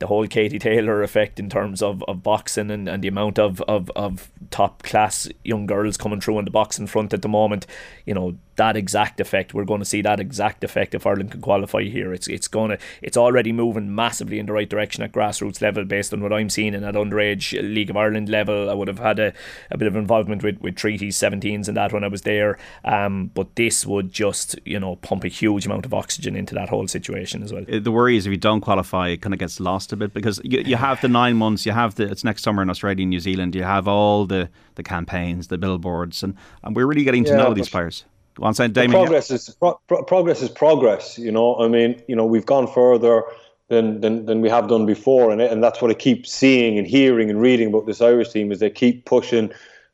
[0.00, 3.60] the whole Katie Taylor effect in terms of, of boxing and, and the amount of,
[3.62, 7.66] of, of top class young girls coming through in the boxing front at the moment,
[8.06, 9.54] you know, that exact effect.
[9.54, 12.12] We're going to see that exact effect if Ireland can qualify here.
[12.12, 15.86] It's it's going to it's already moving massively in the right direction at grassroots level
[15.86, 18.68] based on what I'm seeing and at underage League of Ireland level.
[18.68, 19.32] I would have had a,
[19.70, 22.58] a bit of involvement with, with treaties, 17s and that when I was there.
[22.84, 26.68] Um, but this would just, you know, pump a huge amount of oxygen into that
[26.68, 27.64] whole situation as well.
[27.72, 30.12] Uh, the worry is if you don't qualify, it kind of gets lost a bit
[30.12, 33.04] because you, you have the nine months, you have the, it's next summer in Australia
[33.04, 37.04] and New Zealand, you have all the, the campaigns, the billboards, and, and we're really
[37.04, 38.04] getting to yeah, know these players.
[38.52, 38.92] Side, Damien.
[38.92, 41.18] Progress is pro- progress is progress.
[41.18, 43.22] You know, I mean, you know, we've gone further
[43.68, 46.86] than than, than we have done before, and and that's what I keep seeing and
[46.86, 49.52] hearing and reading about this Irish team is they keep pushing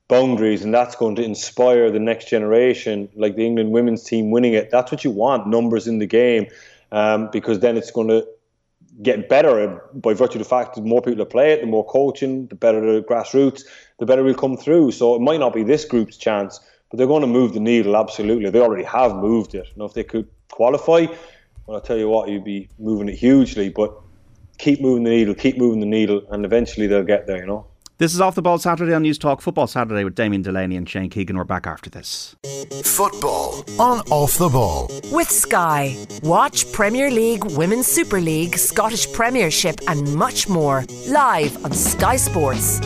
[0.09, 4.53] boundaries, and that's going to inspire the next generation, like the England women's team winning
[4.53, 4.71] it.
[4.71, 6.47] That's what you want, numbers in the game,
[6.93, 8.27] um, because then it's going to
[9.03, 12.47] get better by virtue of the fact that more people play it, the more coaching,
[12.47, 13.65] the better the grassroots,
[13.99, 14.93] the better we'll come through.
[14.93, 16.61] So it might not be this group's chance
[16.91, 18.51] but they're going to move the needle absolutely.
[18.51, 19.67] They already have moved it.
[19.67, 21.07] You know, if they could qualify,
[21.67, 23.69] well, I'll tell you what, you'd be moving it hugely.
[23.69, 23.95] But
[24.59, 27.39] keep moving the needle, keep moving the needle, and eventually they'll get there.
[27.39, 27.67] You know.
[27.99, 30.87] This is Off the Ball Saturday on News Talk Football Saturday with Damien Delaney and
[30.87, 31.39] Shane Keegan.
[31.39, 32.37] We're back after this.
[32.85, 34.91] Football on Off the Ball.
[35.11, 35.97] With Sky.
[36.23, 42.81] Watch Premier League, Women's Super League, Scottish Premiership, and much more live on Sky Sports.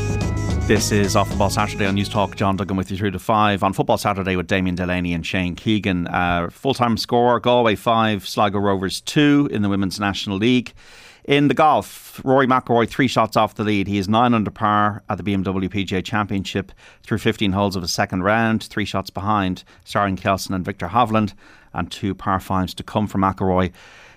[0.67, 2.37] This is Off the Ball Saturday on News Talk.
[2.37, 5.57] John Duggan with you through to five on Football Saturday with Damien Delaney and Shane
[5.57, 6.07] Keegan.
[6.07, 10.73] Uh, Full time score Galway 5, Sligo Rovers 2 in the Women's National League.
[11.25, 13.89] In the golf, Rory McIlroy three shots off the lead.
[13.89, 16.73] He is nine under par at the BMW PGA Championship
[17.03, 21.35] through 15 holes of a second round, three shots behind Soren Kjeldsen and Viktor Hovland,
[21.75, 23.73] and two par fives to come for McIlroy.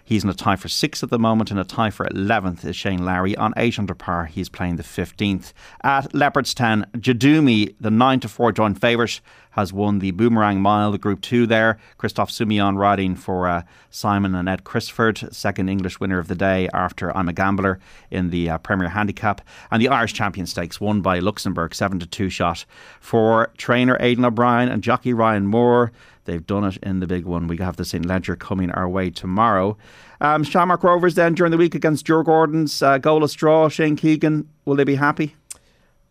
[0.05, 2.75] He's in a tie for sixth at the moment, and a tie for 11th is
[2.75, 3.37] Shane Lowry.
[3.37, 5.53] On 8 under par, he's playing the 15th.
[5.81, 9.21] At Leopardstown, Jadoomi, the 9 to 4 joint favourite,
[9.51, 11.77] has won the Boomerang Mile, the Group 2 there.
[11.97, 16.67] Christophe Soumillon riding for uh, Simon and Ed Crisford, second English winner of the day
[16.73, 17.79] after I'm a Gambler
[18.11, 19.41] in the uh, Premier Handicap.
[19.71, 22.65] And the Irish Champion Stakes, won by Luxembourg, 7 to 2 shot
[22.99, 25.91] for trainer Aidan O'Brien and jockey Ryan Moore.
[26.25, 27.47] They've done it in the big one.
[27.47, 28.05] We have the St.
[28.05, 29.77] Leger coming our way tomorrow.
[30.21, 33.69] Um, Shamrock Rovers then during the week against Djurgården's uh, goalless draw.
[33.69, 35.35] Shane Keegan, will they be happy?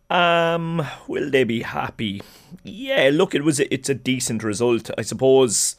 [0.09, 2.21] Um, will they be happy?
[2.63, 5.75] Yeah, look, it was a, it's a decent result, I suppose.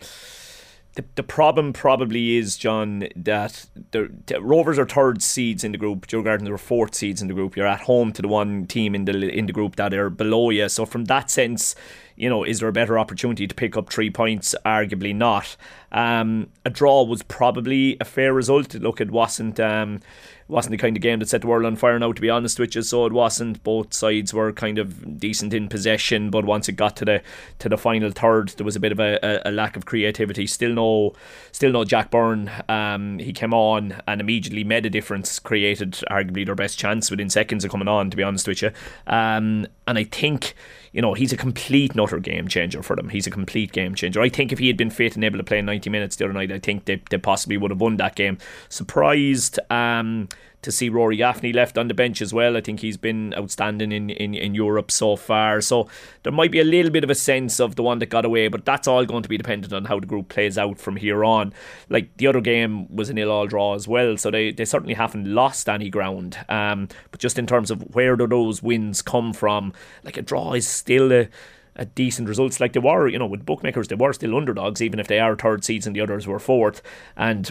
[0.94, 5.78] The, the problem probably is, John, that the, the, Rovers are third seeds in the
[5.78, 6.06] group.
[6.06, 7.56] Djurgårdens are fourth seeds in the group.
[7.56, 10.50] You're at home to the one team in the in the group that are below
[10.50, 10.68] you.
[10.68, 11.74] So from that sense,
[12.14, 14.54] you know, is there a better opportunity to pick up three points?
[14.64, 15.56] Arguably not.
[15.90, 18.74] Um, a draw was probably a fair result.
[18.74, 19.58] Look, it wasn't.
[19.58, 20.00] Um,
[20.48, 22.58] wasn't the kind of game that set the world on fire now to be honest
[22.58, 23.62] with you so it wasn't.
[23.62, 27.22] Both sides were kind of decent in possession but once it got to the
[27.58, 30.46] to the final third there was a bit of a, a, a lack of creativity.
[30.46, 31.12] Still no
[31.52, 32.50] still no Jack Byrne.
[32.68, 37.30] Um, he came on and immediately made a difference created arguably their best chance within
[37.30, 38.70] seconds of coming on to be honest with you.
[39.06, 40.54] Um, and I think
[40.94, 43.08] you know, he's a complete and utter game changer for them.
[43.08, 44.22] He's a complete game changer.
[44.22, 46.32] I think if he had been fit and able to play 90 minutes the other
[46.32, 48.38] night, I think they, they possibly would have won that game.
[48.68, 50.28] Surprised um,
[50.64, 52.56] to see Rory Gaffney left on the bench as well.
[52.56, 55.60] I think he's been outstanding in, in, in Europe so far.
[55.60, 55.88] So
[56.22, 58.48] there might be a little bit of a sense of the one that got away,
[58.48, 61.24] but that's all going to be dependent on how the group plays out from here
[61.24, 61.52] on.
[61.88, 64.94] Like the other game was an ill all draw as well, so they, they certainly
[64.94, 66.38] haven't lost any ground.
[66.48, 69.72] Um, but just in terms of where do those wins come from,
[70.02, 71.28] like a draw is still a
[71.76, 72.60] a decent results.
[72.60, 75.34] Like they were, you know, with bookmakers, they were still underdogs, even if they are
[75.34, 76.80] third seeds and the others were fourth.
[77.16, 77.50] And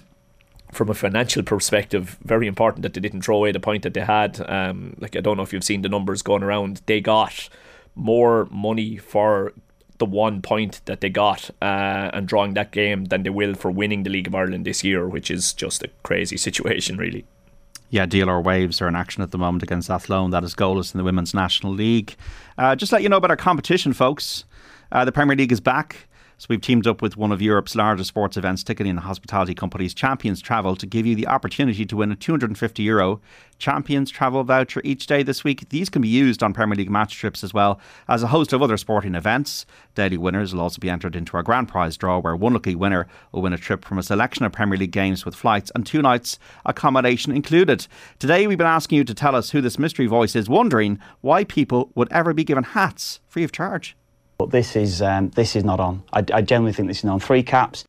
[0.73, 4.01] from a financial perspective, very important that they didn't throw away the point that they
[4.01, 4.43] had.
[4.49, 6.81] Um, like I don't know if you've seen the numbers going around.
[6.85, 7.49] They got
[7.95, 9.53] more money for
[9.99, 13.71] the one point that they got uh, and drawing that game than they will for
[13.71, 17.25] winning the League of Ireland this year, which is just a crazy situation, really.
[17.89, 20.31] Yeah, DLR Waves are in action at the moment against Athlone.
[20.31, 22.15] That is goalless in the Women's National League.
[22.57, 24.45] Uh, just let you know about our competition, folks.
[24.91, 26.07] Uh, the Premier League is back.
[26.43, 29.93] So we've teamed up with one of Europe's largest sports events ticketing and hospitality companies,
[29.93, 33.21] Champions Travel, to give you the opportunity to win a 250 euro
[33.59, 35.69] Champions Travel voucher each day this week.
[35.69, 37.79] These can be used on Premier League match trips as well
[38.09, 39.65] as a host of other sporting events.
[39.95, 43.07] Daily winners will also be entered into our grand prize draw, where one lucky winner
[43.31, 46.01] will win a trip from a selection of Premier League games with flights and two
[46.01, 47.87] nights accommodation included.
[48.19, 51.45] Today, we've been asking you to tell us who this mystery voice is, wondering why
[51.45, 53.95] people would ever be given hats free of charge.
[54.43, 56.03] But this is um, this is not on.
[56.11, 57.21] I, I genuinely think this is on.
[57.21, 57.85] Three caps.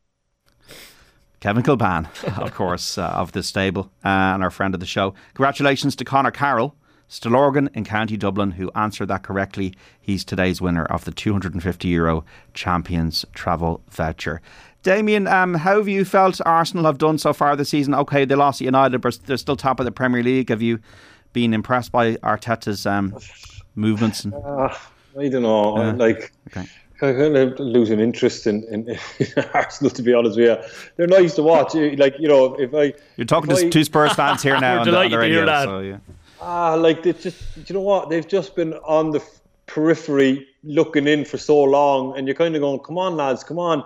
[1.41, 2.07] Kevin Kilbane,
[2.41, 5.13] of course, uh, of the stable uh, and our friend of the show.
[5.33, 6.73] Congratulations to Connor Carroll,
[7.09, 9.73] Stillorgan in County Dublin, who answered that correctly.
[9.99, 12.23] He's today's winner of the 250 euro
[12.53, 14.39] Champions Travel voucher.
[14.81, 17.93] Damien, um, how have you felt Arsenal have done so far this season?
[17.93, 20.47] Okay, they lost at United, but they're still top of the Premier League.
[20.47, 20.79] Have you
[21.33, 23.13] been impressed by Arteta's um,
[23.75, 24.23] movements?
[24.23, 24.73] And- uh,
[25.17, 25.77] I don't know.
[25.77, 26.67] Uh, like, okay.
[27.01, 28.97] I kind of losing interest in, in, in,
[29.53, 30.69] Arsenal, to be honest with you.
[30.95, 31.73] They're nice to watch.
[31.73, 32.93] Like, you know, if I.
[33.17, 35.45] You're talking to I, two Spurs fans here now on the, on the radio.
[35.63, 35.97] So, yeah.
[36.41, 38.09] Ah, like, they just, you know what?
[38.09, 39.23] They've just been on the
[39.67, 43.59] periphery looking in for so long, and you're kind of going, come on, lads, come
[43.59, 43.83] on.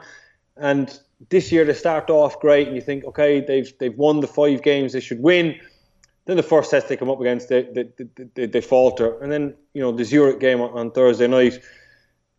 [0.58, 1.00] And
[1.30, 4.62] this year they start off great, and you think, okay, they've they've won the five
[4.62, 5.60] games they should win.
[6.30, 7.90] Then the first test they come up against, they, they,
[8.36, 9.18] they, they falter.
[9.20, 11.60] And then, you know, the Zurich game on, on, Thursday night,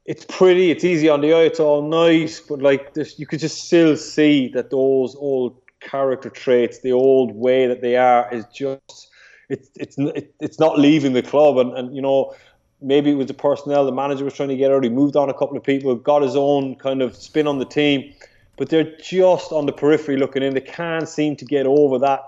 [0.05, 3.41] it's pretty, it's easy on the eye, it's all nice, but like this, you could
[3.41, 8.45] just still see that those old character traits, the old way that they are, is
[8.55, 9.09] just,
[9.49, 9.97] it's it's
[10.39, 11.59] it's not leaving the club.
[11.59, 12.33] And, and, you know,
[12.81, 15.31] maybe it was the personnel, the manager was trying to get out, he moved on
[15.31, 18.15] a couple of people, got his own kind of spin on the team.
[18.57, 20.55] But they're just on the periphery looking in.
[20.55, 22.21] They can't seem to get over that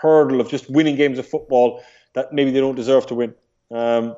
[0.00, 1.82] hurdle of just winning games of football
[2.14, 3.34] that maybe they don't deserve to win.
[3.70, 4.16] Um,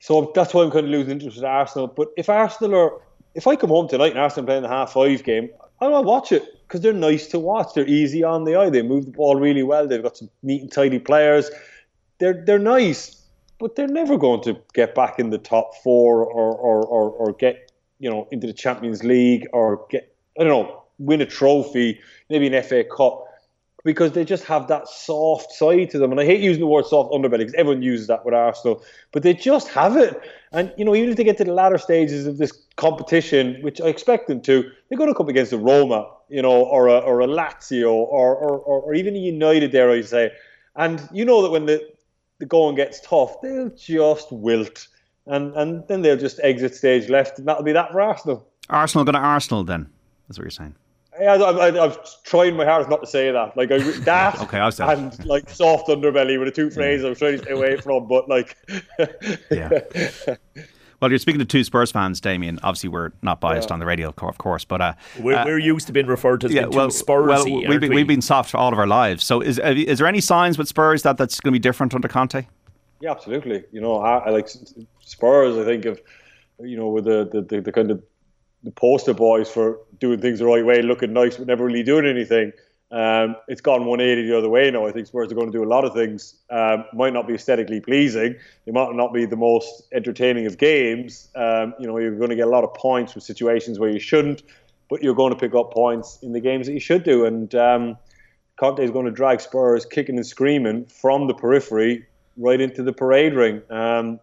[0.00, 1.88] so that's why I'm kind of losing interest in Arsenal.
[1.88, 2.92] But if Arsenal are,
[3.34, 5.50] if I come home tonight and Arsenal playing the half five game,
[5.80, 7.74] I'll watch it because they're nice to watch.
[7.74, 8.70] They're easy on the eye.
[8.70, 9.86] They move the ball really well.
[9.86, 11.50] They've got some neat and tidy players.
[12.18, 13.22] They're they're nice,
[13.58, 17.32] but they're never going to get back in the top four or or, or, or
[17.32, 22.00] get you know into the Champions League or get I don't know win a trophy,
[22.28, 23.27] maybe an FA Cup
[23.84, 26.10] because they just have that soft side to them.
[26.10, 28.82] And I hate using the word soft underbelly because everyone uses that with Arsenal,
[29.12, 30.20] but they just have it.
[30.52, 33.80] And, you know, even if they get to the latter stages of this competition, which
[33.80, 36.98] I expect them to, they're going to come against a Roma, you know, or a,
[36.98, 40.32] or a Lazio or, or, or, or even a United, dare I say.
[40.74, 41.80] And you know that when the,
[42.38, 44.88] the going gets tough, they'll just wilt.
[45.26, 47.38] And, and then they'll just exit stage left.
[47.38, 48.48] And that'll be that for Arsenal.
[48.70, 49.88] Arsenal going to Arsenal then,
[50.28, 50.74] is what you're saying.
[51.20, 53.56] I, I, I'm trying my hardest not to say that.
[53.56, 57.08] Like I, that okay, I was and like soft underbelly were the two phrases I
[57.10, 58.06] was trying to stay away from.
[58.06, 58.56] But like,
[59.50, 59.80] yeah.
[61.00, 62.58] Well, you're speaking to two Spurs fans, Damien.
[62.62, 63.74] Obviously, we're not biased yeah.
[63.74, 66.48] on the radio, of course, but uh, we're, uh, we're, used to being referred to
[66.48, 67.28] as yeah, well, Spursy.
[67.28, 67.98] Well, we've been, we?
[67.98, 69.24] have been soft all of our lives.
[69.24, 72.08] So, is is there any signs with Spurs that that's going to be different under
[72.08, 72.46] Conte?
[73.00, 73.64] Yeah, absolutely.
[73.70, 74.48] You know, I, I like
[75.00, 75.56] Spurs.
[75.56, 76.00] I think of
[76.60, 78.02] you know with the the, the, the kind of
[78.62, 82.06] the poster boys for doing things the right way, looking nice, but never really doing
[82.06, 82.52] anything.
[82.90, 84.86] Um, it's gone 180 the other way now.
[84.86, 86.36] I think Spurs are going to do a lot of things.
[86.48, 88.36] Um, might not be aesthetically pleasing.
[88.64, 91.28] They might not be the most entertaining of games.
[91.36, 94.00] Um, you know, you're going to get a lot of points from situations where you
[94.00, 94.42] shouldn't,
[94.88, 97.26] but you're going to pick up points in the games that you should do.
[97.26, 97.98] And um,
[98.58, 102.06] Conte is going to drag Spurs kicking and screaming from the periphery
[102.38, 103.60] right into the parade ring.
[103.68, 104.18] Um,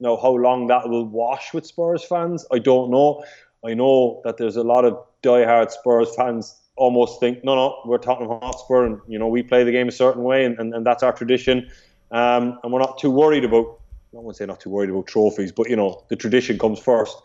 [0.00, 3.24] now, how long that will wash with Spurs fans, I don't know.
[3.64, 7.98] I know that there's a lot of die-hard Spurs fans almost think, no, no, we're
[7.98, 10.86] Tottenham Hotspur, and you know we play the game a certain way, and, and, and
[10.86, 11.68] that's our tradition,
[12.12, 13.80] um, and we're not too worried about.
[14.14, 17.16] I won't say not too worried about trophies, but you know the tradition comes first.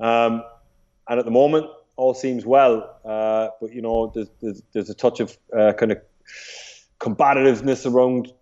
[0.00, 0.42] Um,
[1.08, 1.66] and at the moment,
[1.96, 5.92] all seems well, uh, but you know there's, there's, there's a touch of uh, kind
[5.92, 5.98] of
[6.98, 8.32] combativeness around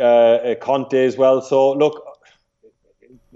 [0.00, 1.40] uh, Conte as well.
[1.40, 2.02] So look,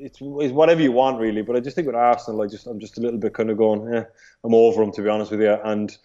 [0.02, 2.80] it's, it's whatever you want really, but I just think with Arsenal, I just I'm
[2.80, 4.04] just a little bit kind of going, yeah,
[4.44, 5.96] I'm over them to be honest with you, and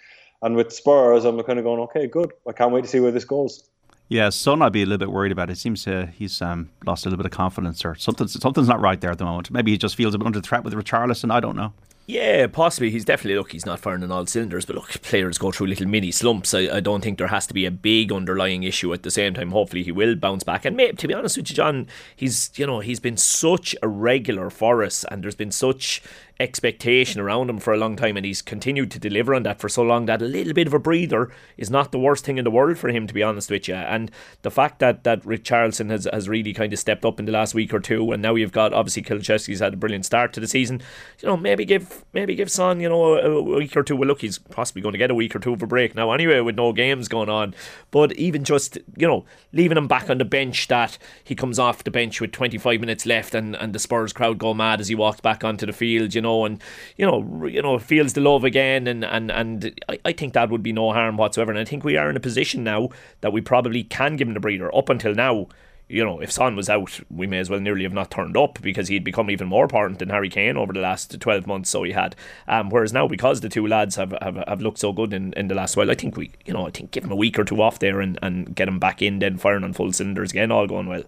[0.42, 2.32] and with Spurs, I'm kind of going, okay, good.
[2.48, 3.68] I can't wait to see where this goes.
[4.10, 5.50] Yeah, Son, I'd be a little bit worried about.
[5.50, 8.80] It seems uh, he's um, lost a little bit of confidence, or something's something's not
[8.80, 9.52] right there at the moment.
[9.52, 11.32] Maybe he just feels a bit under threat with Richarlison.
[11.32, 11.74] I don't know.
[12.10, 12.90] Yeah, possibly.
[12.90, 13.52] He's definitely look.
[13.52, 16.54] He's not firing on all cylinders, but look, players go through little mini slumps.
[16.54, 19.34] I, I don't think there has to be a big underlying issue at the same
[19.34, 19.52] time.
[19.52, 20.64] Hopefully, he will bounce back.
[20.64, 21.86] And maybe, to be honest with you, John,
[22.16, 26.02] he's you know he's been such a regular for us, and there's been such
[26.40, 29.70] expectation around him for a long time, and he's continued to deliver on that for
[29.70, 32.44] so long that a little bit of a breather is not the worst thing in
[32.44, 33.76] the world for him, to be honest with you.
[33.76, 34.12] And
[34.42, 37.54] the fact that that Richarlison has has really kind of stepped up in the last
[37.54, 40.48] week or two, and now you've got obviously Kulusevski's had a brilliant start to the
[40.48, 40.82] season.
[41.22, 43.96] You know, maybe give maybe give Son you know a, a week or two.
[43.96, 46.12] Well, look, he's possibly going to get a week or two of a break now
[46.12, 47.56] anyway, with no games going on.
[47.92, 51.84] But even just you know leaving him back on the bench, that he comes off
[51.84, 54.96] the bench with 25 minutes left, and and the Spurs crowd go mad as he
[54.96, 56.14] walks back onto the field.
[56.14, 56.62] You know, and
[56.98, 60.50] you know you know feels the love again, and and and I, I think that
[60.50, 61.52] would be no harm whatsoever.
[61.52, 62.90] And I think we are in a position now
[63.22, 64.74] that we probably can give him the breather.
[64.76, 65.48] Up until now
[65.90, 68.60] you know, if Son was out, we may as well nearly have not turned up
[68.62, 71.70] because he'd become even more important than Harry Kane over the last 12 months.
[71.70, 72.16] So he had.
[72.48, 75.48] Um, whereas now, because the two lads have, have, have looked so good in, in
[75.48, 77.46] the last while, I think we, you know, I think give him a week or
[77.46, 80.52] two off there and, and get him back in, then firing on full cylinders again,
[80.52, 81.04] all going well.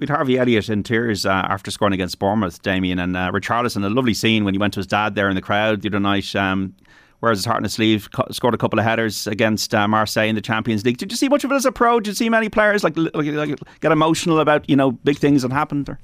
[0.00, 3.90] With Harvey Elliott in tears uh, after scoring against Bournemouth, Damien, and uh, Richarlison, a
[3.90, 6.34] lovely scene when he went to his dad there in the crowd the other night.
[6.34, 6.74] Um,
[7.20, 10.34] wears his heart in his sleeve, scored a couple of headers against uh, Marseille in
[10.34, 10.96] the Champions League.
[10.96, 12.00] Did you see much of it as a pro?
[12.00, 15.42] Did you see many players like, like, like get emotional about you know big things
[15.42, 15.90] that happened?
[15.90, 15.98] Or?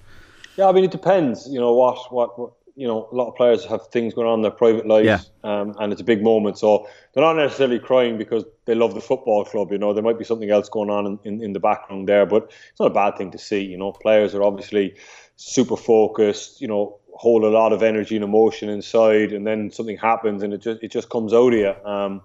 [0.56, 1.48] Yeah, I mean it depends.
[1.48, 4.40] You know what, what, what you know, a lot of players have things going on
[4.40, 5.20] in their private lives, yeah.
[5.42, 6.58] um, and it's a big moment.
[6.58, 9.72] So they're not necessarily crying because they love the football club.
[9.72, 12.26] You know, there might be something else going on in, in, in the background there,
[12.26, 13.62] but it's not a bad thing to see.
[13.62, 14.94] You know, players are obviously
[15.36, 16.60] super focused.
[16.60, 20.52] You know, hold a lot of energy and emotion inside, and then something happens, and
[20.52, 21.74] it just it just comes out of you.
[21.84, 22.22] Um,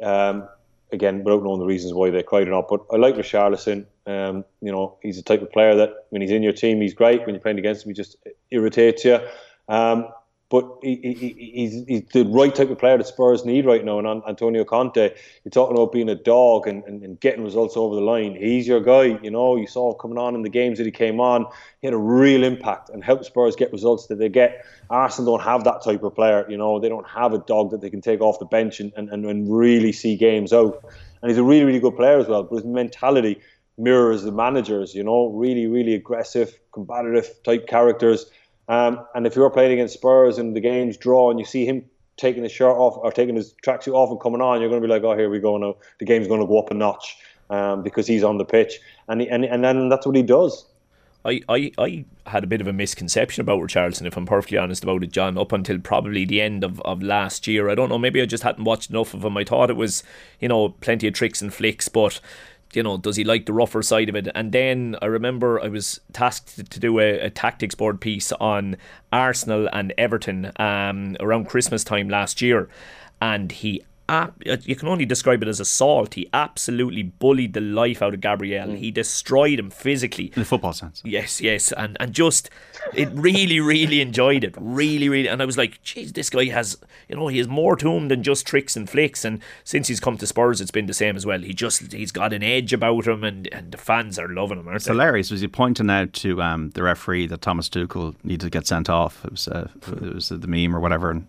[0.00, 0.48] um,
[0.92, 3.86] again, without knowing the reasons why they cried or not, but I like Richarlison.
[4.06, 6.94] Um, you know, he's the type of player that when he's in your team, he's
[6.94, 7.26] great.
[7.26, 8.16] When you're playing against him, he just
[8.50, 9.18] irritates you.
[9.68, 10.08] Um,
[10.50, 13.98] but he, he, he's, he's the right type of player that Spurs need right now.
[13.98, 15.12] And Antonio Conte,
[15.44, 18.34] you're talking about being a dog and, and, and, getting results over the line.
[18.34, 19.18] He's your guy.
[19.22, 21.44] You know, you saw coming on in the games that he came on.
[21.82, 24.64] He had a real impact and helped Spurs get results that they get.
[24.88, 26.46] Arsenal don't have that type of player.
[26.48, 28.92] You know, they don't have a dog that they can take off the bench and,
[28.96, 30.82] and, and really see games out.
[31.20, 32.44] And he's a really, really good player as well.
[32.44, 33.42] But his mentality
[33.76, 38.30] mirrors the managers, you know, really, really aggressive, combative type characters
[38.68, 41.84] um, and if you're playing against Spurs and the game's draw and you see him
[42.16, 44.86] taking his shirt off or taking his tracksuit off and coming on, you're going to
[44.86, 45.76] be like, oh, here we go now.
[45.98, 47.16] The game's going to go up a notch
[47.48, 48.78] um, because he's on the pitch.
[49.08, 50.66] And, he, and, and then that's what he does.
[51.24, 54.84] I, I, I had a bit of a misconception about Richarlison, if I'm perfectly honest
[54.84, 57.68] about it, John, up until probably the end of, of last year.
[57.68, 59.36] I don't know, maybe I just hadn't watched enough of him.
[59.36, 60.02] I thought it was,
[60.40, 62.20] you know, plenty of tricks and flicks, but
[62.74, 64.28] you know, does he like the rougher side of it?
[64.34, 68.76] And then I remember I was tasked to do a, a tactics board piece on
[69.12, 72.68] Arsenal and Everton um, around Christmas time last year,
[73.20, 73.82] and he
[74.64, 76.14] you can only describe it as assault.
[76.14, 78.68] He absolutely bullied the life out of Gabriel.
[78.68, 78.78] Mm.
[78.78, 80.26] He destroyed him physically.
[80.26, 81.02] In the football sense.
[81.04, 81.72] Yes, yes.
[81.72, 82.48] And and just
[82.94, 84.54] it really, really enjoyed it.
[84.58, 86.78] Really, really and I was like, geez, this guy has
[87.08, 89.24] you know, he has more to him than just tricks and flicks.
[89.24, 91.40] And since he's come to Spurs it's been the same as well.
[91.40, 94.68] He just he's got an edge about him and, and the fans are loving him,
[94.68, 94.92] It's they?
[94.92, 95.30] hilarious.
[95.30, 98.88] Was he pointing out to um, the referee that Thomas Tuchel needed to get sent
[98.88, 99.22] off?
[99.24, 101.26] It was uh, it was the meme or whatever and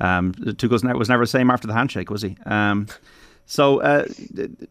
[0.00, 2.36] um, Tuchel's ne- was never the same after the handshake, was he?
[2.46, 2.86] Um,
[3.48, 4.06] So, uh,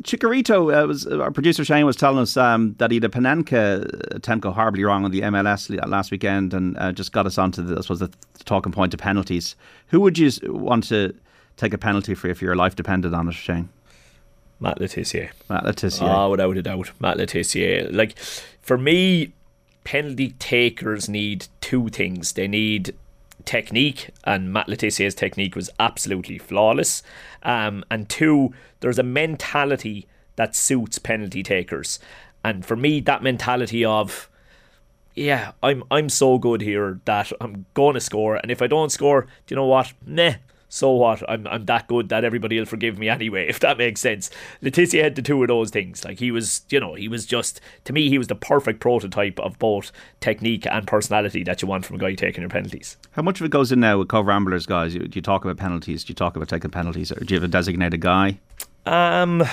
[0.03, 4.13] Chicharito, uh, was, our producer Shane was telling us um, that he had a Panenka
[4.13, 7.63] attempt go horribly wrong on the MLS last weekend and uh, just got us onto
[7.63, 8.11] the, I suppose, the
[8.43, 9.55] talking point of penalties.
[9.87, 11.15] Who would you want to
[11.55, 13.69] take a penalty for if your life depended on it, Shane?
[14.59, 15.31] Matt Le Tissier.
[15.49, 16.13] Matt Le Tissier.
[16.13, 16.91] Oh, without a doubt.
[16.99, 18.17] Matt Le Like,
[18.61, 19.31] for me,
[19.85, 22.33] penalty takers need two things.
[22.33, 22.93] They need
[23.45, 27.03] technique, and Matt Le technique was absolutely flawless.
[27.43, 31.99] Um, and two, there's a mentality that suits penalty takers.
[32.43, 34.29] And for me, that mentality of,
[35.15, 38.91] yeah, I'm I'm so good here that I'm going to score, and if I don't
[38.91, 39.93] score, do you know what?
[40.05, 40.33] Nah,
[40.75, 41.23] so what?
[41.29, 44.29] I'm I'm that good that everybody will forgive me anyway, if that makes sense.
[44.61, 46.03] Le Tissier had the two of those things.
[46.03, 49.39] Like he was, you know, he was just to me he was the perfect prototype
[49.39, 52.97] of both technique and personality that you want from a guy taking your penalties.
[53.11, 54.93] How much of it goes in now with Cobh Ramblers guys?
[54.93, 57.49] You, you talk about penalties, do you talk about taking penalties, or do you have
[57.49, 58.39] a designated guy?
[58.85, 59.43] Um,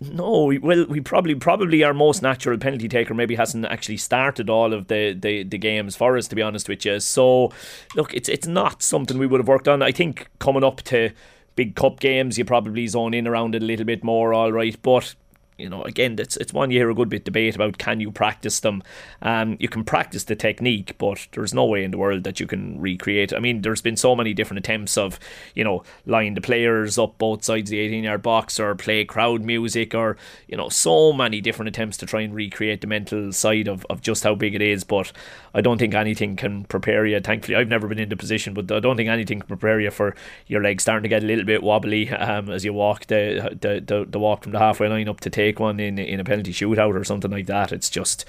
[0.00, 0.52] no.
[0.60, 4.88] Well, we probably probably our most natural penalty taker maybe hasn't actually started all of
[4.88, 6.28] the, the, the games for us.
[6.28, 7.50] To be honest with you, so
[7.94, 9.82] look, it's it's not something we would have worked on.
[9.82, 11.10] I think coming up to
[11.56, 14.34] big cup games, you probably zone in around it a little bit more.
[14.34, 15.14] All right, but
[15.58, 17.78] you know, again, it's it's one you hear a good bit debate about.
[17.78, 18.82] Can you practice them?
[19.22, 22.46] Um, you can practice the technique, but there's no way in the world that you
[22.46, 23.32] can recreate.
[23.32, 25.20] I mean, there's been so many different attempts of,
[25.54, 29.04] you know, line the players up both sides of the 18 yard box or play
[29.04, 30.16] crowd music or,
[30.48, 34.02] you know, so many different attempts to try and recreate the mental side of, of
[34.02, 34.82] just how big it is.
[34.82, 35.12] But
[35.54, 37.20] I don't think anything can prepare you.
[37.20, 39.92] Thankfully, I've never been in the position, but I don't think anything can prepare you
[39.92, 40.16] for
[40.48, 43.80] your legs starting to get a little bit wobbly um, as you walk the, the,
[43.80, 46.24] the, the walk from the halfway line up to take take one in in a
[46.24, 47.72] penalty shootout or something like that.
[47.72, 48.24] It's just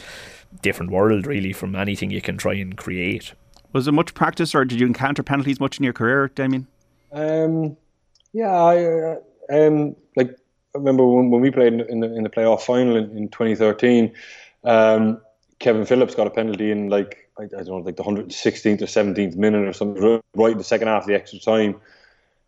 [0.61, 3.33] different world really from anything you can try and create.
[3.73, 6.67] Was it much practice, or did you encounter penalties much in your career, Damien?
[7.11, 7.77] Um,
[8.33, 9.15] yeah, I uh,
[9.51, 10.31] um, like
[10.73, 14.13] I remember when, when we played in the in the playoff final in, in 2013.
[14.63, 15.21] Um,
[15.59, 18.85] Kevin Phillips got a penalty in like I, I, don't know, like the 116th or
[18.85, 21.79] 17th minute or something, right in the second half of the extra time.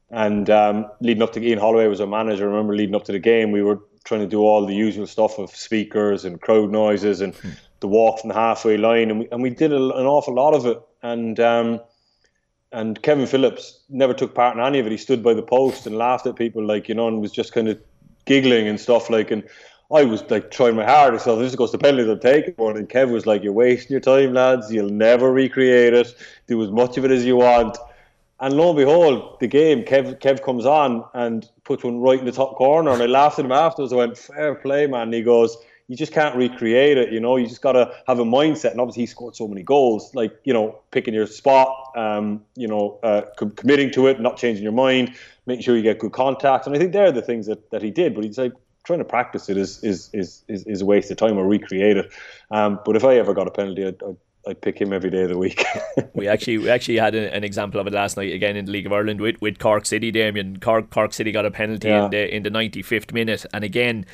[0.09, 2.45] And um, leading up to Ian Holloway was our manager.
[2.45, 5.05] I remember leading up to the game, we were trying to do all the usual
[5.05, 7.49] stuff of speakers and crowd noises and hmm.
[7.81, 10.53] the walk from the halfway line, and we and we did a, an awful lot
[10.53, 10.81] of it.
[11.03, 11.79] And um,
[12.71, 14.91] and Kevin Phillips never took part in any of it.
[14.91, 17.53] He stood by the post and laughed at people, like you know, and was just
[17.53, 17.79] kind of
[18.25, 19.29] giggling and stuff like.
[19.29, 19.43] And
[19.91, 21.25] I was like trying my hardest.
[21.25, 22.77] So this goes to penalty, they'll take one.
[22.77, 24.71] And Kev was like, "You're wasting your time, lads.
[24.71, 26.15] You'll never recreate it.
[26.47, 27.77] Do as much of it as you want."
[28.39, 32.25] And lo and behold, the game, Kev, Kev comes on and puts one right in
[32.25, 32.91] the top corner.
[32.91, 33.93] And I laughed at him afterwards.
[33.93, 35.03] I went, fair play, man.
[35.03, 35.57] And he goes,
[35.87, 37.11] you just can't recreate it.
[37.11, 38.71] You know, you just got to have a mindset.
[38.71, 42.67] And obviously, he scored so many goals, like, you know, picking your spot, um, you
[42.67, 45.15] know, uh, com- committing to it, not changing your mind,
[45.45, 46.67] making sure you get good contact.
[46.67, 48.13] And I think they're the things that, that he did.
[48.13, 48.53] But he's like,
[48.83, 51.97] trying to practice it is is is is, is a waste of time or recreate
[51.97, 52.09] it.
[52.49, 54.15] Um, but if I ever got a penalty, I'd, I'd
[54.47, 55.63] I pick him every day of the week.
[56.13, 58.71] we actually we actually had a, an example of it last night again in the
[58.71, 60.09] League of Ireland with, with Cork City.
[60.11, 62.05] Damien Cork Cork City got a penalty yeah.
[62.05, 64.05] in the in the ninety fifth minute, and again,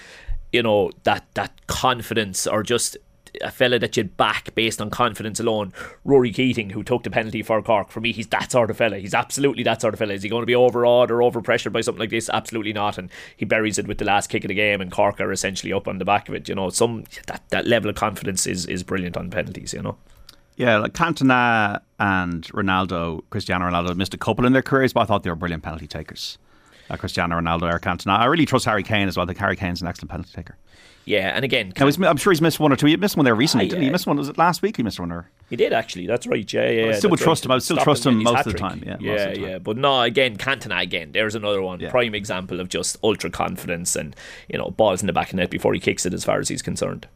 [0.51, 2.97] you know that that confidence or just
[3.41, 5.73] a fella that you'd back based on confidence alone.
[6.03, 8.99] Rory Keating, who took the penalty for Cork, for me, he's that sort of fella.
[8.99, 10.13] He's absolutely that sort of fella.
[10.13, 12.29] Is he going to be overawed or overpressured by something like this?
[12.29, 12.97] Absolutely not.
[12.97, 15.73] And he buries it with the last kick of the game, and Cork are essentially
[15.73, 16.47] up on the back of it.
[16.47, 19.73] You know, some that, that level of confidence is is brilliant on penalties.
[19.73, 19.97] You know.
[20.55, 25.05] Yeah, like Cantona and Ronaldo, Cristiano Ronaldo missed a couple in their careers, but I
[25.05, 26.37] thought they were brilliant penalty takers.
[26.89, 28.19] Uh, Cristiano Ronaldo or Cantona.
[28.19, 29.23] I really trust Harry Kane as well.
[29.23, 30.57] I think Harry Kane's an excellent penalty taker.
[31.05, 32.85] Yeah, and again, I'm sure he's missed one or two.
[32.85, 33.87] He missed one there recently, uh, didn't he?
[33.87, 34.17] He missed one.
[34.17, 34.77] Was it last week?
[34.77, 35.29] He missed one there.
[35.49, 36.07] He did actually.
[36.07, 36.51] That's right.
[36.51, 36.85] Yeah, yeah.
[36.87, 37.51] I still would trust him.
[37.51, 38.81] I would still trust him most of the time.
[38.85, 39.57] Yeah, yeah, yeah.
[39.59, 41.11] But no, again, Cantona again.
[41.11, 41.79] There's another one.
[41.79, 41.91] Yeah.
[41.91, 44.15] Prime example of just ultra confidence and
[44.47, 46.39] you know balls in the back of the net before he kicks it, as far
[46.39, 47.07] as he's concerned.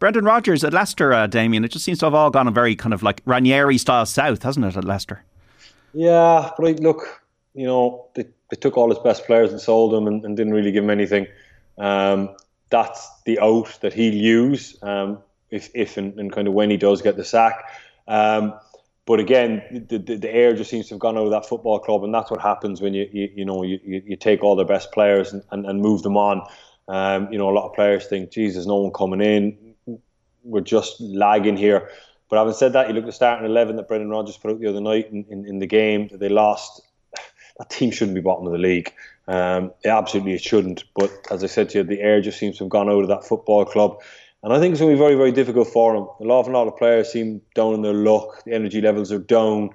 [0.00, 1.62] Brendan Rodgers at Leicester, uh, Damien.
[1.62, 4.42] It just seems to have all gone a very kind of like Ranieri style south,
[4.42, 5.22] hasn't it, at Leicester?
[5.92, 7.22] Yeah, but look,
[7.54, 10.54] you know, they, they took all his best players and sold them and, and didn't
[10.54, 11.26] really give him anything.
[11.76, 12.34] Um,
[12.70, 15.18] that's the out that he'll use um,
[15.50, 17.62] if, if and, and, kind of when he does get the sack.
[18.08, 18.54] Um,
[19.04, 21.78] but again, the, the, the, air just seems to have gone out of that football
[21.78, 24.66] club, and that's what happens when you you, you know you, you take all their
[24.66, 26.46] best players and, and, and move them on.
[26.86, 29.69] Um, you know, a lot of players think, Jesus, no one coming in
[30.42, 31.90] we're just lagging here.
[32.28, 34.60] But having said that, you look at the starting 11 that Brendan Rodgers put out
[34.60, 36.82] the other night in, in, in the game that they lost.
[37.58, 38.92] That team shouldn't be bottom of the league.
[39.28, 40.84] Um, absolutely, it shouldn't.
[40.94, 43.08] But as I said to you, the air just seems to have gone out of
[43.08, 44.00] that football club.
[44.42, 46.08] And I think it's going to be very, very difficult for them.
[46.20, 48.42] A lot, a lot of players seem down in their luck.
[48.44, 49.70] The energy levels are down.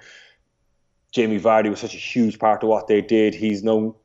[1.12, 3.36] Jamie Vardy was such a huge part of what they did.
[3.36, 3.96] He's now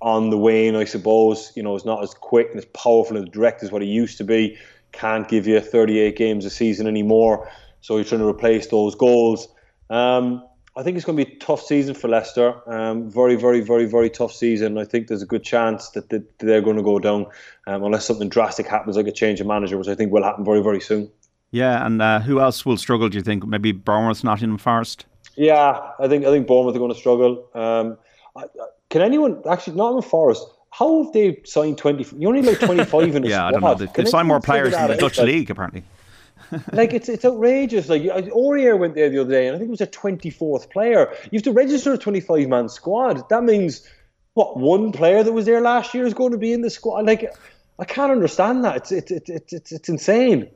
[0.00, 1.52] on the wane, I suppose.
[1.56, 4.18] You know, he's not as quick and as powerful and direct as what he used
[4.18, 4.56] to be.
[4.96, 7.50] Can't give you 38 games a season anymore.
[7.80, 9.46] So he's trying to replace those goals.
[9.90, 10.42] Um,
[10.76, 12.54] I think it's going to be a tough season for Leicester.
[12.70, 14.76] Um, very, very, very, very tough season.
[14.76, 17.26] I think there's a good chance that they're going to go down
[17.66, 20.44] um, unless something drastic happens, like a change of manager, which I think will happen
[20.44, 21.10] very, very soon.
[21.50, 23.08] Yeah, and uh, who else will struggle?
[23.08, 25.06] Do you think maybe Bournemouth, Nottingham Forest?
[25.36, 27.48] Yeah, I think I think Bournemouth are going to struggle.
[27.54, 27.98] Um,
[28.34, 28.44] I,
[28.90, 30.46] can anyone actually Nottingham Forest?
[30.76, 32.04] How have they signed twenty?
[32.18, 33.46] You only like twenty five in a yeah, squad.
[33.46, 33.74] I don't know.
[33.74, 35.84] They, they've signed more players in the Dutch league apparently.
[36.72, 37.88] like it's it's outrageous.
[37.88, 40.68] Like Aurier went there the other day, and I think it was a twenty fourth
[40.68, 41.10] player.
[41.30, 43.26] You have to register a twenty five man squad.
[43.30, 43.88] That means
[44.34, 47.06] what one player that was there last year is going to be in the squad.
[47.06, 47.34] Like
[47.78, 48.76] I can't understand that.
[48.76, 50.50] It's it's it's it's, it's insane.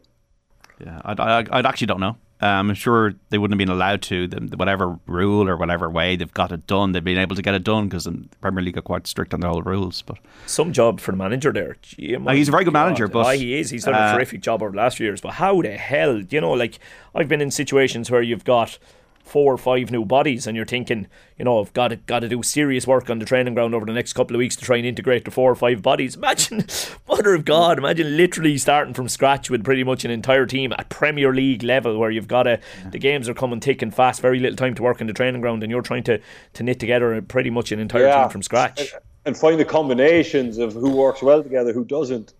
[0.84, 2.16] Yeah, I, I, I actually don't know.
[2.42, 4.26] Um, I'm sure they wouldn't have been allowed to.
[4.56, 7.64] Whatever rule or whatever way they've got it done, they've been able to get it
[7.64, 10.02] done because the Premier League are quite strict on the whole rules.
[10.02, 11.76] But some job for the manager there.
[11.82, 12.84] Gee, uh, he's a very good God.
[12.84, 13.70] manager, but oh, he is.
[13.70, 15.20] He's done uh, a terrific job over the last few years.
[15.20, 16.78] But how the hell, you know, like
[17.14, 18.78] I've been in situations where you've got
[19.30, 21.06] four or five new bodies, and you're thinking,
[21.38, 23.86] you know, I've got to got to do serious work on the training ground over
[23.86, 26.16] the next couple of weeks to try and integrate the four or five bodies.
[26.20, 26.66] Imagine,
[27.08, 30.88] mother of God, imagine literally starting from scratch with pretty much an entire team at
[30.88, 34.40] Premier League level, where you've got to the games are coming thick and fast, very
[34.40, 36.20] little time to work in the training ground, and you're trying to
[36.54, 38.22] to knit together pretty much an entire yeah.
[38.22, 38.92] team from scratch
[39.24, 42.34] and find the combinations of who works well together, who doesn't.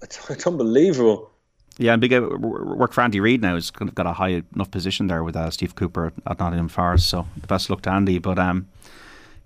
[0.00, 1.31] It's, it's unbelievable.
[1.78, 3.54] Yeah, and big uh, work for Andy Reid now.
[3.54, 7.08] He's got a high enough position there with uh, Steve Cooper at Nottingham Forest.
[7.08, 8.18] So the best luck to Andy.
[8.18, 8.68] But um,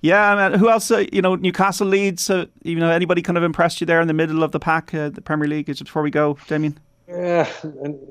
[0.00, 0.90] yeah, I mean, who else?
[0.90, 2.28] Uh, you know, Newcastle Leeds.
[2.28, 4.92] Uh, you know, anybody kind of impressed you there in the middle of the pack,
[4.92, 5.68] uh, the Premier League?
[5.68, 6.78] Is it before we go, Damien?
[7.08, 7.48] Yeah,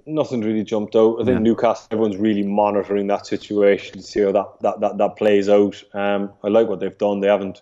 [0.05, 1.15] nothing really jumped out.
[1.21, 1.39] I think yeah.
[1.39, 5.83] Newcastle, everyone's really monitoring that situation to see how that that that, that plays out.
[5.93, 7.19] Um, I like what they've done.
[7.19, 7.61] They haven't,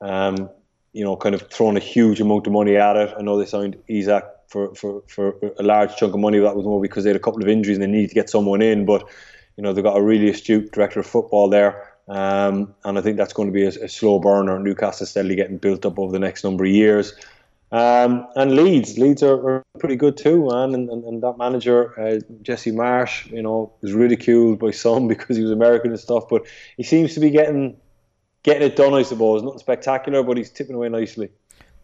[0.00, 0.48] um,
[0.92, 3.12] you know, kind of thrown a huge amount of money at it.
[3.18, 6.38] I know they signed Isak for, for, for a large chunk of money.
[6.38, 8.28] That was more because they had a couple of injuries and they needed to get
[8.28, 8.84] someone in.
[8.84, 9.08] But
[9.56, 13.16] you know they've got a really astute director of football there, um, and I think
[13.16, 14.58] that's going to be a, a, slow burner.
[14.58, 17.14] Newcastle steadily getting built up over the next number of years.
[17.72, 20.74] Um, and Leeds, Leeds are, are, pretty good too, man.
[20.74, 25.36] And, and, and that manager, uh, Jesse Marsch, you know, was ridiculed by some because
[25.36, 26.46] he was American and stuff, but
[26.76, 27.76] he seems to be getting
[28.42, 28.94] getting it done.
[28.94, 31.30] I suppose nothing spectacular, but he's tipping away nicely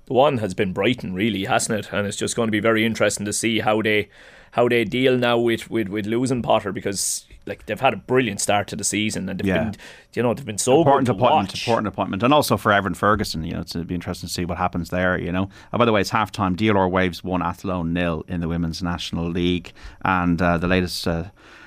[0.08, 1.92] one has been Brighton, really, hasn't it?
[1.92, 4.08] And it's just going to be very interesting to see how they
[4.52, 8.40] how they deal now with, with, with losing Potter because like they've had a brilliant
[8.40, 9.64] start to the season and they've yeah.
[9.64, 9.74] been
[10.14, 11.62] you know they've been so important appointment watch.
[11.62, 14.58] important appointment and also for Evan Ferguson you know it's be interesting to see what
[14.58, 17.92] happens there you know oh, by the way it's half time DLR Waves won Athlone
[17.92, 19.72] nil in the Women's National League
[20.04, 21.24] and uh, the latest uh,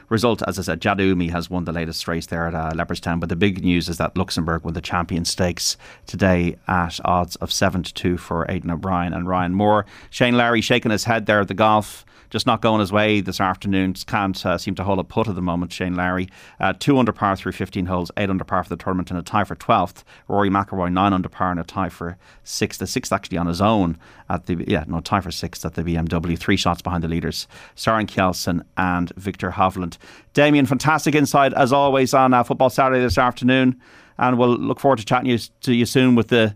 [0.09, 3.19] result, as I said, Jadoomi has won the latest race there at uh, Leopardstown.
[3.19, 7.51] But the big news is that Luxembourg won the Champion Stakes today at odds of
[7.51, 9.85] 7 to 2 for Aidan O'Brien and Ryan Moore.
[10.09, 13.41] Shane Lowry shaking his head there at the golf just not going his way this
[13.41, 13.93] afternoon.
[13.93, 15.73] Just can't uh, seem to hold a putt at the moment.
[15.73, 16.29] Shane Lowry.
[16.59, 19.23] uh, two under par through 15 holes, eight under par for the tournament, and a
[19.23, 20.03] tie for 12th.
[20.27, 22.79] Rory McIlroy, nine under par and a tie for sixth.
[22.79, 23.97] The sixth actually on his own
[24.29, 26.37] at the yeah no tie for sixth at the BMW.
[26.37, 29.97] Three shots behind the leaders, Søren Kjeldsen and Viktor Hovland.
[30.33, 33.79] Damien, fantastic insight as always on uh, Football Saturday this afternoon,
[34.17, 36.55] and we'll look forward to chatting you, to you soon with the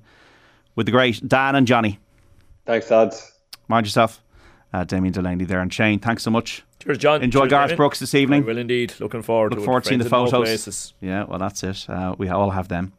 [0.76, 2.00] with the great Dan and Johnny.
[2.66, 3.32] Thanks, lads.
[3.68, 4.22] Mind yourself
[4.74, 5.62] uh, Damien Delaney there.
[5.62, 6.64] And Shane, thanks so much.
[6.80, 7.22] Cheers, John.
[7.22, 7.78] Enjoy Cheers, Garth Damien.
[7.78, 8.44] Brooks this evening.
[8.44, 8.94] I will indeed.
[9.00, 10.94] Looking forward Look to forward to seeing the photos.
[11.00, 11.90] Yeah, well, that's it.
[11.90, 12.94] Uh, we all have them.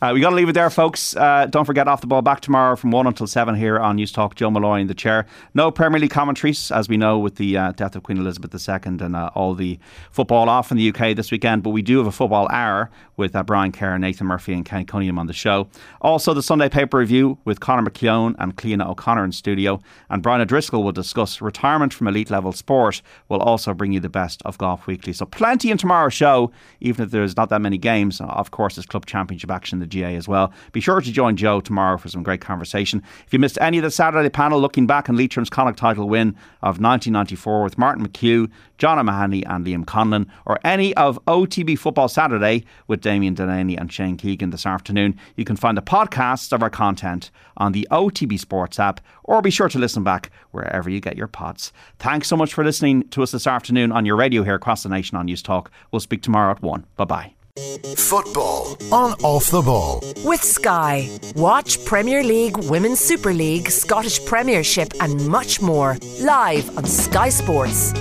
[0.00, 1.16] Uh, we got to leave it there, folks.
[1.16, 4.12] Uh, don't forget off the ball back tomorrow from one until seven here on News
[4.12, 4.36] Talk.
[4.36, 5.26] Joe Molloy in the chair.
[5.54, 8.78] No Premier League commentaries, as we know, with the uh, death of Queen Elizabeth II
[8.84, 9.76] and uh, all the
[10.12, 11.64] football off in the UK this weekend.
[11.64, 14.84] But we do have a football hour with uh, Brian Kerr, Nathan Murphy, and Kenny
[14.84, 15.66] Cunningham on the show.
[16.00, 19.80] Also, the Sunday paper review with Conor McKeown and Cleona O'Connor in studio.
[20.10, 23.02] And Brian O'Driscoll will discuss retirement from elite level sport.
[23.28, 25.12] We'll also bring you the best of Golf Weekly.
[25.12, 28.20] So plenty in tomorrow's show, even if there's not that many games.
[28.20, 30.52] Of course, there's club championship action GAA as well.
[30.72, 33.02] Be sure to join Joe tomorrow for some great conversation.
[33.26, 36.30] If you missed any of the Saturday panel, looking back on Leitrim's Connacht title win
[36.62, 42.08] of 1994 with Martin McHugh, John O'Mahony, and Liam Conlon, or any of OTB Football
[42.08, 46.62] Saturday with Damien Delaney and Shane Keegan this afternoon, you can find the podcasts of
[46.62, 51.00] our content on the OTB Sports app, or be sure to listen back wherever you
[51.00, 51.72] get your pods.
[51.98, 54.88] Thanks so much for listening to us this afternoon on your radio here across the
[54.88, 55.70] nation on News Talk.
[55.90, 56.86] We'll speak tomorrow at 1.
[56.96, 57.37] Bye bye.
[57.96, 60.00] Football on Off the Ball.
[60.24, 61.08] With Sky.
[61.34, 67.92] Watch Premier League, Women's Super League, Scottish Premiership, and much more live on Sky Sports.